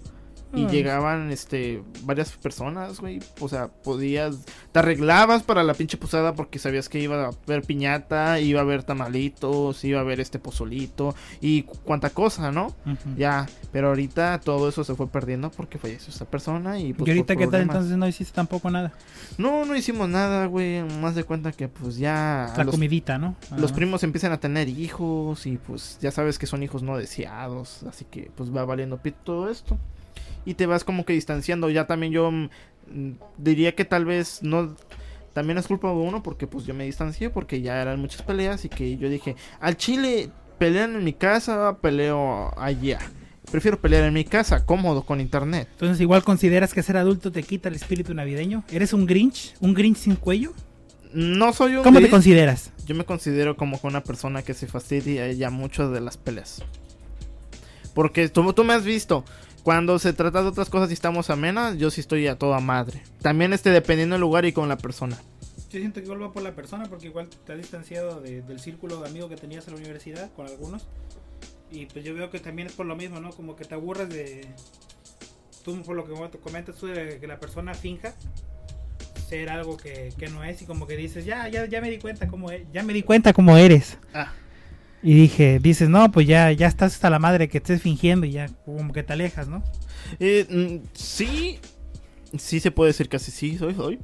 Y 0.57 0.67
llegaban, 0.67 1.31
este, 1.31 1.83
varias 2.03 2.31
personas, 2.31 2.99
güey. 2.99 3.19
O 3.39 3.49
sea, 3.49 3.67
podías... 3.67 4.45
Te 4.71 4.79
arreglabas 4.79 5.43
para 5.43 5.63
la 5.63 5.73
pinche 5.73 5.97
posada 5.97 6.33
porque 6.35 6.59
sabías 6.59 6.89
que 6.89 6.99
iba 6.99 7.25
a 7.25 7.29
haber 7.47 7.63
piñata, 7.63 8.39
iba 8.39 8.59
a 8.59 8.63
haber 8.63 8.83
tamalitos, 8.83 9.83
iba 9.83 9.99
a 9.99 10.01
haber 10.01 10.19
este 10.19 10.39
pozolito 10.39 11.15
y 11.41 11.63
cu- 11.63 11.77
cuánta 11.83 12.09
cosa, 12.09 12.51
¿no? 12.51 12.75
Ya, 13.17 13.47
pero 13.71 13.89
ahorita 13.89 14.39
todo 14.41 14.69
eso 14.69 14.83
se 14.83 14.95
fue 14.95 15.07
perdiendo 15.07 15.49
porque 15.51 15.77
falleció 15.77 16.11
esta 16.11 16.25
persona 16.25 16.79
y 16.79 16.93
pues 16.93 17.07
y 17.07 17.11
ahorita 17.11 17.35
qué 17.35 17.47
tal 17.47 17.61
entonces 17.61 17.97
no 17.97 18.07
hiciste 18.07 18.33
tampoco 18.35 18.69
nada. 18.69 18.93
No, 19.37 19.65
no 19.65 19.75
hicimos 19.75 20.09
nada, 20.09 20.45
güey. 20.47 20.83
Más 21.01 21.15
de 21.15 21.23
cuenta 21.23 21.51
que 21.51 21.67
pues 21.67 21.97
ya... 21.97 22.53
La 22.57 22.63
los- 22.63 22.73
comidita, 22.75 23.17
¿no? 23.17 23.35
los 23.57 23.71
Ah. 23.71 23.75
primos 23.75 24.03
empiezan 24.03 24.31
a 24.31 24.39
tener 24.39 24.69
hijos 24.69 25.45
y 25.45 25.57
pues 25.57 25.97
ya 26.01 26.11
sabes 26.11 26.37
que 26.39 26.45
son 26.47 26.63
hijos 26.63 26.83
no 26.83 26.97
deseados, 26.97 27.83
así 27.83 28.05
que 28.05 28.31
pues 28.35 28.55
va 28.55 28.65
valiendo 28.65 28.97
pito 28.97 29.17
todo 29.23 29.49
esto. 29.49 29.77
Y 30.45 30.53
te 30.53 30.65
vas 30.65 30.83
como 30.83 31.05
que 31.05 31.13
distanciando, 31.13 31.69
ya 31.69 31.87
también 31.87 32.11
yo 32.11 32.31
mm, 32.31 32.47
diría 33.37 33.75
que 33.75 33.85
tal 33.85 34.05
vez 34.05 34.43
no 34.43 34.75
también 35.33 35.57
es 35.57 35.67
culpa 35.67 35.89
de 35.89 35.95
uno 35.95 36.23
porque 36.23 36.47
pues 36.47 36.65
yo 36.65 36.73
me 36.73 36.85
distancié 36.85 37.29
porque 37.29 37.61
ya 37.61 37.81
eran 37.81 37.99
muchas 37.99 38.21
peleas 38.21 38.63
y 38.63 38.69
que 38.69 38.95
yo 38.95 39.09
dije, 39.09 39.35
al 39.59 39.75
chile 39.75 40.29
pelean 40.57 40.95
en 40.95 41.03
mi 41.03 41.11
casa, 41.11 41.77
peleo 41.81 42.53
allá. 42.57 42.99
Prefiero 43.51 43.79
pelear 43.79 44.05
en 44.05 44.13
mi 44.13 44.23
casa, 44.23 44.65
cómodo 44.65 45.03
con 45.03 45.19
internet. 45.19 45.67
Entonces 45.73 45.99
igual 45.99 46.23
consideras 46.23 46.73
que 46.73 46.81
ser 46.81 46.95
adulto 46.95 47.33
te 47.33 47.43
quita 47.43 47.67
el 47.67 47.75
espíritu 47.75 48.13
navideño. 48.13 48.63
¿Eres 48.71 48.93
un 48.93 49.05
Grinch? 49.05 49.55
¿Un 49.59 49.73
Grinch 49.73 49.97
sin 49.97 50.15
cuello? 50.15 50.53
No 51.13 51.51
soy 51.51 51.75
un 51.75 51.83
¿Cómo 51.83 51.99
te 51.99 52.09
consideras? 52.09 52.71
Yo 52.85 52.95
me 52.95 53.03
considero 53.03 53.57
como 53.57 53.77
una 53.83 54.03
persona 54.03 54.41
que 54.41 54.53
se 54.53 54.67
fastidia 54.67 55.31
ya 55.33 55.49
mucho 55.49 55.89
de 55.91 55.99
las 55.99 56.15
peleas. 56.15 56.63
Porque 57.93 58.29
tú, 58.29 58.53
tú 58.53 58.63
me 58.63 58.73
has 58.73 58.85
visto. 58.85 59.25
Cuando 59.65 59.97
se 59.97 60.13
trata 60.13 60.43
de 60.43 60.49
otras 60.49 60.69
cosas 60.69 60.91
y 60.91 60.93
estamos 60.93 61.31
amenas, 61.31 61.79
yo 61.79 61.89
sí 61.89 61.99
estoy 61.99 62.27
a 62.27 62.37
toda 62.37 62.59
madre. 62.59 63.01
También 63.23 63.51
este 63.51 63.71
dependiendo 63.71 64.13
del 64.13 64.21
lugar 64.21 64.45
y 64.45 64.53
con 64.53 64.69
la 64.69 64.77
persona. 64.77 65.17
Yo 65.71 65.79
siento 65.79 65.99
que 66.01 66.05
igual 66.05 66.21
va 66.21 66.31
por 66.31 66.43
la 66.43 66.51
persona 66.53 66.85
porque 66.85 67.07
igual 67.07 67.29
te 67.47 67.51
has 67.53 67.57
distanciado 67.57 68.21
de- 68.21 68.43
del 68.43 68.59
círculo 68.59 69.01
de 69.01 69.09
amigos 69.09 69.27
que 69.31 69.37
tenías 69.37 69.67
en 69.67 69.73
la 69.73 69.79
universidad 69.79 70.29
con 70.35 70.45
algunos. 70.45 70.85
Y 71.71 71.87
pues 71.87 72.05
yo 72.05 72.13
veo 72.13 72.29
que 72.29 72.39
también 72.39 72.67
es 72.67 72.73
por 72.75 72.85
lo 72.85 72.95
mismo, 72.95 73.19
¿no? 73.19 73.31
Como 73.31 73.55
que 73.55 73.65
te 73.65 73.73
aburres 73.73 74.07
de... 74.07 74.45
Tú 75.63 75.81
por 75.81 75.95
lo 75.95 76.05
que 76.05 76.13
te 76.27 76.37
comentas 76.37 76.75
tú 76.75 76.85
de 76.85 77.17
que 77.19 77.25
la 77.25 77.39
persona 77.39 77.73
finja 77.73 78.13
ser 79.27 79.49
algo 79.49 79.77
que, 79.77 80.13
que 80.15 80.27
no 80.29 80.43
es 80.43 80.61
y 80.61 80.65
como 80.65 80.85
que 80.85 80.95
dices, 80.95 81.25
ya, 81.25 81.47
ya, 81.47 81.65
ya 81.65 81.81
me 81.81 81.89
di 81.89 81.97
cuenta 81.97 82.27
cómo 82.27 82.51
e- 82.51 82.67
ya 82.71 82.83
me 82.83 82.93
di 82.93 83.01
cuenta 83.01 83.33
cómo 83.33 83.57
eres. 83.57 83.97
Ah, 84.13 84.31
Y 85.05 85.13
dije, 85.13 85.59
dices, 85.59 85.87
no, 85.87 86.11
pues 86.11 86.25
ya, 86.25 86.51
ya 86.51 86.65
estás 86.65 86.95
hasta 86.95 87.11
la 87.11 87.19
madre 87.19 87.47
que 87.47 87.59
estés 87.59 87.79
fingiendo 87.79 88.25
y 88.25 88.31
ya 88.31 88.47
como 88.65 88.91
que 88.91 89.03
te 89.03 89.13
alejas, 89.13 89.47
¿no? 89.47 89.63
eh, 90.19 90.47
mm, 90.49 90.87
sí, 90.93 91.59
sí 92.35 92.59
se 92.59 92.71
puede 92.71 92.89
decir 92.89 93.07
que 93.07 93.17
así 93.17 93.29
sí 93.29 93.55
soy, 93.55 93.75
soy. 93.75 93.99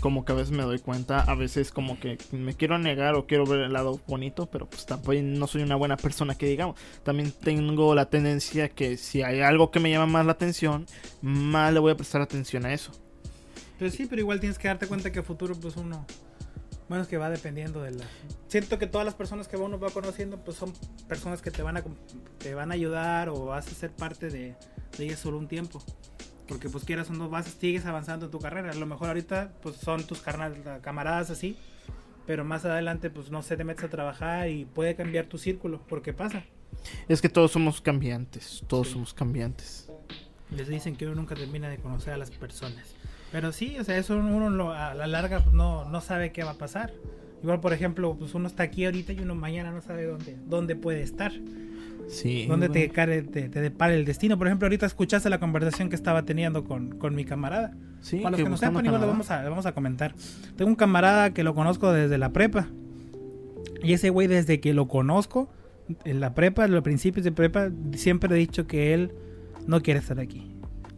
Como 0.00 0.24
que 0.24 0.32
a 0.32 0.34
veces 0.34 0.52
me 0.52 0.62
doy 0.62 0.78
cuenta, 0.78 1.20
a 1.20 1.34
veces 1.34 1.70
como 1.72 2.00
que 2.00 2.16
me 2.32 2.54
quiero 2.54 2.78
negar 2.78 3.16
o 3.16 3.26
quiero 3.26 3.44
ver 3.44 3.60
el 3.60 3.74
lado 3.74 4.00
bonito, 4.06 4.46
pero 4.46 4.66
pues 4.66 4.86
tampoco 4.86 5.12
no 5.22 5.46
soy 5.46 5.60
una 5.60 5.76
buena 5.76 5.98
persona 5.98 6.34
que 6.34 6.46
digamos. 6.46 6.80
También 7.02 7.32
tengo 7.32 7.94
la 7.94 8.06
tendencia 8.06 8.70
que 8.70 8.96
si 8.96 9.22
hay 9.22 9.42
algo 9.42 9.70
que 9.70 9.78
me 9.78 9.90
llama 9.90 10.06
más 10.06 10.24
la 10.24 10.32
atención, 10.32 10.86
más 11.20 11.70
le 11.74 11.80
voy 11.80 11.92
a 11.92 11.96
prestar 11.98 12.22
atención 12.22 12.64
a 12.64 12.72
eso. 12.72 12.92
Pues 13.78 13.92
sí, 13.92 14.06
pero 14.08 14.22
igual 14.22 14.40
tienes 14.40 14.58
que 14.58 14.68
darte 14.68 14.86
cuenta 14.86 15.12
que 15.12 15.18
a 15.18 15.22
futuro 15.22 15.54
pues 15.54 15.76
uno 15.76 16.06
Bueno, 16.88 17.02
es 17.02 17.08
que 17.08 17.18
va 17.18 17.30
dependiendo 17.30 17.82
de 17.82 17.92
la... 17.92 18.04
Siento 18.48 18.78
que 18.78 18.86
todas 18.86 19.04
las 19.04 19.14
personas 19.14 19.48
que 19.48 19.56
uno 19.56 19.78
va 19.78 19.90
conociendo, 19.90 20.38
pues 20.38 20.56
son 20.56 20.72
personas 21.08 21.42
que 21.42 21.50
te 21.50 21.62
van 21.62 21.76
a, 21.76 21.84
te 22.38 22.54
van 22.54 22.70
a 22.70 22.74
ayudar 22.74 23.28
o 23.28 23.46
vas 23.46 23.66
a 23.66 23.70
ser 23.70 23.90
parte 23.90 24.30
de, 24.30 24.54
de 24.96 25.04
ellas 25.04 25.18
solo 25.18 25.38
un 25.38 25.48
tiempo. 25.48 25.82
Porque 26.46 26.68
pues 26.68 26.84
quieras 26.84 27.10
o 27.10 27.12
no, 27.12 27.28
vas, 27.28 27.46
sigues 27.46 27.86
avanzando 27.86 28.26
en 28.26 28.30
tu 28.30 28.38
carrera. 28.38 28.70
A 28.70 28.74
lo 28.74 28.86
mejor 28.86 29.08
ahorita 29.08 29.52
pues 29.62 29.76
son 29.76 30.06
tus 30.06 30.20
camaradas 30.20 31.30
así, 31.30 31.56
pero 32.24 32.44
más 32.44 32.64
adelante 32.64 33.10
pues 33.10 33.30
no 33.30 33.42
sé, 33.42 33.56
te 33.56 33.64
metes 33.64 33.84
a 33.84 33.88
trabajar 33.88 34.48
y 34.48 34.64
puede 34.64 34.94
cambiar 34.94 35.26
tu 35.26 35.38
círculo, 35.38 35.82
porque 35.88 36.12
pasa. 36.12 36.44
Es 37.08 37.20
que 37.20 37.28
todos 37.28 37.50
somos 37.50 37.80
cambiantes, 37.80 38.62
todos 38.68 38.88
somos 38.88 39.12
cambiantes. 39.12 39.90
Les 40.50 40.68
dicen 40.68 40.94
que 40.94 41.06
uno 41.06 41.16
nunca 41.16 41.34
termina 41.34 41.68
de 41.68 41.78
conocer 41.78 42.12
a 42.12 42.16
las 42.16 42.30
personas. 42.30 42.94
Pero 43.32 43.52
sí, 43.52 43.76
o 43.78 43.84
sea, 43.84 43.96
eso 43.98 44.16
uno 44.16 44.72
a 44.72 44.94
la 44.94 45.06
larga 45.06 45.40
pues, 45.40 45.54
no, 45.54 45.84
no 45.88 46.00
sabe 46.00 46.32
qué 46.32 46.44
va 46.44 46.52
a 46.52 46.58
pasar. 46.58 46.92
Igual, 47.42 47.60
por 47.60 47.72
ejemplo, 47.72 48.16
pues 48.18 48.34
uno 48.34 48.46
está 48.46 48.62
aquí 48.62 48.84
ahorita 48.84 49.12
y 49.12 49.20
uno 49.20 49.34
mañana 49.34 49.70
no 49.70 49.80
sabe 49.80 50.04
dónde, 50.06 50.36
dónde 50.46 50.76
puede 50.76 51.02
estar. 51.02 51.32
Sí. 52.08 52.46
Dónde 52.46 52.68
te, 52.68 52.88
te, 52.88 53.22
te, 53.48 53.60
depara 53.60 53.94
el 53.94 54.04
destino. 54.04 54.38
Por 54.38 54.46
ejemplo, 54.46 54.66
ahorita 54.66 54.86
escuchaste 54.86 55.28
la 55.28 55.40
conversación 55.40 55.88
que 55.88 55.96
estaba 55.96 56.22
teniendo 56.22 56.64
con, 56.64 56.98
con 56.98 57.14
mi 57.14 57.24
camarada. 57.24 57.74
Sí, 58.00 58.18
Para 58.18 58.36
los 58.36 58.44
que 58.44 58.48
no 58.48 58.56
sepan, 58.56 58.86
igual 58.86 59.00
lo 59.00 59.08
vamos, 59.08 59.30
a, 59.30 59.48
vamos 59.48 59.66
a 59.66 59.72
comentar. 59.72 60.14
Tengo 60.56 60.68
un 60.68 60.76
camarada 60.76 61.30
que 61.30 61.42
lo 61.42 61.54
conozco 61.54 61.92
desde 61.92 62.16
la 62.16 62.32
prepa. 62.32 62.68
Y 63.82 63.92
ese 63.92 64.10
güey, 64.10 64.28
desde 64.28 64.60
que 64.60 64.72
lo 64.72 64.86
conozco, 64.86 65.50
en 66.04 66.20
la 66.20 66.34
prepa, 66.34 66.64
en 66.64 66.72
los 66.72 66.82
principios 66.82 67.24
de 67.24 67.32
prepa, 67.32 67.70
siempre 67.94 68.34
he 68.34 68.38
dicho 68.38 68.66
que 68.66 68.94
él 68.94 69.12
no 69.66 69.82
quiere 69.82 70.00
estar 70.00 70.20
aquí 70.20 70.55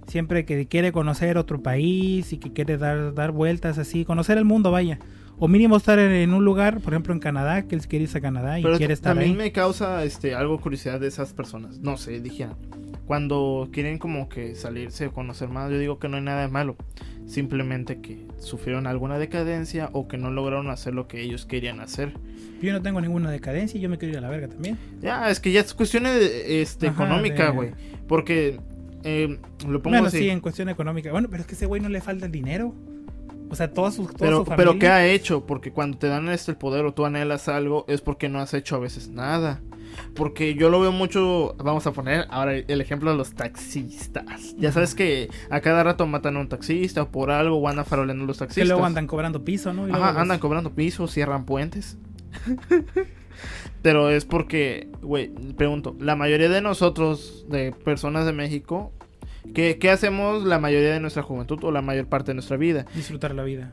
siempre 0.09 0.45
que 0.45 0.67
quiere 0.67 0.91
conocer 0.93 1.39
otro 1.39 1.63
país 1.63 2.33
y 2.33 2.39
que 2.39 2.53
quiere 2.53 2.79
dar, 2.79 3.15
dar 3.15 3.31
vueltas 3.31 3.79
así, 3.79 4.05
conocer 4.05 4.39
el 4.39 4.45
mundo, 4.45 4.71
vaya. 4.71 4.99
O 5.41 5.47
mínimo 5.47 5.77
estar 5.77 6.01
en, 6.01 6.35
un 6.35 6.45
lugar, 6.45 6.81
por 6.81 6.93
ejemplo 6.93 7.15
en 7.15 7.21
Canadá, 7.21 7.63
que 7.63 7.77
él 7.77 7.87
quiere 7.87 8.05
irse 8.05 8.19
a 8.19 8.21
Canadá 8.21 8.59
y 8.59 8.65
quiere 8.65 8.93
estar 8.93 9.15
también 9.15 9.37
me 9.37 9.53
causa 9.53 10.03
este 10.03 10.35
algo 10.35 10.61
curiosidad 10.61 10.99
de 10.99 11.07
esas 11.07 11.33
personas. 11.33 11.79
No 11.79 11.97
sé, 11.97 12.21
dije, 12.21 12.49
cuando 13.07 13.69
quieren 13.73 13.99
como 13.99 14.29
que 14.29 14.57
salirse 14.57 15.07
o 15.07 15.13
conocer 15.13 15.49
más, 15.49 15.71
yo 15.71 15.79
digo 15.79 16.01
que 16.01 16.09
no 16.09 16.17
hay 16.17 16.25
nada 16.25 16.43
de 16.43 16.49
malo. 16.49 16.77
Simplemente 17.27 18.01
que 18.01 18.27
sufrieron 18.39 18.87
alguna 18.87 19.19
decadencia 19.19 19.91
o 19.93 20.09
que 20.09 20.19
no 20.19 20.31
lograron 20.33 20.71
hacer 20.71 20.95
lo 20.95 21.07
que 21.07 21.21
ellos 21.21 21.47
querían 21.47 21.79
hacer. 21.79 22.15
Yo 22.61 22.73
no 22.73 22.83
tengo 22.83 23.01
ninguna 23.01 23.31
decadencia 23.31 23.79
y 23.79 23.81
yo 23.81 23.89
me 23.89 23.99
quiero 23.99 24.15
ir 24.15 24.19
a 24.19 24.23
la 24.23 24.31
verga 24.31 24.49
también. 24.49 24.77
Ya, 25.01 25.31
es 25.31 25.39
que 25.39 25.53
ya 25.53 25.61
es 25.61 25.73
cuestión 25.73 26.03
de, 26.05 26.63
este, 26.63 26.89
económica, 26.89 27.51
güey. 27.51 27.71
Porque 28.09 28.59
eh, 29.05 29.39
lo 29.67 29.83
pongo 29.83 29.97
bueno, 29.97 30.11
sí, 30.11 30.29
en 30.29 30.41
cuestión 30.41 30.69
económica. 30.69 31.11
Bueno, 31.13 31.29
pero 31.31 31.43
es 31.43 31.47
que 31.47 31.55
ese 31.55 31.67
güey 31.67 31.81
no 31.81 31.89
le 31.89 32.01
falta 32.01 32.27
el 32.27 32.33
dinero. 32.33 32.75
O 33.51 33.55
sea, 33.55 33.73
toda 33.73 33.91
su, 33.91 34.07
pero, 34.19 34.45
Pero 34.45 34.79
¿qué 34.79 34.89
ha 34.89 35.07
hecho? 35.07 35.47
Porque 35.47 35.73
cuando 35.73 35.97
te 35.97 36.07
dan 36.07 36.29
este 36.29 36.51
el 36.51 36.59
poder 36.59 36.85
o 36.85 36.93
tú 36.93 37.07
anhelas 37.07 37.49
algo, 37.49 37.87
es 37.89 38.03
porque 38.03 38.29
no 38.29 38.41
has 38.41 38.53
hecho 38.53 38.77
a 38.77 38.79
veces 38.79 39.09
nada. 39.09 39.63
Porque 40.15 40.55
yo 40.55 40.69
lo 40.69 40.81
veo 40.81 40.93
mucho, 40.93 41.55
vamos 41.57 41.87
a 41.87 41.93
poner 41.93 42.27
ahora 42.31 42.57
el 42.57 42.81
ejemplo 42.81 43.11
de 43.11 43.17
los 43.17 43.33
taxistas. 43.35 44.55
Ya 44.59 44.71
sabes 44.71 44.95
que 44.95 45.31
a 45.49 45.61
cada 45.61 45.83
rato 45.83 46.07
matan 46.07 46.37
a 46.37 46.41
un 46.41 46.49
taxista 46.49 47.03
o 47.03 47.11
por 47.11 47.31
algo 47.31 47.57
o 47.57 47.69
andan 47.69 47.87
faroleando 47.87 48.27
los 48.27 48.39
taxistas. 48.39 48.65
Que 48.65 48.69
luego 48.69 48.85
andan 48.85 49.07
cobrando 49.07 49.45
piso, 49.45 49.73
¿no? 49.73 49.93
Ajá, 49.95 50.21
andan 50.21 50.39
cobrando 50.39 50.75
piso, 50.75 51.09
cierran 51.09 51.47
puentes. 51.47 51.97
Pero 53.83 54.11
es 54.11 54.25
porque, 54.25 54.89
güey, 55.03 55.29
pregunto, 55.57 55.97
la 56.01 56.17
mayoría 56.17 56.49
de 56.49 56.61
nosotros, 56.61 57.47
de 57.49 57.73
personas 57.73 58.27
de 58.27 58.33
México, 58.33 58.93
¿qué, 59.55 59.91
hacemos 59.91 60.45
la 60.45 60.59
mayoría 60.59 60.93
de 60.93 61.01
nuestra 61.01 61.23
juventud 61.23 61.59
o 61.63 61.71
la 61.71 61.83
mayor 61.83 62.07
parte 62.07 62.33
de 62.33 62.35
nuestra 62.35 62.57
vida? 62.57 62.87
Disfrutar 62.95 63.35
la 63.35 63.45
vida. 63.45 63.71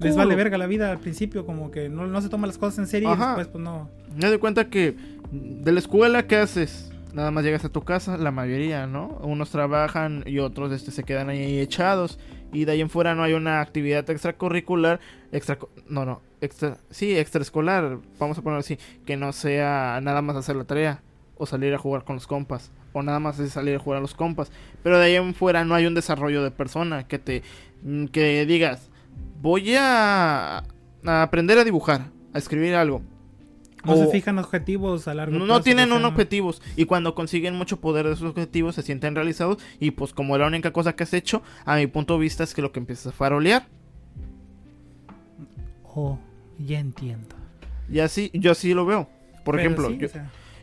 Les 0.00 0.14
vale 0.14 0.36
verga 0.36 0.58
la 0.58 0.66
vida 0.66 0.90
al 0.90 0.98
principio, 0.98 1.46
como 1.46 1.70
que 1.70 1.88
no, 1.88 2.20
se 2.20 2.28
toman 2.28 2.48
las 2.48 2.58
cosas 2.58 2.78
en 2.78 2.86
serio 2.86 3.12
y 3.12 3.16
después 3.16 3.48
pues 3.48 3.64
no. 3.64 3.88
Me 4.14 4.28
doy 4.28 4.38
cuenta 4.38 4.68
que 4.68 4.94
de 5.30 5.72
la 5.72 5.78
escuela, 5.78 6.26
¿qué 6.26 6.36
haces? 6.36 6.92
Nada 7.12 7.30
más 7.30 7.44
llegas 7.44 7.64
a 7.64 7.70
tu 7.70 7.82
casa, 7.82 8.16
la 8.16 8.30
mayoría, 8.30 8.86
¿no? 8.86 9.18
Unos 9.22 9.50
trabajan 9.50 10.22
y 10.26 10.38
otros 10.38 10.70
este, 10.70 10.92
se 10.92 11.02
quedan 11.02 11.28
ahí 11.28 11.58
echados. 11.58 12.18
Y 12.52 12.64
de 12.64 12.72
ahí 12.72 12.80
en 12.80 12.90
fuera 12.90 13.14
no 13.14 13.22
hay 13.22 13.32
una 13.32 13.60
actividad 13.60 14.08
extracurricular. 14.10 15.00
Extra, 15.32 15.58
no, 15.88 16.04
no, 16.04 16.20
extra, 16.40 16.78
sí, 16.90 17.16
extraescolar, 17.16 17.98
vamos 18.18 18.38
a 18.38 18.42
ponerlo 18.42 18.60
así, 18.60 18.78
que 19.06 19.16
no 19.16 19.32
sea 19.32 20.00
nada 20.02 20.22
más 20.22 20.36
hacer 20.36 20.56
la 20.56 20.64
tarea 20.64 21.02
o 21.36 21.46
salir 21.46 21.74
a 21.74 21.78
jugar 21.78 22.04
con 22.04 22.16
los 22.16 22.26
compas 22.26 22.70
o 22.92 23.02
nada 23.02 23.20
más 23.20 23.38
es 23.38 23.52
salir 23.52 23.76
a 23.76 23.78
jugar 23.78 23.98
a 23.98 24.00
los 24.00 24.14
compas, 24.14 24.50
pero 24.82 24.98
de 24.98 25.06
ahí 25.06 25.14
en 25.14 25.34
fuera 25.34 25.64
no 25.64 25.74
hay 25.74 25.86
un 25.86 25.94
desarrollo 25.94 26.42
de 26.42 26.50
persona 26.50 27.06
que 27.06 27.18
te 27.18 27.42
mm, 27.82 28.06
que 28.06 28.44
digas, 28.46 28.90
voy 29.40 29.74
a, 29.76 30.64
aprender 31.04 31.58
a 31.58 31.64
dibujar, 31.64 32.10
a 32.32 32.38
escribir 32.38 32.74
algo. 32.74 33.02
No 33.82 33.96
se 33.96 34.08
fijan 34.08 34.38
objetivos 34.38 35.08
a 35.08 35.14
largo 35.14 35.32
plazo. 35.32 35.46
No 35.46 35.62
tienen 35.62 35.92
un 35.92 36.04
objetivos. 36.04 36.60
Y 36.76 36.84
cuando 36.84 37.14
consiguen 37.14 37.54
mucho 37.54 37.80
poder 37.80 38.06
de 38.06 38.12
esos 38.12 38.28
objetivos, 38.28 38.74
se 38.74 38.82
sienten 38.82 39.14
realizados. 39.14 39.56
Y 39.78 39.92
pues, 39.92 40.12
como 40.12 40.36
la 40.36 40.46
única 40.46 40.70
cosa 40.70 40.94
que 40.94 41.04
has 41.04 41.14
hecho, 41.14 41.40
a 41.64 41.76
mi 41.76 41.86
punto 41.86 42.12
de 42.12 42.20
vista, 42.20 42.44
es 42.44 42.52
que 42.52 42.60
lo 42.60 42.72
que 42.72 42.80
empiezas 42.80 43.06
a 43.06 43.12
farolear. 43.12 43.66
Oh. 45.94 46.18
Ya 46.66 46.78
entiendo. 46.78 47.36
Y 47.88 48.00
así, 48.00 48.30
yo 48.34 48.52
así 48.52 48.74
lo 48.74 48.86
veo. 48.86 49.08
Por 49.44 49.58
ejemplo, 49.58 49.90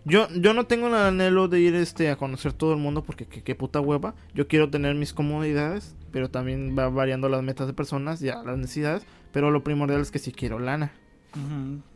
yo, 0.06 0.28
yo, 0.30 0.54
no 0.54 0.66
tengo 0.66 0.88
el 0.88 0.94
anhelo 0.94 1.48
de 1.48 1.60
ir 1.60 1.76
este 1.76 2.10
a 2.10 2.16
conocer 2.16 2.54
todo 2.54 2.74
el 2.74 2.80
mundo 2.80 3.04
porque 3.04 3.26
qué 3.26 3.56
puta 3.56 3.82
hueva. 3.82 4.16
Yo 4.34 4.48
quiero 4.48 4.70
tener 4.70 4.96
mis 4.96 5.14
comodidades, 5.14 5.96
pero 6.12 6.30
también 6.30 6.76
va 6.78 6.90
variando 6.90 7.28
las 7.28 7.44
metas 7.44 7.68
de 7.68 7.74
personas, 7.74 8.20
ya 8.20 8.42
las 8.44 8.58
necesidades. 8.58 9.06
Pero 9.34 9.52
lo 9.52 9.64
primordial 9.64 10.02
es 10.02 10.12
que 10.12 10.20
sí 10.20 10.32
quiero 10.32 10.60
lana. 10.60 10.92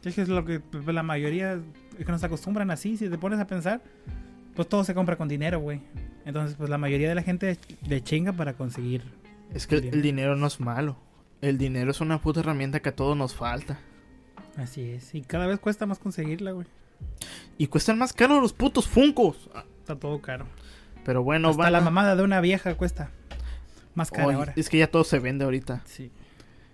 Es 0.03 0.15
que 0.15 0.21
es 0.21 0.29
lo 0.29 0.45
que 0.45 0.61
la 0.85 1.03
mayoría 1.03 1.59
es 1.97 2.05
que 2.05 2.11
nos 2.11 2.23
acostumbran 2.23 2.69
así. 2.71 2.97
Si 2.97 3.07
te 3.07 3.17
pones 3.17 3.39
a 3.39 3.47
pensar, 3.47 3.81
pues 4.55 4.67
todo 4.67 4.83
se 4.83 4.93
compra 4.93 5.15
con 5.15 5.27
dinero, 5.27 5.59
güey. 5.59 5.81
Entonces, 6.25 6.57
pues 6.57 6.69
la 6.69 6.77
mayoría 6.77 7.09
de 7.09 7.15
la 7.15 7.23
gente 7.23 7.57
le 7.87 8.01
chinga 8.03 8.33
para 8.33 8.53
conseguir. 8.53 9.03
Es 9.53 9.67
que 9.67 9.75
el 9.77 10.01
dinero 10.01 10.35
no 10.35 10.47
es 10.47 10.59
malo. 10.59 10.97
El 11.41 11.57
dinero 11.57 11.91
es 11.91 12.01
una 12.01 12.21
puta 12.21 12.41
herramienta 12.41 12.81
que 12.81 12.89
a 12.89 12.95
todos 12.95 13.17
nos 13.17 13.33
falta. 13.33 13.79
Así 14.57 14.81
es. 14.91 15.15
Y 15.15 15.21
cada 15.21 15.47
vez 15.47 15.59
cuesta 15.59 15.85
más 15.85 15.99
conseguirla, 15.99 16.51
güey. 16.51 16.67
Y 17.57 17.67
cuestan 17.67 17.97
más 17.97 18.13
caro 18.13 18.41
los 18.41 18.53
putos 18.53 18.87
funcos. 18.87 19.49
Está 19.79 19.95
todo 19.95 20.21
caro. 20.21 20.45
Pero 21.05 21.23
bueno, 21.23 21.49
Hasta 21.49 21.71
la 21.71 21.81
mamada 21.81 22.15
de 22.15 22.23
una 22.23 22.41
vieja 22.41 22.75
cuesta 22.75 23.11
más 23.95 24.11
caro 24.11 24.31
ahora. 24.31 24.53
Es 24.55 24.69
que 24.69 24.77
ya 24.77 24.87
todo 24.87 25.03
se 25.03 25.19
vende 25.19 25.45
ahorita. 25.45 25.81
Sí. 25.85 26.11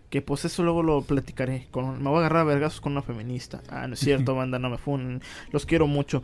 Que 0.09 0.21
pues 0.21 0.45
eso 0.45 0.63
luego 0.63 0.83
lo 0.83 1.01
platicaré. 1.01 1.67
Con, 1.71 2.01
me 2.01 2.09
voy 2.09 2.17
a 2.17 2.19
agarrar 2.19 2.41
a 2.41 2.45
vergazos 2.45 2.81
con 2.81 2.93
una 2.93 3.01
feminista. 3.01 3.61
Ah, 3.69 3.87
no 3.87 3.95
es 3.95 3.99
cierto, 3.99 4.35
banda, 4.35 4.59
no 4.59 4.69
me 4.69 4.77
funen. 4.77 5.21
Los 5.51 5.65
quiero 5.65 5.87
mucho. 5.87 6.23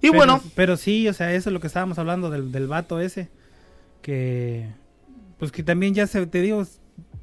Y 0.00 0.10
bueno. 0.10 0.42
Pero 0.54 0.76
sí, 0.76 1.08
o 1.08 1.12
sea, 1.12 1.32
eso 1.32 1.50
es 1.50 1.54
lo 1.54 1.60
que 1.60 1.66
estábamos 1.66 1.98
hablando 1.98 2.30
del, 2.30 2.52
del 2.52 2.66
vato 2.66 3.00
ese. 3.00 3.28
Que. 4.02 4.68
Pues 5.38 5.52
que 5.52 5.62
también 5.62 5.94
ya 5.94 6.06
se. 6.06 6.26
Te 6.26 6.40
digo, 6.40 6.64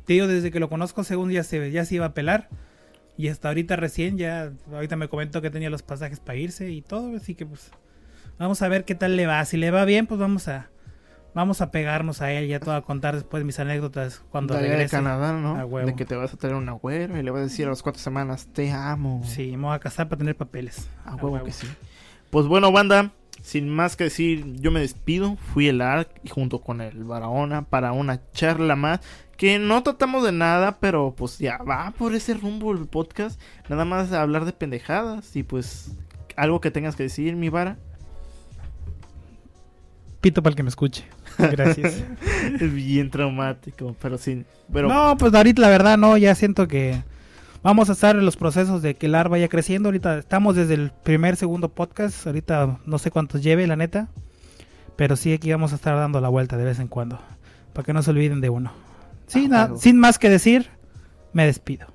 te 0.05 0.13
digo, 0.13 0.27
desde 0.27 0.51
que 0.51 0.59
lo 0.59 0.69
conozco, 0.69 1.03
según 1.03 1.31
ya 1.31 1.43
se, 1.43 1.71
ya 1.71 1.85
se 1.85 1.95
iba 1.95 2.07
a 2.07 2.13
pelar. 2.13 2.49
Y 3.17 3.27
hasta 3.27 3.49
ahorita 3.49 3.75
recién 3.75 4.17
ya, 4.17 4.51
ahorita 4.71 4.95
me 4.95 5.07
comentó 5.07 5.41
que 5.41 5.49
tenía 5.49 5.69
los 5.69 5.83
pasajes 5.83 6.19
para 6.19 6.37
irse 6.37 6.71
y 6.71 6.81
todo, 6.81 7.15
así 7.15 7.35
que 7.35 7.45
pues 7.45 7.71
vamos 8.39 8.61
a 8.61 8.67
ver 8.67 8.85
qué 8.85 8.95
tal 8.95 9.15
le 9.15 9.27
va. 9.27 9.43
Si 9.45 9.57
le 9.57 9.71
va 9.71 9.85
bien, 9.85 10.07
pues 10.07 10.19
vamos 10.19 10.47
a 10.47 10.69
vamos 11.33 11.61
a 11.61 11.71
pegarnos 11.71 12.21
a 12.21 12.31
él, 12.31 12.47
ya 12.47 12.59
te 12.59 12.65
voy 12.65 12.75
a 12.75 12.81
contar 12.81 13.15
después 13.15 13.43
mis 13.43 13.59
anécdotas 13.59 14.23
cuando 14.29 14.53
regrese. 14.55 14.83
de 14.83 14.89
Canadá, 14.89 15.33
¿no? 15.33 15.67
De 15.85 15.95
que 15.95 16.05
te 16.05 16.15
vas 16.15 16.33
a 16.33 16.37
tener 16.37 16.55
un 16.55 16.69
agüero 16.69 17.17
y 17.17 17.23
le 17.23 17.31
vas 17.31 17.39
a 17.41 17.43
decir 17.43 17.65
a 17.65 17.69
las 17.69 17.81
cuatro 17.81 18.01
semanas, 18.01 18.47
te 18.53 18.71
amo. 18.71 19.21
Sí, 19.25 19.57
me 19.57 19.67
voy 19.67 19.75
a 19.75 19.79
casar 19.79 20.09
para 20.09 20.19
tener 20.19 20.35
papeles. 20.35 20.87
A, 21.05 21.15
huevo, 21.15 21.43
que 21.43 21.51
sí. 21.51 21.67
Pues 22.29 22.47
bueno, 22.47 22.71
banda, 22.71 23.11
sin 23.41 23.69
más 23.69 23.95
que 23.95 24.05
decir, 24.05 24.55
yo 24.59 24.71
me 24.71 24.79
despido. 24.79 25.35
Fui 25.53 25.67
el 25.67 25.81
ARC 25.81 26.29
junto 26.29 26.61
con 26.61 26.81
el 26.81 27.03
Barahona 27.03 27.63
para 27.63 27.91
una 27.91 28.21
charla 28.31 28.75
más 28.75 29.01
que 29.43 29.59
no 29.59 29.83
tratamos 29.83 30.23
de 30.23 30.31
nada, 30.31 30.77
pero 30.79 31.13
pues 31.17 31.37
ya 31.37 31.57
va 31.57 31.91
por 31.97 32.15
ese 32.15 32.33
rumbo 32.33 32.71
el 32.71 32.87
podcast. 32.87 33.37
Nada 33.67 33.83
más 33.83 34.13
hablar 34.13 34.45
de 34.45 34.53
pendejadas 34.53 35.35
y 35.35 35.43
pues 35.43 35.97
algo 36.37 36.61
que 36.61 36.71
tengas 36.71 36.95
que 36.95 37.03
decir, 37.03 37.35
mi 37.35 37.49
vara. 37.49 37.77
Pito 40.21 40.41
para 40.41 40.51
el 40.51 40.55
que 40.55 40.63
me 40.63 40.69
escuche. 40.69 41.03
Gracias. 41.37 42.05
es 42.61 42.73
bien 42.73 43.11
traumático, 43.11 43.97
pero 44.01 44.17
sí. 44.17 44.45
Pero... 44.71 44.87
No, 44.87 45.17
pues 45.17 45.33
ahorita 45.33 45.61
la 45.61 45.67
verdad 45.67 45.97
no, 45.97 46.15
ya 46.15 46.35
siento 46.35 46.69
que 46.69 47.03
vamos 47.63 47.89
a 47.89 47.91
estar 47.91 48.15
en 48.15 48.25
los 48.25 48.37
procesos 48.37 48.81
de 48.81 48.95
que 48.95 49.07
el 49.07 49.15
AR 49.15 49.27
vaya 49.27 49.49
creciendo. 49.49 49.89
Ahorita 49.89 50.19
estamos 50.19 50.55
desde 50.55 50.75
el 50.75 50.93
primer, 51.03 51.35
segundo 51.35 51.67
podcast. 51.67 52.25
Ahorita 52.25 52.79
no 52.85 52.97
sé 52.97 53.11
cuántos 53.11 53.43
lleve, 53.43 53.67
la 53.67 53.75
neta. 53.75 54.07
Pero 54.95 55.17
sí 55.17 55.33
aquí 55.33 55.51
vamos 55.51 55.73
a 55.73 55.75
estar 55.75 55.97
dando 55.97 56.21
la 56.21 56.29
vuelta 56.29 56.55
de 56.55 56.63
vez 56.63 56.79
en 56.79 56.87
cuando. 56.87 57.19
Para 57.73 57.85
que 57.85 57.91
no 57.91 58.01
se 58.03 58.11
olviden 58.11 58.39
de 58.39 58.49
uno. 58.49 58.92
Sí, 59.27 59.49
ah, 59.51 59.71
sin 59.77 59.97
más 59.97 60.19
que 60.19 60.29
decir, 60.29 60.69
me 61.33 61.45
despido. 61.45 61.87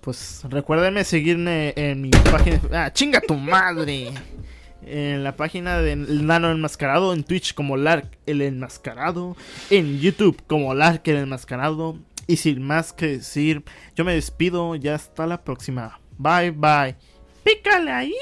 Pues 0.00 0.42
recuérdenme 0.48 1.04
seguirme 1.04 1.74
en 1.76 2.02
mi 2.02 2.10
página. 2.10 2.60
Ah, 2.72 2.92
chinga 2.92 3.20
tu 3.20 3.34
madre. 3.34 4.12
En 4.82 5.22
la 5.22 5.36
página 5.36 5.78
de 5.78 5.94
Nano 5.94 6.50
Enmascarado, 6.50 7.12
en 7.12 7.22
Twitch 7.22 7.52
como 7.52 7.76
Lark 7.76 8.18
el 8.24 8.40
Enmascarado, 8.40 9.36
en 9.68 10.00
YouTube 10.00 10.42
como 10.46 10.72
Lark 10.72 11.06
el 11.08 11.16
Enmascarado 11.16 11.98
Y 12.26 12.36
sin 12.36 12.62
más 12.62 12.94
que 12.94 13.06
decir, 13.08 13.62
yo 13.94 14.04
me 14.04 14.14
despido. 14.14 14.74
Ya 14.76 14.94
hasta 14.94 15.26
la 15.26 15.42
próxima. 15.42 16.00
Bye 16.16 16.52
bye. 16.52 16.96
Pícale 17.44 17.90
ahí. 17.90 18.14